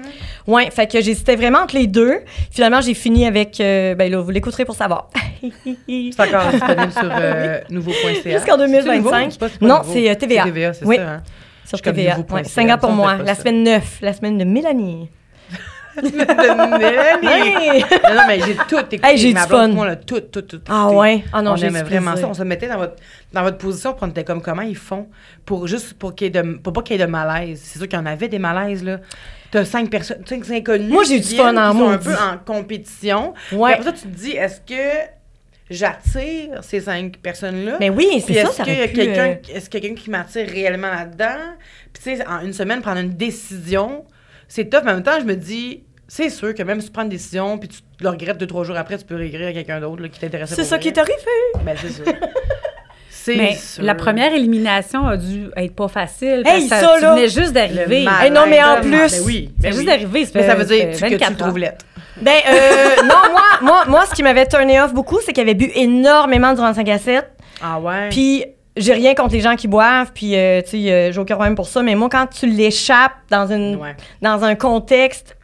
[0.47, 2.21] Ouais, fait que j'hésitais vraiment entre les deux.
[2.51, 3.59] Finalement, j'ai fini avec.
[3.61, 5.09] euh, ben là, vous l'écouterez pour savoir.
[5.43, 8.31] C'est encore disponible sur euh, nouveau.ca.
[8.39, 9.33] Jusqu'en 2025.
[9.33, 9.93] C'est pas- c'est pas Non, nouveau.
[9.95, 10.43] c'est, TVA.
[10.45, 10.97] C'est TVA, c'est Oui.
[10.97, 11.09] ça.
[11.09, 11.23] Hein?
[11.65, 12.19] Sur TVA.
[12.31, 13.17] Ouais, Singa pour ça, on moi.
[13.19, 15.09] La semaine 9, la semaine de Mélanie.
[15.97, 17.85] de Mélanie.
[18.03, 19.01] Non, non, mais j'ai tout écouté.
[19.03, 19.69] Hey, j'ai du fun.
[19.69, 20.61] Moi, là, tout, tout, tout.
[20.69, 20.97] Ah écouté.
[20.97, 21.25] ouais?
[21.33, 22.27] Ah non, on aimait vraiment plaisir.
[22.27, 22.31] ça.
[22.31, 22.97] On se mettait dans votre,
[23.33, 25.09] dans votre position, puis on était comme comment ils font
[25.45, 27.61] pour juste pour qu'il y ait de, pour pas qu'il y ait de malaise?
[27.63, 28.99] C'est sûr qu'il y en avait des malaises là.
[29.51, 30.91] T'as cinq personnes, cinq inconnus.
[30.91, 33.35] Moi, j'ai du fun en qui sont un peu en compétition.
[33.53, 33.75] Ouais.
[33.75, 35.09] Puis Après ça, tu te dis, est-ce que
[35.71, 37.77] j'attire ces cinq personnes-là?
[37.81, 40.11] Mais oui, Puis c'est ça, est-ce ça qu'il y a quelqu'un euh, est-ce quelqu'un qui
[40.11, 41.55] m'attire réellement là-dedans?
[41.93, 44.05] Puis tu sais, en une semaine, prendre une décision,
[44.49, 46.93] c'est tough, mais en même temps, je me dis, c'est sûr que même si tu
[46.93, 49.53] prends une décision, puis tu le regrettes deux, trois jours après, tu peux réécrire à
[49.53, 50.83] quelqu'un d'autre là, qui t'intéressait C'est ça vrai.
[50.83, 51.17] qui est arrivé.
[51.65, 52.03] Ben, c'est ça.
[53.25, 53.83] c'est Mais sûr.
[53.83, 56.43] la première élimination a dû être pas facile.
[56.45, 57.15] Hey, parce que ça, tu là!
[57.15, 58.07] venais juste d'arriver.
[58.21, 59.87] Hey, non, mais en Ben plus- oui, C'est ben juste oui.
[59.87, 60.27] d'arriver.
[60.35, 61.85] Mais ça veut dire fait que tu le 24 trouves lettre.
[62.21, 65.55] Ben, euh, non, moi, moi, moi, ce qui m'avait turné off beaucoup, c'est qu'il avait
[65.55, 67.25] bu énormément durant le 5 à 7.
[67.63, 68.09] Ah ouais?
[68.11, 68.45] Puis,
[68.77, 71.55] j'ai rien contre les gens qui boivent, puis, euh, tu sais, euh, j'ai aucun problème
[71.55, 71.83] pour ça.
[71.83, 73.97] Mais moi, quand tu l'échappes dans, une, Ouais.
[74.21, 75.37] dans un contexte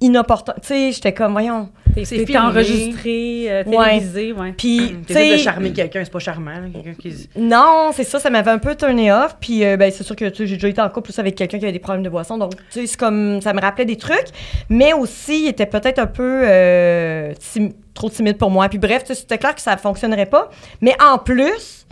[0.00, 1.68] inopportun, tu sais, j'étais comme, voyons.
[1.94, 4.52] T'es C'est enregistré, euh, télévisé, ouais.
[4.56, 7.28] Puis, tu de charmer quelqu'un, c'est pas charmant, là, quelqu'un qui...
[7.36, 9.36] non, c'est ça, ça m'avait un peu turné off.
[9.40, 11.64] Puis, euh, ben, c'est sûr que j'ai déjà été en couple aussi avec quelqu'un qui
[11.64, 12.36] avait des problèmes de boisson.
[12.38, 14.26] Donc, tu sais, c'est comme, ça me rappelait des trucs.
[14.68, 18.68] Mais aussi, il était peut-être un peu euh, tim- trop timide pour moi.
[18.68, 20.50] Puis, bref, c'était clair que ça fonctionnerait pas.
[20.80, 21.86] Mais en plus,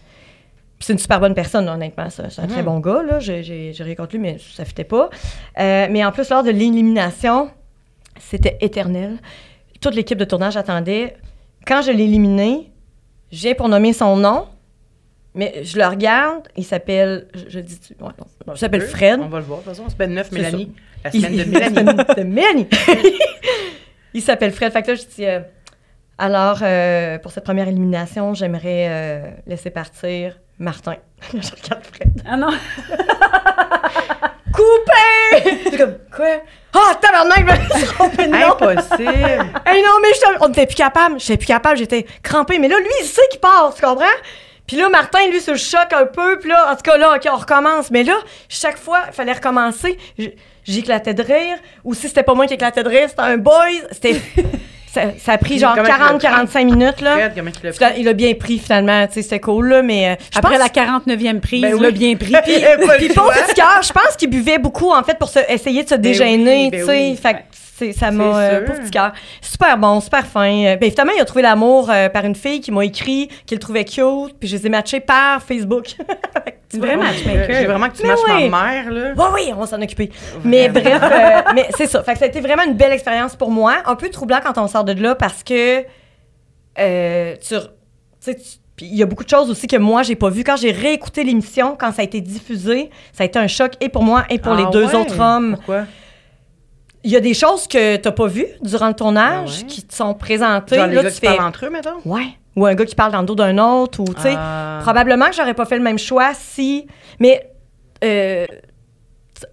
[0.81, 2.11] c'est une super bonne personne, là, honnêtement.
[2.11, 2.65] C'est c'est un très Mhm.
[2.67, 3.21] bon gars, là.
[3.21, 5.11] J'ai rien contre lui, mais ça fitait pas.
[5.61, 7.51] Euh, mais en plus, lors de l'élimination,
[8.19, 9.19] c'était éternel.
[9.83, 11.17] Toute l'équipe de tournage attendait.
[11.67, 12.73] Quand je l'ai éliminé,
[13.31, 14.47] je viens pour nommer son nom,
[15.35, 17.27] mais je le regarde, il s'appelle.
[17.35, 17.79] Je, je dis.
[18.01, 19.21] Ouais, non, il s'appelle Fred.
[19.21, 19.89] On va le voir, de toute façon.
[19.91, 20.73] Semaine 9, C'est Mélanie.
[21.05, 22.05] La Il- semaine de la Mélanie.
[22.17, 22.69] de Mélanie.
[24.15, 24.73] il s'appelle Fred.
[24.73, 25.27] Fait que là, je dis.
[25.27, 25.41] euh,
[26.19, 30.97] alors, euh, pour cette première élimination, j'aimerais euh, laisser partir Martin.
[31.33, 32.23] je regarde Fred.
[32.25, 32.51] Ah non,
[34.53, 35.59] Coupé!
[35.65, 36.27] Je suis comme, quoi?
[36.75, 37.45] Ah, tabarnak, je
[38.33, 38.45] me.
[38.45, 39.47] Impossible.
[39.67, 41.19] Hey non, mais je- on était plus capable.
[41.21, 42.59] J'étais plus capable, j'étais crampée.
[42.59, 44.05] Mais là, lui, il sait qu'il part, tu comprends?
[44.67, 46.39] Puis là, Martin, lui, se choque un peu.
[46.39, 47.91] Puis là, en tout cas, là, OK, on recommence.
[47.91, 48.15] Mais là,
[48.49, 49.99] chaque fois, il fallait recommencer.
[50.65, 51.59] J'éclatais de rire.
[51.85, 53.83] Ou si c'était pas moi qui éclatais de rire, c'était un boy.
[53.91, 54.21] C'était...
[54.93, 57.29] ça, ça a pris genre Comment il l'a 40-45 minutes, là.
[57.29, 57.31] Il
[57.95, 59.07] Puis a bien pris, finalement.
[59.07, 59.83] Tu sais, c'était cool, là.
[59.83, 61.95] Mais euh, je après pense- la 49e prise, Ben il l'a oui.
[61.95, 62.33] bien pris.
[62.45, 62.55] Puis,
[62.99, 65.89] Puis pauvre petit cœur, je pense qu'il buvait beaucoup, en fait, pour se, essayer de
[65.89, 66.93] se dégainer, oui, ben tu sais.
[66.93, 67.17] oui.
[67.17, 67.37] Fait
[67.91, 68.39] ça m'a...
[68.39, 69.13] euh, petit cœur.
[69.41, 70.49] Super bon, super fin.
[70.67, 73.57] Euh, Ben, évidemment, il a trouvé l'amour euh, par une fille qui m'a écrit qu'il
[73.57, 75.97] le trouvait cute, puis je les ai matchés par Facebook.
[76.69, 77.65] C'est vrai matchmaker.
[77.67, 78.49] vraiment que tu Mais matches oui.
[78.49, 79.13] ma mère, là.
[79.17, 80.11] Oui, oui, on va s'en occuper.
[80.45, 82.03] Mais bref, euh, mais c'est ça.
[82.03, 83.79] Fait que ça a été vraiment une belle expérience pour moi.
[83.87, 85.85] Un peu troublant quand on sort de là parce que
[86.79, 87.55] euh, tu,
[88.25, 88.43] tu tu-
[88.81, 90.45] il y a beaucoup de choses aussi que moi, j'ai pas vues.
[90.45, 93.91] Quand j'ai réécouté l'émission, quand ça a été diffusé, ça a été un choc et
[93.91, 94.95] pour moi et pour les Ah deux ouais?
[94.95, 95.57] autres hommes.
[95.57, 95.85] Pourquoi?
[97.05, 99.67] Il y a des choses que t'as pas vues durant le tournage Ah ouais?
[99.67, 100.77] qui te sont présentées.
[100.77, 101.99] Genre les Là, gars tu qui fais, parlent entre eux, mettons?
[102.05, 102.27] Ouais.
[102.55, 104.35] Ou un gars qui parle dans le dos d'un autre, ou, tu sais.
[104.37, 104.79] Ah.
[104.83, 106.87] Probablement que j'aurais pas fait le même choix si.
[107.19, 107.51] Mais.
[108.05, 108.47] euh,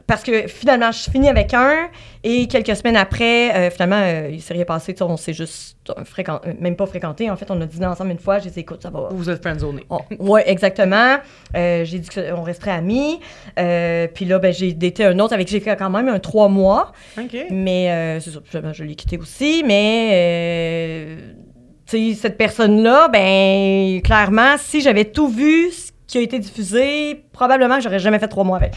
[0.08, 1.90] parce que finalement, je finis avec un
[2.24, 4.96] et quelques semaines après, euh, finalement, euh, il s'est rien passé.
[5.02, 7.30] On s'est juste euh, euh, même pas fréquenté.
[7.30, 8.40] En fait, on a dîné ensemble une fois.
[8.40, 9.10] J'ai dit, écoute, ça va.
[9.12, 9.86] Vous êtes friendzonés.
[9.90, 11.18] On- ouais, exactement.
[11.56, 13.20] Euh, j'ai dit qu'on resterait amis.
[13.56, 16.48] Puis là, ben, j'ai daté un autre avec qui j'ai fait quand même un trois
[16.50, 16.92] mois.
[17.18, 17.36] OK.
[17.52, 18.40] Mais c'est ça,
[18.74, 19.64] je l'ai quitté aussi.
[19.66, 21.16] Mais euh,
[21.86, 25.70] tu sais, cette personne-là, ben clairement, si j'avais tout vu
[26.10, 28.74] qui a été diffusé, probablement j'aurais jamais fait trois mois avec.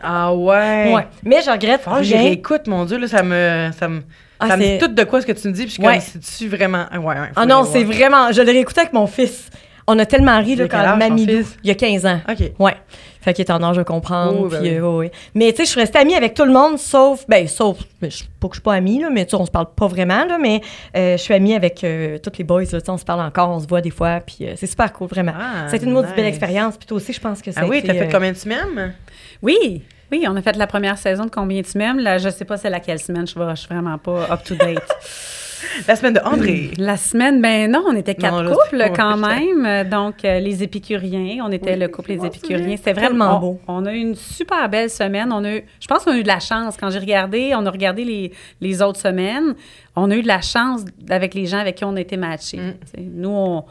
[0.00, 0.94] Ah ouais.
[0.94, 1.06] Ouais.
[1.24, 2.22] Mais je regrette j'y rien.
[2.28, 3.70] réécoute, mon Dieu, là, ça me...
[3.76, 4.02] Ça me...
[4.38, 5.82] Ah, ça me dit tout de quoi ce que tu me dis, puis je suis
[5.84, 5.98] Ouais.
[5.98, 6.86] c'est-tu vraiment...
[6.92, 8.30] Ah, ouais, Ah non, c'est vraiment.
[8.30, 9.50] Je l'ai réécouté avec mon fils.
[9.88, 10.78] On a tellement ri là, quand
[11.26, 11.56] fils?
[11.64, 12.20] Il y a 15 ans.
[12.30, 12.52] OK.
[12.60, 12.76] Ouais.
[13.20, 14.42] Fait qu'il est en âge de comprendre.
[14.44, 14.76] Oh, ben puis, oui.
[14.76, 15.12] euh, ouais.
[15.34, 17.24] Mais tu sais, je suis restée amie avec tout le monde, sauf.
[17.28, 17.78] Ben, sauf.
[18.02, 19.86] je- pas que je suis pas amie, là, mais tu sais, on se parle pas
[19.88, 20.60] vraiment, là, mais
[20.96, 23.20] euh, je suis amie avec euh, tous les boys, là, tu sais, on se parle
[23.20, 25.32] encore, on se voit des fois, puis euh, c'est super cool, vraiment.
[25.36, 26.36] Ah, ça a été une maudite belle nice.
[26.36, 28.36] expérience, puis toi aussi, je pense que ça Ah oui, t'as fait euh, combien de
[28.36, 28.94] semaines?
[29.42, 32.00] Oui, oui, on a fait la première saison de combien de semaines?
[32.00, 34.82] Là, je sais pas c'est laquelle semaine, je ne suis vraiment pas up to date.
[35.86, 36.70] La semaine de André.
[36.78, 39.88] La semaine, ben non, on était quatre Non, là, couples quand même.
[39.88, 42.76] Donc, euh, les épicuriens, on était le couple Les épicuriens.
[42.76, 43.60] C'était vraiment beau.
[43.66, 45.32] On, on a eu une super belle semaine.
[45.32, 46.76] On a eu, je pense qu'on a eu de la chance.
[46.76, 49.54] Quand j'ai regardé, on a regardé les, les autres semaines.
[49.96, 52.58] On a eu de la chance avec les gens avec qui on a été matchés.
[52.58, 52.74] Mm.
[53.16, 53.64] Nous, on,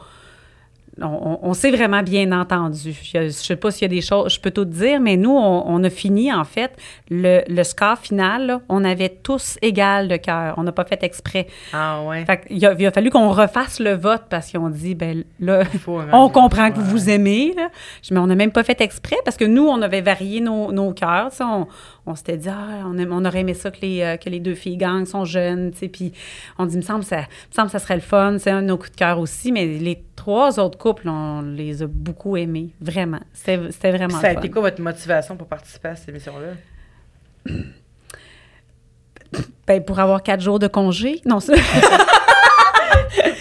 [1.02, 2.94] on, on s'est vraiment bien entendu.
[3.02, 5.30] Je ne sais pas s'il y a des choses, je peux tout dire, mais nous,
[5.36, 6.72] on, on a fini, en fait,
[7.10, 10.54] le, le score final, là, on avait tous égal de cœur.
[10.56, 11.46] On n'a pas fait exprès.
[11.72, 12.24] Ah ouais.
[12.24, 15.62] Fait a, il a fallu qu'on refasse le vote parce qu'ils ont dit, ben là,
[16.12, 17.54] on comprend que vous aimez.
[17.56, 17.68] Là.
[18.02, 20.72] Je- Mais on n'a même pas fait exprès parce que nous, on avait varié nos,
[20.72, 21.30] nos cœurs.
[21.40, 21.66] On,
[22.08, 24.40] on s'était dit, ah, on, aime- on aurait aimé ça que les, euh, que les
[24.40, 25.70] deux filles gagnent, sont jeunes.
[25.72, 25.88] tu sais.
[25.88, 26.12] Puis
[26.58, 28.36] on dit, me semble, ça, me semble ça serait le fun.
[28.38, 29.52] C'est un de nos coups de cœur aussi.
[29.52, 32.70] Mais les trois autres couples, on les a beaucoup aimés.
[32.80, 33.20] Vraiment.
[33.32, 34.40] C'était Puis vraiment ça a fun.
[34.40, 36.54] été quoi votre motivation pour participer à cette émission-là?
[39.66, 41.20] Ben, pour avoir quatre jours de congé?
[41.26, 41.52] Non, ça.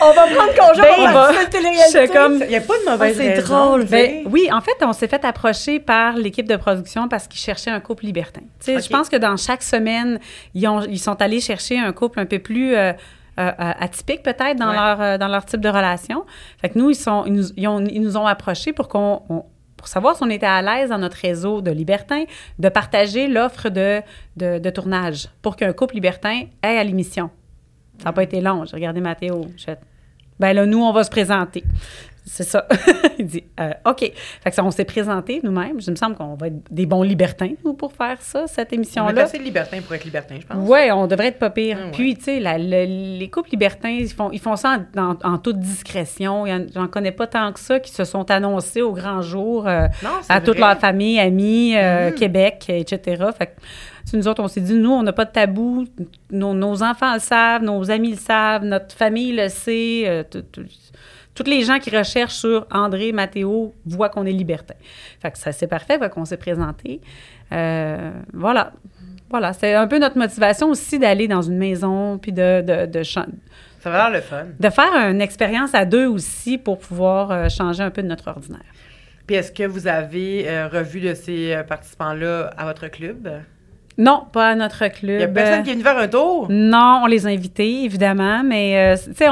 [0.02, 2.08] On va prendre congé, Ben, on va télé-réalité.
[2.14, 3.86] Comme- Il n'y a pas de mauvaise Ah, c'est drôle.
[3.86, 7.72] Ben, oui, en fait, on s'est fait approcher par l'équipe de production parce qu'ils cherchaient
[7.72, 8.41] un couple libertin.
[8.60, 8.84] Tu sais, Ok.
[8.84, 10.20] Je pense que dans chaque semaine,
[10.54, 12.93] ils, ont, ils sont allés chercher un couple un peu plus euh, euh,
[13.39, 14.76] euh, atypique peut-être dans, Ouais.
[14.76, 16.26] leur, euh, dans leur type de relation.
[16.62, 19.22] Fait que nous, ils, sont, ils, nous, ils ont, ils nous ont approchés pour qu'on...
[19.30, 19.43] on-
[19.78, 22.24] pour savoir si on était à l'aise dans notre réseau de libertins,
[22.58, 24.02] de partager l'offre de,
[24.36, 27.30] de, de tournage pour qu'un couple libertin aille à l'émission.
[28.00, 28.66] Ça n'a pas été long.
[28.66, 29.48] J'ai regardé Mathéo.
[30.39, 31.64] Ben là, nous, on va se présenter.
[32.30, 32.67] C'est ça.
[33.19, 33.99] Il dit, euh, OK.
[34.01, 35.80] Fait que ça, on s'est présenté nous-mêmes.
[35.82, 38.71] Je me semble qu'on va être des bons libertins, nous, pour faire ça, cette On
[38.71, 39.23] est émission-là.
[39.23, 40.57] assez libertin pour être libertin, je pense.
[40.69, 41.78] Oui, on devrait être pas pire.
[41.82, 41.91] Ah ouais.
[41.91, 45.38] Puis, tu sais, le- les couples libertins, ils font, ils font ça en, en- en
[45.38, 46.45] toute discrétion.
[46.45, 49.88] Il J'en connais pas tant que ça qui se sont annoncés au grand jour euh,
[50.03, 50.67] Non, à toute vrai.
[50.67, 52.15] leur famille, amis, euh, Mhm.
[52.15, 53.23] Québec, etc.
[53.38, 55.86] Fait que, nous autres, on s'est dit, nous, on n'a pas de tabou.
[56.32, 60.03] Nos, nos enfants le savent, nos amis le savent, notre famille le sait.
[60.07, 60.65] euh, tout- tout-
[61.38, 64.73] toutes les gens qui recherchent sur André, Mathéo voient qu'on est libertin.
[65.21, 66.99] Fait que ça, c'est parfait, fait qu'on s'est présenté.
[67.51, 68.71] Euh, voilà.
[69.29, 73.03] Voilà, c'est un peu notre motivation aussi d'aller dans une maison, puis de, de, de,
[73.03, 73.25] Ça
[73.83, 74.45] va le fun.
[74.59, 78.27] de faire une expérience à deux aussi pour pouvoir euh, changer un peu de notre
[78.29, 78.61] ordinaire.
[79.27, 83.29] Puis est-ce que vous avez euh, revu de ces participants-là à votre club?
[83.98, 85.10] Non, pas à notre club.
[85.12, 86.48] Il n'y a personne qui est venu faire un tour?
[86.50, 89.26] Non, on les a invités, évidemment, mais euh, tu sais,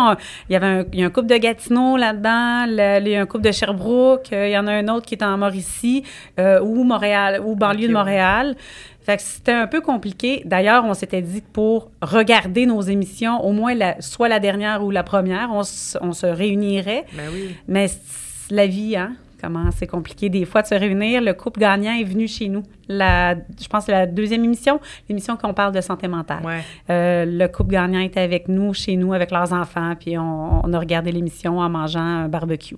[0.50, 3.26] il y avait un, y a un couple de Gatineau là-dedans, il y a un
[3.28, 6.04] couple de Sherbrooke, euh, il y en a un autre qui est en Mauricie
[6.40, 8.56] euh, ou Montréal, ou banlieue de Montréal.
[9.02, 10.42] Fait que c'était un peu compliqué.
[10.46, 14.84] D'ailleurs, on s'était dit que pour regarder nos émissions, au moins la, soit la dernière
[14.84, 17.06] ou la première, on, se- on se réunirait.
[17.14, 17.56] Ben oui.
[17.68, 19.14] Mais c'est la vie, hein?
[19.46, 21.22] Comment c'est compliqué des fois de se réunir.
[21.22, 22.64] Le couple gagnant est venu chez nous.
[22.90, 26.44] La, je pense que c'est la deuxième émission, l'émission qu'on parle de santé mentale.
[26.44, 26.62] Ouais.
[26.90, 30.74] Euh, le couple gagnant était avec nous, chez nous, avec leurs enfants, puis on, on
[30.74, 32.78] a regardé l'émission en mangeant un barbecue.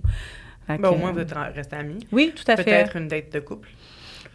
[0.67, 2.05] Fait Ben, au moins, vous êtes en- restés amis.
[2.11, 2.63] Oui, tout à fait.
[2.65, 3.69] Peut-être une date de couple.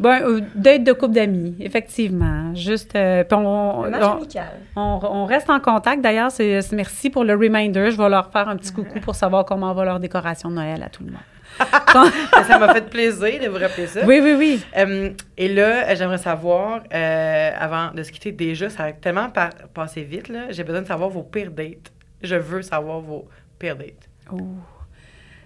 [0.00, 2.54] Ben, euh, date de couple d'amis, effectivement.
[2.54, 6.00] Juste, euh, puis on, reste en contact.
[6.02, 7.90] D'ailleurs, c'est c'est- merci pour le reminder.
[7.90, 10.82] Je vais leur faire un petit coucou pour savoir comment va leur décoration de Noël
[10.82, 11.20] à tout le monde.
[12.46, 14.00] Ça m'a fait plaisir de vous rappeler ça.
[14.06, 14.64] oui, oui, oui.
[14.76, 19.50] Euh, et là, j'aimerais savoir, euh, avant de se quitter déjà, ça a tellement par-
[19.74, 21.92] passé vite, là, j'ai besoin de savoir vos pires dates.
[22.22, 23.28] Je veux savoir vos
[23.58, 24.08] pires dates.
[24.32, 24.38] Oh.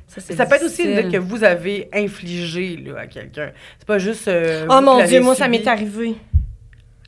[0.08, 3.50] Ça, peut être aussi une date que vous avez infligée là, à quelqu'un.
[3.78, 4.28] C'est pas juste.
[4.28, 6.14] euh, Oh mon Dieu, moi, ça m'est arrivé.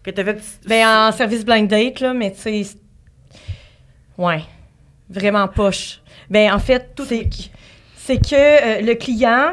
[0.02, 0.40] Que t'as fait.
[0.66, 2.62] Ben, en service blind date, là, mais tu sais.
[4.16, 4.40] Ouais.
[5.08, 6.00] Vraiment poche.
[6.28, 7.28] Ben, en fait, c'est,
[8.08, 9.52] c'est que euh, le client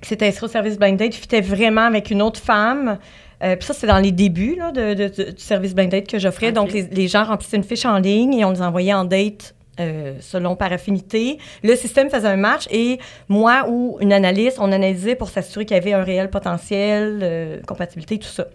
[0.00, 2.98] qui s'était inscrit au service blind date fitait vraiment avec une autre femme.
[3.42, 6.06] Euh, Puis ça, c'est dans les débuts là, de, de- de- du service blind date
[6.06, 6.52] que j'offrais.
[6.52, 9.54] Donc, les, les gens remplissaient une fiche en ligne et on les envoyait en date
[9.78, 11.38] euh, selon par affinité.
[11.62, 12.98] Le système faisait un match et
[13.28, 17.60] moi ou une analyste, on analysait pour s'assurer qu'il y avait un réel potentiel, euh,
[17.66, 18.46] compatibilité, tout ça.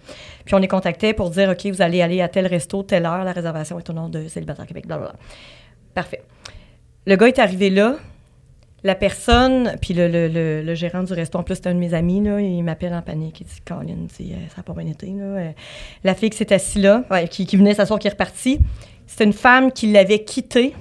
[0.45, 3.23] Puis on les contactait pour dire, OK, vous allez aller à tel resto, telle heure,
[3.23, 5.15] la réservation est au nom de Célibataire Québec, blablabla.
[5.93, 6.21] Parfait.
[7.05, 7.95] Le gars est arrivé là.
[8.85, 11.95] La personne, puis le, le- le- gérant du resto, en plus, c'était un de mes
[11.95, 13.41] amis, là, il m'appelle en panique.
[13.41, 15.07] Il dit Colin, dit, euh, ça n'a pas bien été.
[15.07, 15.23] Là.
[15.23, 15.51] Euh,
[16.03, 18.59] La fille qui s'est assise là, qui, qui venait s'asseoir, qui est repartie,
[19.07, 20.75] c'était une femme qui l'avait quitté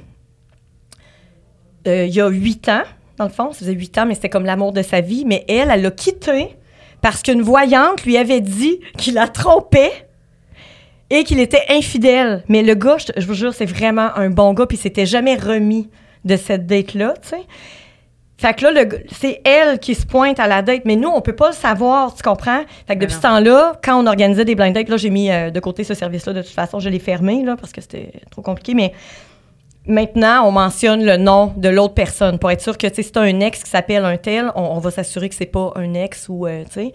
[1.87, 2.83] euh, il y a huit ans,
[3.17, 3.53] dans le fond.
[3.53, 5.25] Ça faisait huit ans, mais c'était comme l'amour de sa vie.
[5.27, 6.57] Mais elle, elle l'a quitté
[7.01, 9.93] parce qu'une voyante lui avait dit qu'il la trompait
[11.11, 12.43] et qu'il était infidèle.
[12.49, 15.37] Mais le gars, je vous jure, c'est vraiment un bon gars, puis il s'était jamais
[15.37, 15.89] remis
[16.25, 17.43] de cette date-là, tu sais.
[18.45, 21.35] Fait que là, c'est elle qui se pointe à la date, mais nous, on peut
[21.35, 22.61] pas le savoir, tu comprends?
[22.87, 25.49] Fait que depuis ce temps-là, quand on organisait des blind dates, là, j'ai mis euh,
[25.49, 28.43] de côté ce service-là, de toute façon, je l'ai fermé, là, parce que c'était trop
[28.43, 28.93] compliqué, mais
[29.87, 33.13] maintenant, on mentionne le nom de l'autre personne pour être sûr que, tu sais, si
[33.13, 35.95] t'as un ex qui s'appelle un tel, on, on va s'assurer que c'est pas un
[35.95, 36.93] ex ou, euh, tu sais.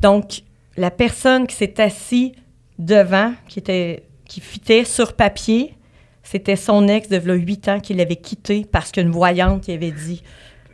[0.00, 0.42] Donc,
[0.76, 2.34] la personne qui s'est assise
[2.78, 5.74] devant, qui était, qui fitait sur papier,
[6.22, 9.90] c'était son ex de là, 8 ans qui l'avait quitté parce qu'une voyante lui avait
[9.90, 10.22] dit.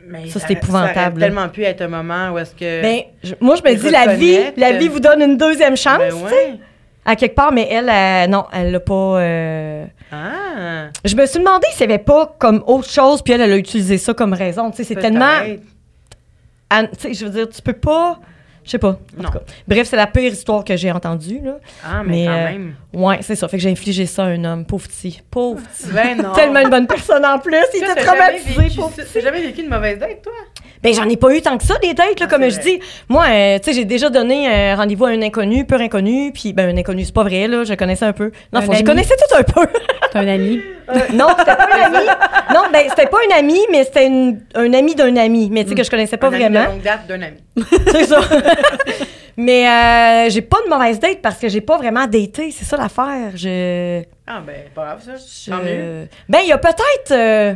[0.07, 2.81] Mais Ça, c'est épouvantable, Ça tellement pu être un moment où est-ce que.
[2.81, 5.99] Ben, je- moi, je me dis, la vie, la vie vous donne une deuxième chance,
[5.99, 6.59] Ben tu sais, ouais.
[7.05, 8.93] à quelque part, mais elle, euh, non, elle l'a pas.
[9.19, 10.89] euh, Ah.
[11.05, 13.57] Je me suis demandé s'il n'y avait pas comme autre chose, puis elle, elle a
[13.57, 14.69] utilisé ça comme raison.
[14.71, 15.39] Tu sais, c'est tellement.
[15.45, 18.19] Tu sais, je veux dire, tu peux pas.
[18.63, 18.89] Je sais pas.
[19.17, 19.29] en Non.
[19.29, 19.43] tout cas.
[19.67, 21.57] Bref, c'est la pire histoire que j'ai entendue, là.
[21.83, 22.75] Ah, mais, Mais, quand euh, même.
[22.93, 23.47] Ouais, c'est ça.
[23.47, 24.65] Fait que j'ai infligé ça à un homme.
[24.65, 25.21] Pauvre petit.
[25.31, 25.91] Pauvre petit.
[25.93, 26.33] Ben non.
[26.33, 27.55] Tellement une bonne personne en plus.
[27.73, 29.01] Il était traumatisé, petit.
[29.13, 30.33] T'as jamais vécu une mauvaise date, toi?
[30.83, 32.79] Ben, j'en ai pas eu tant que ça, des dates, là, Ah, comme je dis.
[33.07, 36.53] Moi, euh, tu sais, j'ai déjà donné un rendez-vous à un inconnu, peu inconnu, puis
[36.53, 38.31] ben, un inconnu, c'est pas vrai, là, je connaissais un peu.
[38.51, 39.67] Non, je connaissais tout un peu.
[40.11, 40.59] T'as un ami?
[40.89, 42.05] Euh, non, c'était pas un ami.
[42.51, 44.09] Non, ben, c'était pas un ami, mais c'était
[44.55, 46.61] un ami d'un ami, mais tu sais, que je connaissais pas Un ami vraiment.
[46.61, 47.37] de longue date d'un ami.
[47.91, 48.19] C'est ça.
[49.37, 52.77] mais euh, j'ai pas de mauvaise date parce que j'ai pas vraiment daté, c'est ça
[52.77, 53.31] l'affaire.
[53.35, 54.01] Je.
[54.27, 55.11] Ah, ben, pas grave, ça.
[55.15, 56.07] je- Tant mieux.
[56.29, 57.11] Ben, il y a peut-être.
[57.11, 57.53] euh,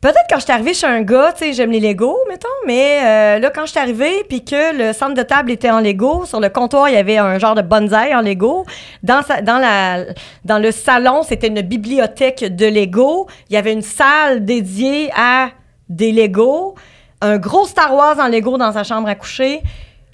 [0.00, 3.00] Peut-être quand je suis arrivée chez un gars, tu sais, j'aime les Legos, mettons, mais
[3.02, 6.24] euh, là, quand je suis arrivée, puis que le centre de table était en Lego,
[6.24, 8.64] sur le comptoir, il y avait un genre de bonsaï en Lego.
[9.02, 10.04] Dans, sa- dans, la,
[10.44, 13.26] dans le salon, c'était une bibliothèque de Lego.
[13.50, 15.48] Il y avait une salle dédiée à
[15.88, 16.76] des Legos.
[17.20, 19.60] Un gros Star Wars en Lego dans sa chambre à coucher.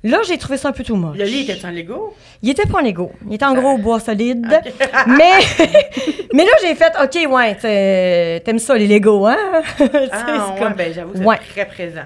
[0.02, 1.16] Là, j'ai trouvé ça un peu tout moche.
[1.16, 2.14] Le lit était en Lego?
[2.42, 3.12] Il était pas en Lego.
[3.26, 4.46] Il était en gros bois solide.
[5.06, 5.30] Mais,
[6.34, 9.36] mais là, j'ai fait, OK, ouais, t'aimes ça, les Lego, hein?
[9.62, 11.38] Ah, c'est ouais, comme- ben, j'avoue c'est Ouais.
[11.54, 12.02] très présent.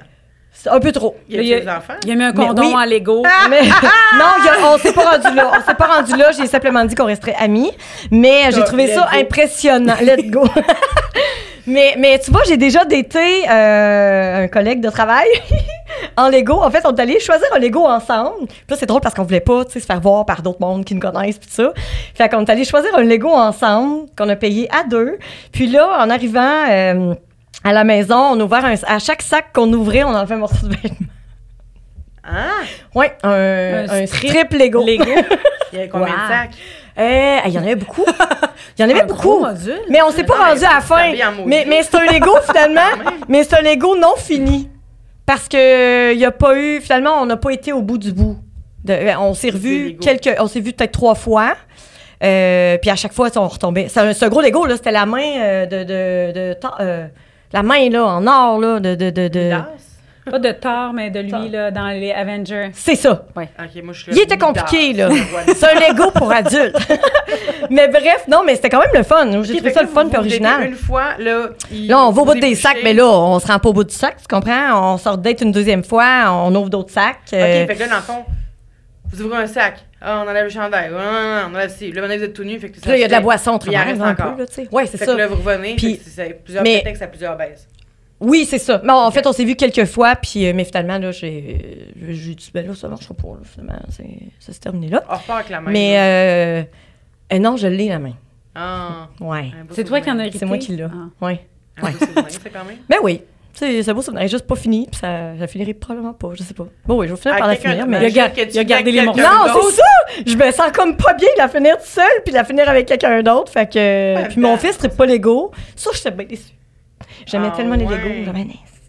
[0.52, 1.16] c'est un peu trop.
[1.28, 1.94] Il y a Il y a- des enfants?
[2.04, 2.74] Il a mis un condom oui.
[2.74, 3.22] en Lego.
[3.50, 5.50] Mais- non, il y a- on s'est pas rendu là.
[5.60, 6.30] On s'est pas rendu là.
[6.38, 7.72] J'ai simplement dit qu'on resterait amis.
[8.12, 9.18] Mais j'ai trouvé ça go.
[9.18, 9.96] impressionnant.
[10.00, 10.44] Let's go.
[11.68, 15.26] Mais, mais tu vois, j'ai déjà daté euh, un collègue de travail
[16.16, 16.54] en Lego.
[16.62, 18.46] En fait, on est allé choisir un Lego ensemble.
[18.48, 20.94] Puis là, c'est drôle parce qu'on voulait pas se faire voir par d'autres mondes qui
[20.94, 21.72] nous connaissent puis tout ça.
[22.14, 25.18] Fait qu'on est allé choisir un Lego ensemble qu'on a payé à deux.
[25.52, 27.14] Puis là, en arrivant euh,
[27.64, 30.38] à la maison, on a ouvert un, à chaque sac qu'on ouvrait, on enlevait un
[30.38, 31.06] morceau de vêtement.
[32.24, 32.62] Ah!
[32.94, 34.84] Ouais, un, Un un strip strip Lego.
[34.84, 35.04] Lego.
[35.72, 36.14] Il y avait combien Wow.
[36.14, 36.50] de sacs?
[36.98, 38.04] Euh, il y en avait beaucoup.
[38.78, 39.20] Il y en avait Un beaucoup.
[39.20, 39.78] gros module.
[39.88, 41.12] Mais on s'est pas rendu à la fin.
[41.46, 42.80] Mais, mais c'est un Lego finalement.
[43.28, 44.68] Mais c'est un Lego non fini.
[45.26, 46.80] Parce que il y a pas eu.
[46.80, 48.36] Finalement, on n'a pas été au bout du bout.
[48.84, 50.34] De- euh, on s'est revu quelques.
[50.40, 51.54] On s'est vu peut-être trois fois.
[52.24, 53.86] Euh, puis à chaque fois, on retombait.
[53.88, 54.76] C'est un, c'est un gros Lego, là.
[54.76, 55.84] C'était la main euh, de.
[55.84, 57.06] de, euh,
[57.52, 58.94] la main, là, en or, là, de.
[58.94, 59.66] de, de, de- Midas?
[60.30, 62.70] Pas de Thor, mais de lui, là, dans les Avengers.
[62.74, 63.24] C'est ça.
[63.36, 65.08] Ok, moi, je suis Il était compliqué, là.
[65.54, 66.76] C'est un Lego pour adultes.
[67.70, 69.42] mais bref, non, mais c'était quand même le fun.
[69.42, 70.64] J'ai trouvé ça le fun puis original.
[70.68, 71.48] Une fois, là.
[71.72, 73.84] Là, on va au bout des sacs, mais là, on se rend pas au bout
[73.84, 74.92] du sac, tu comprends?
[74.94, 77.16] On sort d'être une deuxième fois, on ouvre d'autres sacs.
[77.32, 78.24] euh, Ok, fait que là, dans le fond,
[79.10, 79.78] vous ouvrez un sac.
[80.00, 80.90] Ah, on enlève le chandail.
[80.90, 81.90] Non, non, non, on enlève ci.
[81.90, 82.58] Là, vous êtes tout nu.
[82.60, 83.92] Fait que ça là, il y a de la fait- boisson, Puis il en travail,
[83.94, 84.34] reste un encore.
[84.36, 84.68] peu, là, tu sais.
[84.70, 85.12] Ouais, c'est Fait ça.
[85.12, 85.74] que là, vous revenez.
[85.74, 87.66] Puis- c'est plusieurs mais- prétextes à plusieurs baises.
[88.20, 88.80] Oui, c'est ça.
[88.84, 92.34] Mais en fait, on s'est vu quelques fois, puis, euh, mais finalement, là, j'ai j'ai
[92.34, 93.78] dit, ben là, ça marchera pas, là, finalement.
[93.90, 94.04] c'est-
[94.40, 95.04] Ça s'est terminé là.
[95.08, 95.70] On repart avec la main.
[95.70, 96.62] Mais euh,
[97.34, 98.14] euh, non, je l'ai, la main.
[98.54, 99.50] Ah, Ouais.
[99.72, 100.38] C'est toi qui en as hérité.
[100.38, 100.82] C'est moi qui l'ai.
[100.82, 101.24] Ah.
[101.24, 101.46] Ouais.
[101.76, 102.78] Un beau souvenir, c'est quand même.
[102.88, 103.22] Ben oui.
[103.54, 106.42] C'est c'est beau, ça n'est juste pas fini, puis ça, ça finirait probablement pas, je
[106.44, 106.66] sais pas.
[106.86, 108.08] Bon, oui, je vais finir Ah, par la finir, mais...
[108.08, 109.70] Il a il a gardé les quelqu'un Non, d'autre.
[109.70, 110.22] c'est ça!
[110.26, 112.68] Je me sens comme pas bien de la finir toute seule, puis de la finir
[112.68, 113.50] avec quelqu'un d'autre.
[113.50, 114.28] Fait que.
[114.28, 115.50] puis mon ben, fils tripe pas Lego.
[115.74, 116.52] Ça, j'étais bien déçue.
[117.28, 117.84] J'aimais Ah, tellement les.
[117.84, 118.24] Legos.
[118.24, 118.46] J'avais un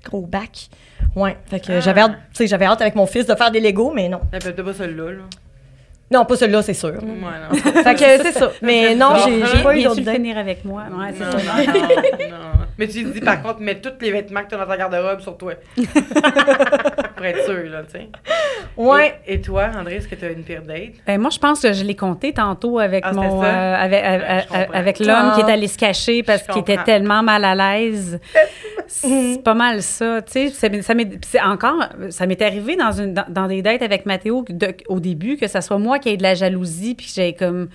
[0.10, 0.70] gros bac.
[1.16, 1.38] Ouais.
[1.50, 1.80] Fait que Ah.
[1.80, 4.22] j'avais hâte, tu sais, j'avais hâte avec mon fils de faire des Legos, mais non.
[4.32, 5.24] Elle peut pas celle-là, là?
[6.12, 6.90] Non, pas celui-là, c'est sûr.
[7.04, 7.56] Ouais, non.
[7.84, 8.52] Fait que c'est ça.
[8.64, 10.16] Mais non, j'ai j'ai pas eu d'autres dates.
[10.16, 10.86] finir avec moi?
[10.92, 11.38] Ouais, c'est Non, ça.
[11.38, 11.84] non, non,
[12.32, 12.66] non.
[12.80, 15.20] Mais tu dis, par contre, mets tous les vêtements que tu as dans ta garde-robe
[15.20, 15.54] sur toi.
[17.20, 18.08] Pour être sûr, là, tu sais.
[18.78, 19.14] Ouais.
[19.28, 20.94] Et, et toi, André, est-ce que tu as une pire date?
[21.06, 23.46] Ben, moi, je pense que je l'ai compté tantôt avec Ah, mon ça?
[23.46, 24.74] euh, avec, euh, comprends.
[24.74, 28.20] avec l'homme qui est allé se cacher parce qu'il était tellement mal à l'aise.
[28.88, 30.50] C'est pas mal ça, tu sais.
[30.50, 34.06] c'est- Ça m'est c'est encore, ça m'est arrivé dans une dans, dans des dates avec
[34.06, 37.12] Mathéo de- au début que ça soit moi qui ait de la jalousie puis que
[37.14, 37.68] j'ai comme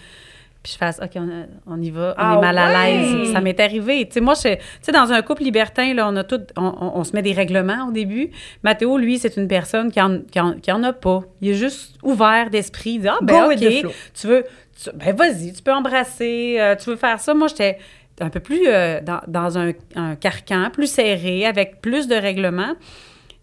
[0.64, 2.94] puis je fasse OK, on, a- on y va, on Ah est mal à ouais!
[2.94, 3.32] l'aise.
[3.32, 4.06] Ça m'est arrivé.
[4.06, 6.64] Tu sais, moi, je- tu sais, dans un couple libertin, là, on a tout, on,
[6.80, 8.30] on- on se met des règlements au début.
[8.64, 11.20] Mathéo, lui, c'est une personne qui en, qui, en, qui en a pas.
[11.40, 12.92] Il est juste ouvert d'esprit.
[12.92, 14.44] Il dit, ah, ben, Go OK, tu veux,
[14.82, 17.34] tu- ben, vas-y, tu peux embrasser, euh, tu veux faire ça.
[17.34, 17.78] Moi, j'étais
[18.20, 22.74] un peu plus euh, dans, dans un, un carcan, plus serré, avec plus de règlements.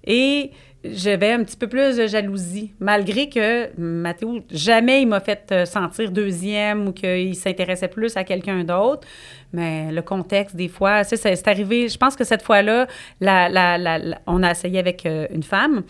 [0.06, 0.52] Et
[0.84, 5.66] j'avais un petit peu plus de jalousie, malgré que Mathéo, jamais il m'a fait euh,
[5.66, 9.08] sentir deuxième ou qu'il s'intéressait plus à quelqu'un d'autre.
[9.54, 11.88] Mais le contexte, des fois, c'est, c'est arrivé.
[11.88, 12.88] Je pense que cette fois-là,
[13.20, 15.84] la, la- la- on a essayé avec euh, une femme.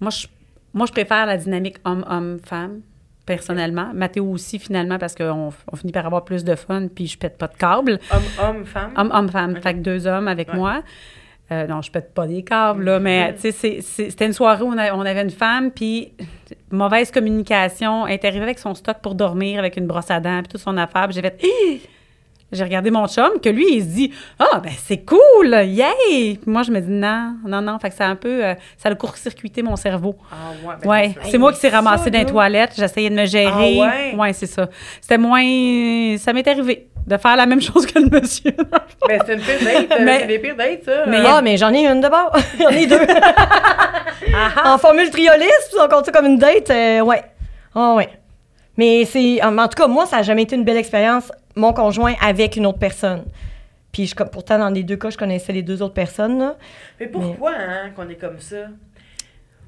[0.00, 0.26] Moi je,
[0.72, 2.80] moi, je préfère la dynamique homme-homme-femme,
[3.26, 3.90] personnellement.
[3.94, 7.36] Mathéo aussi, finalement, parce qu'on on finit par avoir plus de fun, puis je pète
[7.36, 7.98] pas de câble.
[8.10, 8.22] Homme,
[8.56, 8.92] homme, femme?
[8.96, 9.52] Homme-homme-femme.
[9.56, 9.62] Ok.
[9.62, 10.56] Fait que deux hommes avec Ouais.
[10.56, 10.82] moi.
[11.50, 14.34] Euh, non, je pète pas des câbles, là, mais tu sais, c'est- c'est- c'était une
[14.34, 16.12] soirée où on, a- on avait une femme, puis
[16.70, 18.06] mauvaise communication.
[18.06, 20.60] Elle est arrivée avec son stock pour dormir, avec une brosse à dents, puis toute
[20.60, 21.06] son affaire.
[21.08, 21.88] Puis j'ai fait!
[22.50, 26.36] J'ai regardé mon chum, que lui, il se dit Ah, ben c'est cool, yay!
[26.36, 27.78] Puis moi, je me dis Non, non, non.
[27.78, 28.42] Fait que ça a un peu.
[28.44, 30.16] euh, ça a court-circuité mon cerveau.
[30.32, 30.74] Ah ouais.
[30.82, 31.30] ben, Ouais, c'est ça.
[31.32, 32.72] c'est moi qui s'est ça, ramassée dans les toilettes.
[32.76, 33.80] J'essayais de me gérer.
[33.82, 34.32] Ah ouais?
[34.32, 34.68] c'est ça.
[35.00, 35.42] C'était moins.
[36.18, 38.52] Ça m'est arrivé de faire la même chose que le monsieur.
[39.06, 39.92] Ben, c'est une pire date.
[40.00, 41.04] euh, Mais- c'est des pires dates, ça.
[41.06, 42.34] Mais- Ah, mais j'en ai une de bord.
[42.58, 43.00] j'en ai deux.
[44.34, 47.22] Ah, en formule trioliste, puis on compte ça comme une date, euh, ouais.
[47.74, 48.08] Ah, ouais.
[48.76, 49.42] Mais c'est.
[49.42, 52.56] En en tout cas, moi, ça n'a jamais été une belle expérience, mon conjoint avec
[52.56, 53.24] une autre personne.
[53.92, 56.38] Puis je, pourtant, dans les deux cas, je connaissais les deux autres personnes.
[56.38, 56.56] là.
[57.00, 58.66] Mais pourquoi, hein, qu'on est comme ça?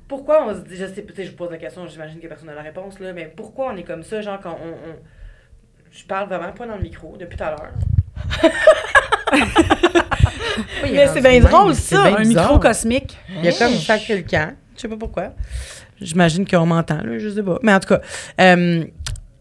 [0.09, 2.49] Pourquoi on se dit, je sais, peut-être je vous pose la question, j'imagine que personne
[2.49, 4.69] n'a la réponse, là, mais pourquoi on est comme ça, genre, quand on.
[4.91, 4.97] on-
[5.93, 7.73] je parle vraiment pas dans le micro depuis tout à l'heure.
[10.83, 13.19] Oui, Mais c'est bien drôle, ça, bien un micro cosmique.
[13.37, 14.55] Il y a comme sacré le camp.
[14.77, 15.33] Je sais pas pourquoi.
[16.01, 17.59] J'imagine qu'on m'entend, là, je sais pas.
[17.63, 18.01] Mais en tout cas,
[18.41, 18.85] euh,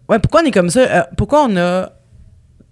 [0.09, 0.80] ouais, pourquoi on est comme ça?
[0.81, 1.91] Euh, pourquoi on a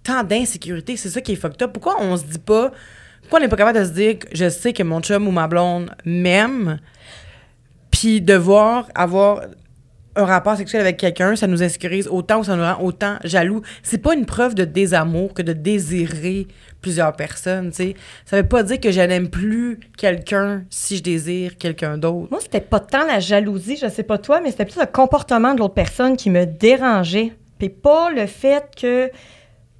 [0.08, 0.96] tant d'insécurité?
[0.96, 1.72] C'est ça qui est fucked up.
[1.72, 2.72] Pourquoi on se dit pas.
[3.20, 5.30] Pourquoi on n'est pas capable de se dire que je sais que mon chum ou
[5.30, 6.78] ma blonde m'aime,
[7.90, 9.42] puis devoir avoir
[10.16, 13.62] un rapport sexuel avec quelqu'un, ça nous insécurise autant ou ça nous rend autant jaloux.
[13.82, 16.48] C'est pas une preuve de désamour que de désirer
[16.80, 17.94] plusieurs personnes, tu sais.
[18.24, 22.28] Ça veut pas dire que je n'aime plus quelqu'un si je désire quelqu'un d'autre.
[22.30, 25.54] Moi, c'était pas tant la jalousie, je sais pas toi, mais c'était plutôt le comportement
[25.54, 27.32] de l'autre personne qui me dérangeait.
[27.58, 29.10] Puis pas le fait que.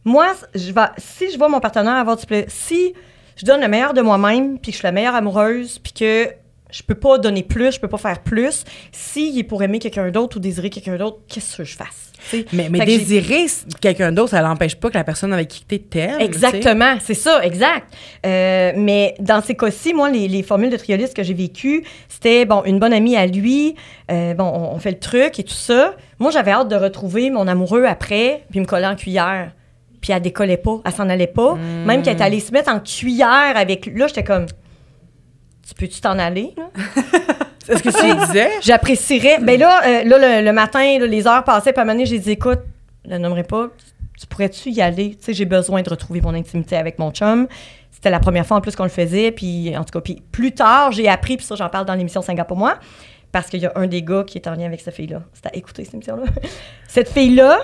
[0.05, 2.95] Moi, je vais, si je vois mon partenaire avoir du plaisir, si
[3.37, 6.29] je donne le meilleur de moi-même, puis que je suis la meilleure amoureuse, puis que
[6.71, 10.11] je peux pas donner plus, je peux pas faire plus, s'il est pour aimer quelqu'un
[10.11, 12.13] d'autre ou désirer quelqu'un d'autre, qu'est-ce que je fasse?
[12.53, 13.47] Mais, désirer
[13.81, 16.21] quelqu'un d'autre, ça n'empêche pas que la personne avec qui t'es t'aime.
[16.21, 17.95] Exactement, c'est ça, exact.
[18.27, 22.45] Euh, mais dans ces cas-ci, moi, les, les formules de triolistes que j'ai vécues, c'était,
[22.45, 23.77] bon, une bonne amie à lui,
[24.11, 25.95] euh, bon, on, on fait le truc et tout ça.
[26.19, 29.53] Moi, j'avais hâte de retrouver mon amoureux après, puis me coller en cuillère.
[30.01, 31.55] Puis elle décollait pas, elle s'en allait pas.
[31.55, 33.91] Même qu'elle est allée se mettre en cuillère avec...
[33.95, 34.47] Là, j'étais comme...
[35.67, 36.71] Tu peux-tu t'en aller, là?
[37.69, 38.51] Est-ce que tu disais?
[38.63, 39.41] J'apprécierais.
[39.43, 41.95] Ben là, euh, là le, le matin, là, les heures passaient, puis à un moment
[41.95, 42.61] donné, j'ai dit, écoute,
[43.05, 43.69] je le nommerai pas,
[44.19, 45.17] tu pourrais-tu y aller?
[45.17, 47.47] Tu sais, j'ai besoin de retrouver mon intimité avec mon chum.
[47.91, 50.53] C'était la première fois en plus qu'on le faisait, puis en tout cas, puis plus
[50.53, 52.79] tard, j'ai appris, puis ça, j'en parle dans l'émission Singapour pour moi,
[53.33, 55.23] parce qu'il y a un des gars qui est en lien avec cette fille-là.
[55.33, 56.25] C'est à écouter, cette émission-là.
[56.89, 57.59] cette fille-là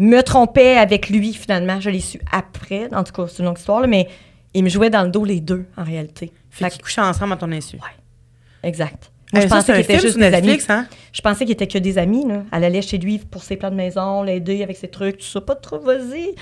[0.00, 1.80] me trompait avec lui, finalement.
[1.80, 4.08] Je l'ai su après, en tout cas, c'est une longue histoire, là, mais
[4.54, 6.32] il me jouait dans le dos les deux, en réalité.
[6.50, 7.76] Fait Fait qu'ils couchaient ensemble à ton insu.
[7.76, 9.10] que- exact.
[9.32, 10.58] Moi, Hey, je ça, pensais qu'ils étaient juste des amis.
[10.68, 10.86] Hein?
[11.12, 12.26] Je pensais qu'il était que des amis.
[12.26, 12.42] Là.
[12.52, 15.40] Elle allait chez lui pour ses plans de maison, l'aider avec ses trucs, tout ça.
[15.40, 16.34] Pas trop, vas-y.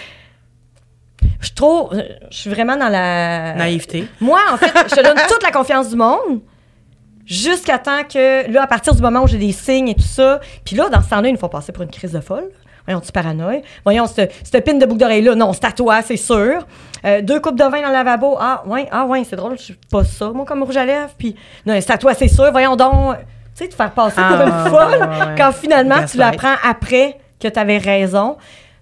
[1.40, 1.92] Je suis trop.
[1.92, 3.54] euh, Je suis vraiment dans la.
[3.56, 4.06] Naïveté.
[4.20, 6.40] Moi, en fait, je te donne toute la confiance du monde.
[7.26, 10.40] Jusqu'à temps que, là, à partir du moment où j'ai des signes et tout ça,
[10.64, 12.48] puis là, dans ce temps-là, ils nous font passer pour une crise de folle.
[12.88, 13.60] Voyons, tu paranoïes.
[13.84, 16.66] Voyons, cette, pine de boucle d'oreille-là, non, c'est à toi, c'est sûr.
[17.04, 19.62] Euh, deux coupes de vin dans le lavabo, ah, ouais, ah, ouais, c'est drôle, je
[19.64, 21.10] suis pas ça, moi, comme rouge à lèvres.
[21.18, 21.36] Puis,
[21.66, 22.50] non, c'est à toi, c'est sûr.
[22.50, 23.16] Voyons donc.
[23.54, 25.34] Tu sais, te faire passer pour Ah, une folle ouais, ouais.
[25.36, 28.36] quand finalement, tu l'apprends après que tu avais raison.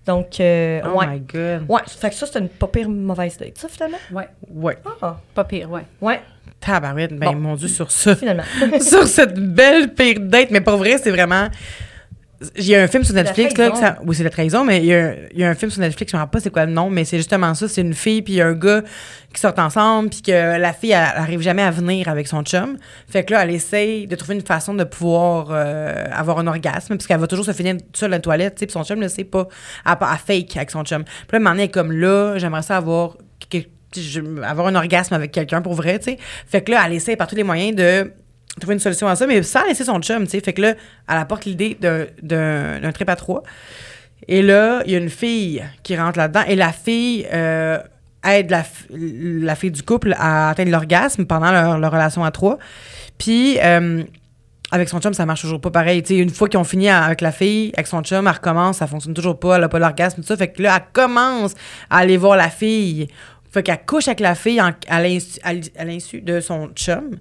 [0.07, 1.07] Donc, euh, Oh ouais.
[1.09, 1.65] my God.
[1.69, 3.99] Ouais, fait que ça, c'était une pas pire mauvaise date, ça, finalement.
[4.13, 4.79] Ouais, Ouais.
[5.03, 5.83] Ah, pas pire, ouais.
[6.01, 6.21] ouais,
[6.61, 7.37] Tabarouette, ben Bon.
[7.37, 8.15] mon Dieu, sur ça.
[8.15, 8.45] finalement.
[8.81, 10.51] sur cette belle pire date.
[10.53, 11.49] Mais pour vrai, c'est vraiment.
[12.57, 13.97] Il y a un film sur Netflix, là, que trahison.
[13.97, 13.99] ça...
[14.05, 16.13] oui, c'est la trahison, mais il y, a, il y a un film sur Netflix,
[16.13, 17.67] je ne me rappelle pas c'est quoi le nom, mais c'est justement ça.
[17.67, 18.83] C'est une fille, puis il y a un gars
[19.33, 22.43] qui sortent ensemble, puis que la fille, elle, elle arrive jamais à venir avec son
[22.43, 22.77] chum.
[23.09, 26.97] Fait que là, elle essaye de trouver une façon de pouvoir euh, avoir un orgasme,
[26.97, 29.09] parce qu'elle va toujours se finir à la toilette, tu sais, puis son chum ne
[29.09, 29.49] sait pas.
[29.87, 31.05] Elle, elle fake avec son chum.
[31.05, 33.17] Puis là, à un moment donné, elle est comme là, j'aimerais ça avoir.
[34.45, 36.19] avoir un orgasme avec quelqu'un pour vrai, tu sais.
[36.47, 38.13] Fait que là, elle essaie par tous les moyens de
[38.61, 40.41] trouver une solution à ça, mais sans laisser son chum, tu sais.
[40.41, 40.75] Fait que là,
[41.09, 41.77] elle apporte l'idée
[42.23, 43.43] d'un- trip à trois.
[44.29, 47.79] Et là, il y a une fille qui rentre là-dedans, et la fille euh,
[48.25, 52.59] aide la, la fille du couple à atteindre l'orgasme pendant leur, relation à trois.
[53.19, 54.03] Puis, euh,
[54.73, 56.03] avec son chum, ça marche toujours pas pareil.
[56.03, 58.79] Tu sais, une fois qu'ils ont fini avec la fille, avec son chum, elle recommence,
[58.79, 60.37] ça fonctionne toujours pas, elle a pas l'orgasme, tout ça.
[60.37, 61.55] Fait que là, elle commence
[61.91, 63.07] à aller voir la fille.
[63.53, 67.17] Fait qu'elle couche avec la fille à l'insu de son chum.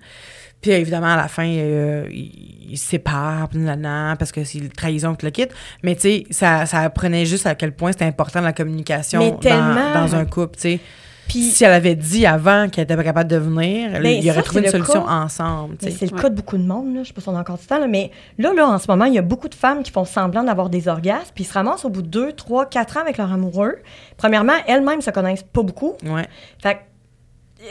[0.65, 4.57] Puis évidemment, à la fin, euh, ils ils se séparent, puis nanana, parce que c'est
[4.57, 5.51] une trahison qui le quitte.
[5.83, 9.93] Mais tu sais, ça, ça apprenait juste à quel point c'était important la communication dans,
[9.93, 10.79] dans un couple, tu sais.
[11.27, 14.29] Puis, Si elle avait dit avant qu'elle était pas capable de venir, Ben, il y
[14.31, 15.11] aurait ça, trouvé une solution cas.
[15.11, 15.97] ensemble, tu Mais sais.
[15.99, 16.21] c'est le Ouais.
[16.23, 17.03] cas de beaucoup de monde, là.
[17.03, 18.09] je sais pas si on a encore du temps, là, mais
[18.39, 20.69] là, là, en ce moment, il y a beaucoup de femmes qui font semblant d'avoir
[20.71, 23.31] des orgasmes, puis ils se ramassent au bout de 2, 3, 4 ans avec leur
[23.31, 23.75] amoureux.
[24.17, 25.93] Premièrement, elles-mêmes se connaissent pas beaucoup.
[26.03, 26.25] Ouais.
[26.61, 26.79] Fait que,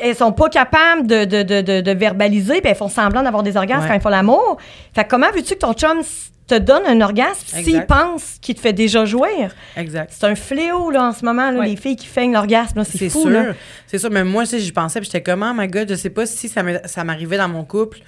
[0.03, 3.57] elles sont pas capables de, de, de, de, verbaliser, puis elles font semblant d'avoir des
[3.57, 3.89] orgasmes Ouais.
[3.89, 4.59] quand ils font l'amour.
[4.95, 6.01] Fait que comment veux-tu que ton chum
[6.47, 9.55] te donne un orgasme s'il pense qu'il te fait déjà jouir?
[9.77, 10.13] Exact.
[10.15, 11.69] C'est un fléau, là, en ce moment, là, Ouais.
[11.69, 13.55] les filles qui feignent l'orgasme, là, c'est C'est fou, sûr.
[13.87, 14.11] C'est sûr.
[14.11, 16.49] Mais moi, sais, j'y pensais, puis j'étais comme, oh my god, je sais pas si
[16.49, 18.01] ça m'arrivait dans mon couple,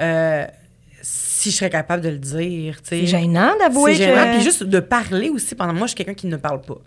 [0.00, 0.44] euh,
[1.02, 2.78] si je serais capable de le dire.
[2.82, 4.14] C'est gênant d'avouer C'est que...
[4.14, 4.32] gênant.
[4.32, 5.72] Puis juste de parler aussi pendant.
[5.74, 6.78] Moi, je suis quelqu'un qui ne parle pas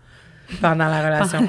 [0.61, 1.47] pendant la relation.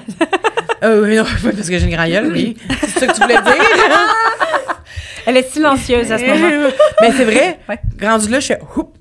[0.83, 1.25] Euh, oui, non,
[1.55, 2.57] parce que j'ai une grande gueule, oui.
[2.81, 3.55] C'est ça que tu voulais dire?
[5.27, 6.71] Elle est silencieuse à ce moment.
[7.01, 7.59] Mais c'est vrai.
[7.69, 7.79] Ouais.
[8.03, 8.97] Rendu là, je fais Oup.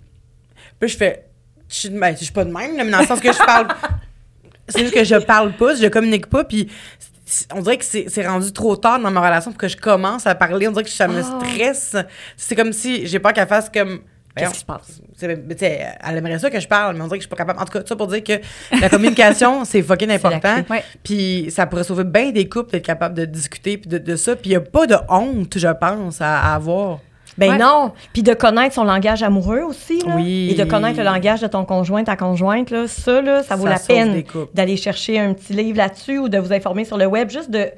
[0.80, 1.26] Puis je fais.
[1.70, 3.38] Je suis, ben, je suis pas de même, là, mais dans le sens que je
[3.38, 3.68] parle.
[4.68, 6.68] c'est juste que je parle pas, je communique pas, puis
[7.54, 10.26] on dirait que c'est c'est rendu trop tard dans ma relation pour que je commence
[10.26, 10.68] à parler.
[10.68, 11.40] On dirait que ça me Ah.
[11.46, 11.96] stresse.
[12.36, 14.00] C'est comme si j'ai peur qu'elle fasse comme.
[14.36, 15.02] Qu'est-ce qui se passe?
[15.18, 17.30] C'est- tu sais, elle aimerait ça que je parle, mais on dirait que je suis
[17.30, 17.60] pas capable.
[17.60, 18.34] En tout cas, ça pour dire que
[18.80, 20.56] la communication, c'est fucking important.
[21.04, 24.36] Puis ça pourrait sauver bien des couples d'être capable de discuter puis de, de ça.
[24.36, 27.00] Puis il n'y a pas de honte, je pense, à, à avoir.
[27.38, 27.58] Ben Ouais.
[27.58, 27.94] non.
[28.12, 30.00] Puis de connaître son langage amoureux aussi.
[30.06, 30.14] Là.
[30.18, 30.50] Oui.
[30.52, 33.64] Et de connaître le langage de ton conjoint, ta conjointe, là, ça, là, ça vaut
[33.64, 34.52] Ça la sauve peine des couples.
[34.54, 37.30] d'aller chercher un petit livre là-dessus ou de vous informer sur le web.
[37.30, 37.70] Juste de.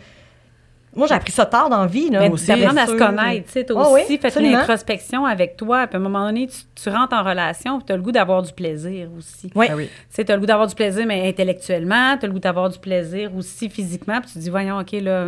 [0.93, 2.09] Moi, j'ai appris ça tard dans la vie.
[2.09, 2.47] Là, Mais aussi.
[2.47, 3.45] d'apprendre à se connaître.
[3.47, 4.57] Tu sais, Ah aussi oui, fait absolument.
[4.57, 5.87] l'introspection avec toi.
[5.87, 8.11] Puis à un moment donné, tu, tu rentres en relation, puis tu as le goût
[8.11, 9.49] d'avoir du plaisir aussi.
[9.55, 9.67] Oui.
[9.69, 9.85] Ah oui.
[9.87, 12.39] Tu sais, tu as le goût d'avoir du plaisir, mais intellectuellement, tu as le goût
[12.39, 14.19] d'avoir du plaisir aussi physiquement.
[14.19, 15.25] Puis tu te dis, voyons, OK, là,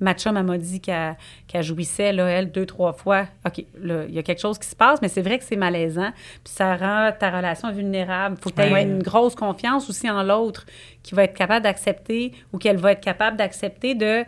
[0.00, 1.16] ma chum, m'a dit qu'elle
[1.46, 3.24] qu'elle jouissait, là, elle, deux, trois fois.
[3.46, 5.56] OK, là, il y a quelque chose qui se passe, mais c'est vrai que c'est
[5.56, 6.10] malaisant.
[6.44, 8.36] Puis ça rend ta relation vulnérable.
[8.40, 10.66] faut que tu aies une grosse confiance aussi en l'autre
[11.02, 14.24] qui va être capable d'accepter ou qu'elle va être capable d'accepter de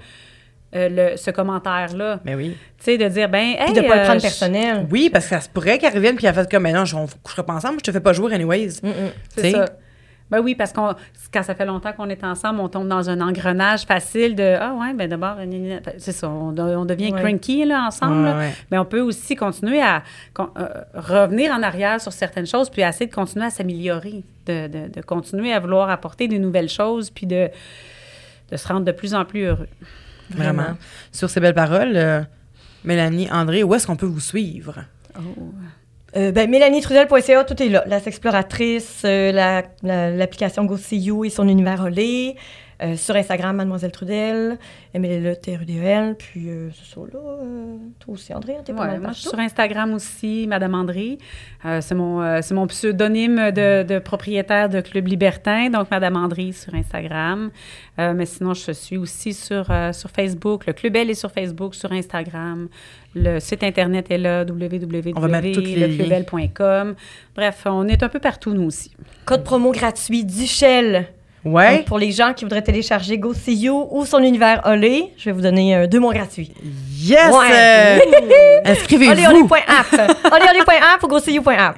[0.74, 2.20] euh, le, ce commentaire-là.
[2.24, 2.56] Mais oui.
[2.78, 4.86] Tu sais, de dire, ben, hey, Puis de pas le euh, prendre je- personnel.
[4.90, 6.96] Oui, parce que ça se pourrait qu'elle revienne puis elle fasse comme, mais non, je-
[6.96, 8.68] on couchera pas ensemble, je te fais pas jouer anyways.
[8.82, 8.92] Mm, mm.
[9.36, 9.64] C'est ça.
[10.30, 10.94] Ben oui, parce qu'on
[11.32, 14.74] quand ça fait longtemps qu'on est ensemble, on tombe dans un engrenage facile de ah
[14.80, 15.34] ouais, ben d'abord
[15.98, 17.20] c'est ça, on, on devient Ouais.
[17.20, 18.22] cranky là ensemble.
[18.26, 18.32] là.
[18.34, 18.50] Ouais, ouais.
[18.70, 22.82] Mais on peut aussi continuer à con- euh, revenir en arrière sur certaines choses, puis
[22.82, 27.10] essayer de continuer à s'améliorer, de, de, de continuer à vouloir apporter des nouvelles choses,
[27.10, 27.48] puis de,
[28.52, 29.66] de se rendre de plus en plus heureux.
[30.30, 30.62] Vraiment.
[30.62, 30.78] Vraiment.
[31.12, 32.20] Sur ces belles paroles, euh,
[32.84, 34.84] Mélanie, André, où est-ce qu'on peut vous suivre?
[36.16, 37.84] Euh, ben, MélanieTrudel.ca, tout est là.
[37.86, 42.36] La Sexploratrice, euh, la- la- l'application Go See You et son univers olé.
[42.82, 44.56] Euh, sur Instagram, Mademoiselle Trudel,
[44.94, 46.14] MLLE, TRUDEL.
[46.18, 47.18] Puis, euh, c'est ça, là.
[47.18, 49.36] euh, toi aussi, André, hein, t'es pas Ouais, mal moi, je suis partout.
[49.36, 51.18] sur Instagram aussi, Madame André.
[51.66, 56.16] Euh, c'est mon, euh, c'est mon pseudonyme de, de propriétaire de Club Libertin, donc Madame
[56.16, 57.50] André sur Instagram.
[57.98, 60.64] Euh, mais sinon, je suis aussi sur, euh, sur Facebook.
[60.66, 62.68] Le Club Elle est sur Facebook, sur Instagram.
[63.14, 66.94] Le site Internet est là, www.leclubelle.com.
[67.34, 68.90] Bref, on est un peu partout, nous aussi.
[69.26, 71.08] Code promo gratuit Duchel.
[71.44, 71.76] Ouais.
[71.78, 75.24] Donc, pour les gens qui voudraient télécharger Go See You ou son univers olé, je
[75.26, 76.52] vais vous donner euh, deux mots gratuits.
[77.02, 77.30] Yes!
[77.32, 77.46] Ouais.
[77.54, 77.98] euh,
[78.66, 79.12] Inscrivez-vous.
[79.12, 80.16] Oléolé.app.
[80.32, 81.76] Oléolé.app ou GoSeeYou.app.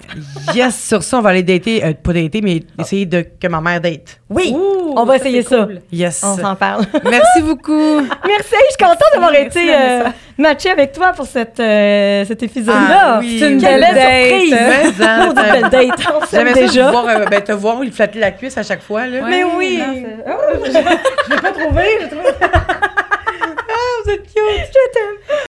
[0.55, 3.61] yes, sur ça, on va aller dater, euh, pas dater, mais essayer de, que ma
[3.61, 4.19] mère date.
[4.29, 5.59] Oui, Ouh, on va ça, essayer ça.
[5.65, 5.81] cool.
[5.93, 6.23] Yes.
[6.25, 6.85] On s'en parle.
[7.05, 8.01] Merci beaucoup.
[8.27, 10.05] Merci, je suis contente d'avoir été euh,
[10.39, 12.99] matchée avec toi pour cette, euh, cet épisode-là.
[13.17, 13.37] Ah, oui.
[13.39, 14.51] C'est une belle belle surprise.
[14.51, 14.99] date.
[14.99, 16.09] Mais, hein, Maudite belle date.
[16.21, 16.87] On s'aime J'aimais ça déjà.
[16.87, 19.07] te voir, euh, ben, te voir lui flatter la cuisse à chaque fois.
[19.07, 19.21] Là.
[19.29, 19.77] Mais Ouais, ah oui!
[19.77, 22.31] Non, oh, je l'ai pas trouvé, j'ai trouvé.
[22.41, 24.35] Ah, vous êtes cute!
[24.35, 25.19] Je t'aime!